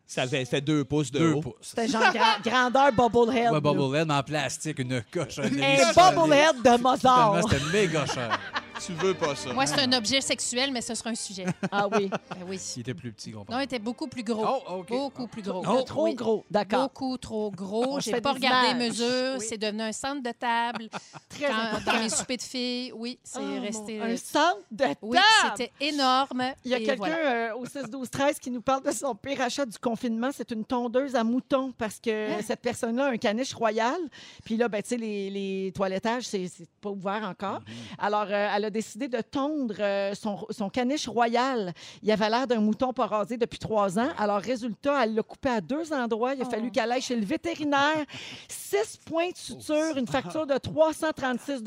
[0.06, 1.42] Ça fait, deux pouces de 2 haut.
[1.42, 1.56] pouces.
[1.62, 3.52] C'était genre gra- grandeur Bubblehead.
[3.52, 3.62] Ouais.
[3.62, 5.40] Bubblehead, mais en plastique, une coche.
[5.40, 7.42] Un, Bubblehead de Mozart.
[7.50, 8.40] C'était méga cher.
[8.86, 9.54] Tu veux pas ça.
[9.54, 11.46] Moi, c'est un objet sexuel, mais ce sera un sujet.
[11.72, 12.10] Ah oui.
[12.10, 12.60] Ben oui.
[12.78, 13.54] Il était plus petit, comprends.
[13.56, 14.46] Non, il était beaucoup plus gros.
[14.48, 14.90] Oh, OK.
[14.90, 15.64] Beaucoup plus gros.
[15.68, 16.16] Oh, trop Oui.
[16.16, 16.46] gros.
[16.50, 16.84] D'accord.
[16.84, 18.00] Beaucoup trop gros.
[18.00, 19.36] J'ai pas regardé les mesures.
[19.40, 19.46] Oui.
[19.48, 20.88] C'est devenu un centre de table.
[21.30, 21.92] Très Quand- important.
[21.94, 23.98] dans mes soupers de filles, oui, c'est Oh, resté.
[24.00, 25.54] mon- Un centre de Oui, table.
[25.58, 26.44] c'était énorme.
[26.64, 27.52] Il y a quelqu'un voilà.
[27.52, 30.30] euh, au 6 12 13 qui nous parle de son pire achat du confinement.
[30.34, 32.40] C'est une tondeuse à moutons parce que Hein?
[32.46, 33.98] cette personne-là a un caniche royal.
[34.46, 36.50] Puis là, ben, tu sais, les, les toilettages, c'est
[36.82, 37.60] pas ouvert encore.
[38.00, 41.74] Alors, euh, elle a décidé de tondre euh, son, son caniche royal.
[42.02, 44.10] Il avait l'air d'un mouton pas rasé depuis trois ans.
[44.18, 46.34] Alors, résultat, elle l'a coupé à deux endroits.
[46.34, 46.50] Il a Oh.
[46.50, 48.06] fallu qu'elle aille chez le vétérinaire.
[48.48, 51.64] Six points de suture, une facture de 336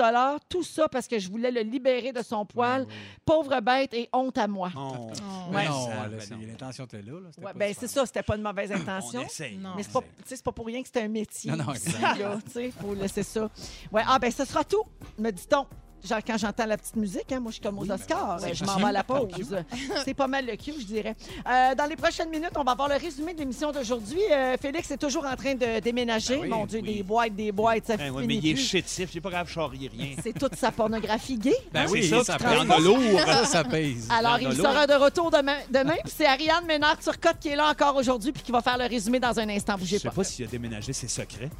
[0.48, 2.86] Tout ça parce que je voulais le libérer de son poil.
[3.24, 4.70] Pauvre bête et honte à moi.
[4.76, 5.08] Oh.
[5.10, 5.12] Oh.
[5.50, 5.68] Mais Ouais.
[5.68, 6.46] non, ben non.
[6.46, 7.12] l'intention était là.
[7.12, 9.20] là, c'était Ouais, pas ben c'est ça, c'était pas une mauvaise intention.
[9.58, 9.74] Non.
[9.76, 10.00] Mais c'est pas,
[10.44, 11.50] pas pour rien que c'est un métier.
[11.50, 13.48] Non, non, sais, faut laisser ça.
[13.92, 14.84] Ouais, ah ben ce sera tout,
[15.18, 15.66] me dit-on.
[16.08, 18.38] Genre, quand j'entends la petite musique, hein, moi, je suis comme aux Oscars.
[18.52, 19.56] je m'en vais à la pause.
[20.04, 21.14] C'est pas mal le cue, je dirais.
[21.48, 24.20] Euh, dans les prochaines minutes, on va voir le résumé de l'émission d'aujourd'hui.
[24.30, 26.36] Euh, Félix est toujours en train de déménager.
[26.36, 26.94] Ben oui, Mon Dieu, oui.
[26.96, 29.10] des boîtes, des boîtes, ça Ben finit mais il est chétif.
[29.12, 30.14] J'ai pas grave, je charrie rien.
[30.22, 31.54] C'est toute sa pornographie gay.
[31.72, 33.20] Ben oui, ça, ça prends de lourd.
[33.26, 34.08] Ça, ça pèse.
[34.10, 35.56] Alors, il sera de retour demain.
[35.70, 38.86] demain puis c'est Ariane Ménard-Turcotte qui est là encore aujourd'hui puis qui va faire le
[38.86, 39.74] résumé dans un instant.
[39.76, 40.14] Je Bougez sais pas.
[40.14, 41.50] pas s'il a déménagé ses secrets.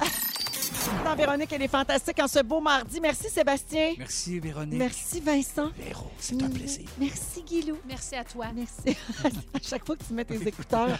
[1.05, 2.99] Dans Véronique, elle est fantastique en ce beau mardi.
[2.99, 3.93] Merci Sébastien.
[3.97, 4.79] Merci, Véronique.
[4.79, 5.69] Merci Vincent.
[5.77, 6.87] Véro, c'est un plaisir.
[6.97, 7.77] Merci Guilou.
[7.87, 8.47] Merci à toi.
[8.55, 8.97] Merci.
[9.53, 10.97] à chaque fois que tu mets tes écouteurs,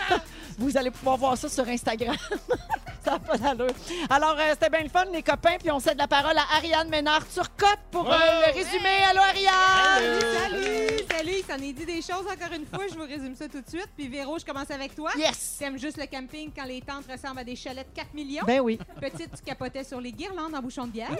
[0.58, 2.16] vous allez pouvoir voir ça sur Instagram.
[3.04, 3.74] ça n'a pas d'allure.
[4.10, 5.56] Alors, euh, c'était bien le fun, les copains.
[5.58, 9.02] Puis on cède la parole à Ariane Ménard-Turcotte pour euh, le résumé.
[9.08, 10.20] Allô, Ariane!
[10.20, 12.84] Salut, salut, il s'en est dit des choses encore une fois.
[12.90, 13.88] Je vous résume ça tout de suite.
[13.96, 15.10] Puis Véro, je commence avec toi.
[15.16, 15.56] Yes!
[15.58, 18.44] T'aimes juste le camping quand les tentes ressemblent à des chalets de 4 millions?
[18.46, 18.78] Ben oui.
[19.22, 21.10] Petite, tu capotais sur les guirlandes en bouchon de bière.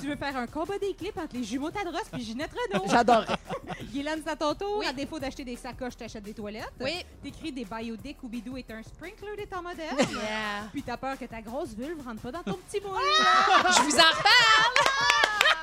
[0.00, 2.84] tu veux faire un combat des clips entre les jumeaux Tadros puis Ginette Renault.
[2.88, 3.36] J'adorerais.
[3.92, 4.78] Guylaine, c'est à ton tour.
[4.78, 4.86] Oui.
[4.86, 6.72] À défaut d'acheter des sacoches, t'achètes des toilettes.
[6.80, 7.04] Oui.
[7.22, 9.96] T'écris des biodéc ou bidou est un sprinkler des temps modernes.
[9.98, 10.68] Yeah.
[10.72, 12.98] Puis t'as peur que ta grosse vulve rentre pas dans ton petit moule.
[12.98, 14.74] Je vous en reparle.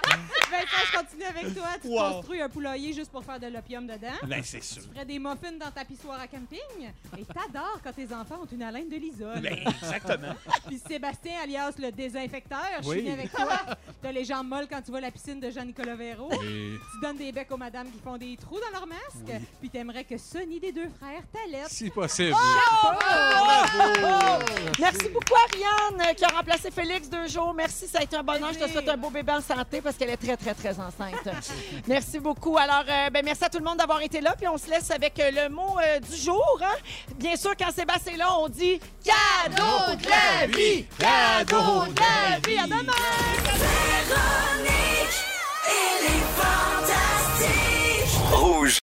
[0.50, 1.68] Vincent, je continue avec toi.
[1.82, 2.12] Tu Wow.
[2.14, 4.14] construis un poulailler juste pour faire de l'opium dedans.
[4.24, 4.84] Ben, c'est sûr.
[4.84, 6.60] Tu ferais des muffins dans ta pissoire à camping.
[7.18, 9.40] Et t'adores quand tes enfants ont une haleine de l'isole.
[9.42, 10.34] Ben, exactement.
[10.68, 13.00] Puis Sébastien, alias le désinfecteur, je Oui.
[13.02, 13.60] suis avec toi.
[14.02, 16.30] T'as les jambes molles quand tu vois la piscine de Jean-Nicolas Véro.
[16.44, 19.42] Et Tu donnes des becs aux madames qui font des trous dans leur masque.
[19.60, 21.70] Puis t'aimerais que Sonny des deux frères t'allaite.
[21.70, 22.36] si possible.
[24.80, 27.54] Merci beaucoup, Ariane, qui a remplacé Félix deux jours.
[27.54, 28.54] Merci, ça a été un bonheur.
[28.54, 31.28] Je te souhaite un beau bébé en santé parce qu'elle est très, très, très enceinte.
[31.88, 32.58] merci beaucoup.
[32.58, 34.36] Alors, euh, ben, merci à tout le monde d'avoir été là.
[34.38, 36.60] Puis on se laisse avec euh, le mot euh, du jour.
[36.62, 36.76] Hein.
[37.16, 40.86] Bien sûr, quand Sébastien est là, on dit cadeau de la vie!
[41.00, 42.58] Cadeau de la vie!
[42.58, 42.94] À demain!
[44.08, 45.26] Véronique,
[45.68, 48.12] elle est fantastique!
[48.32, 48.76] Rouge!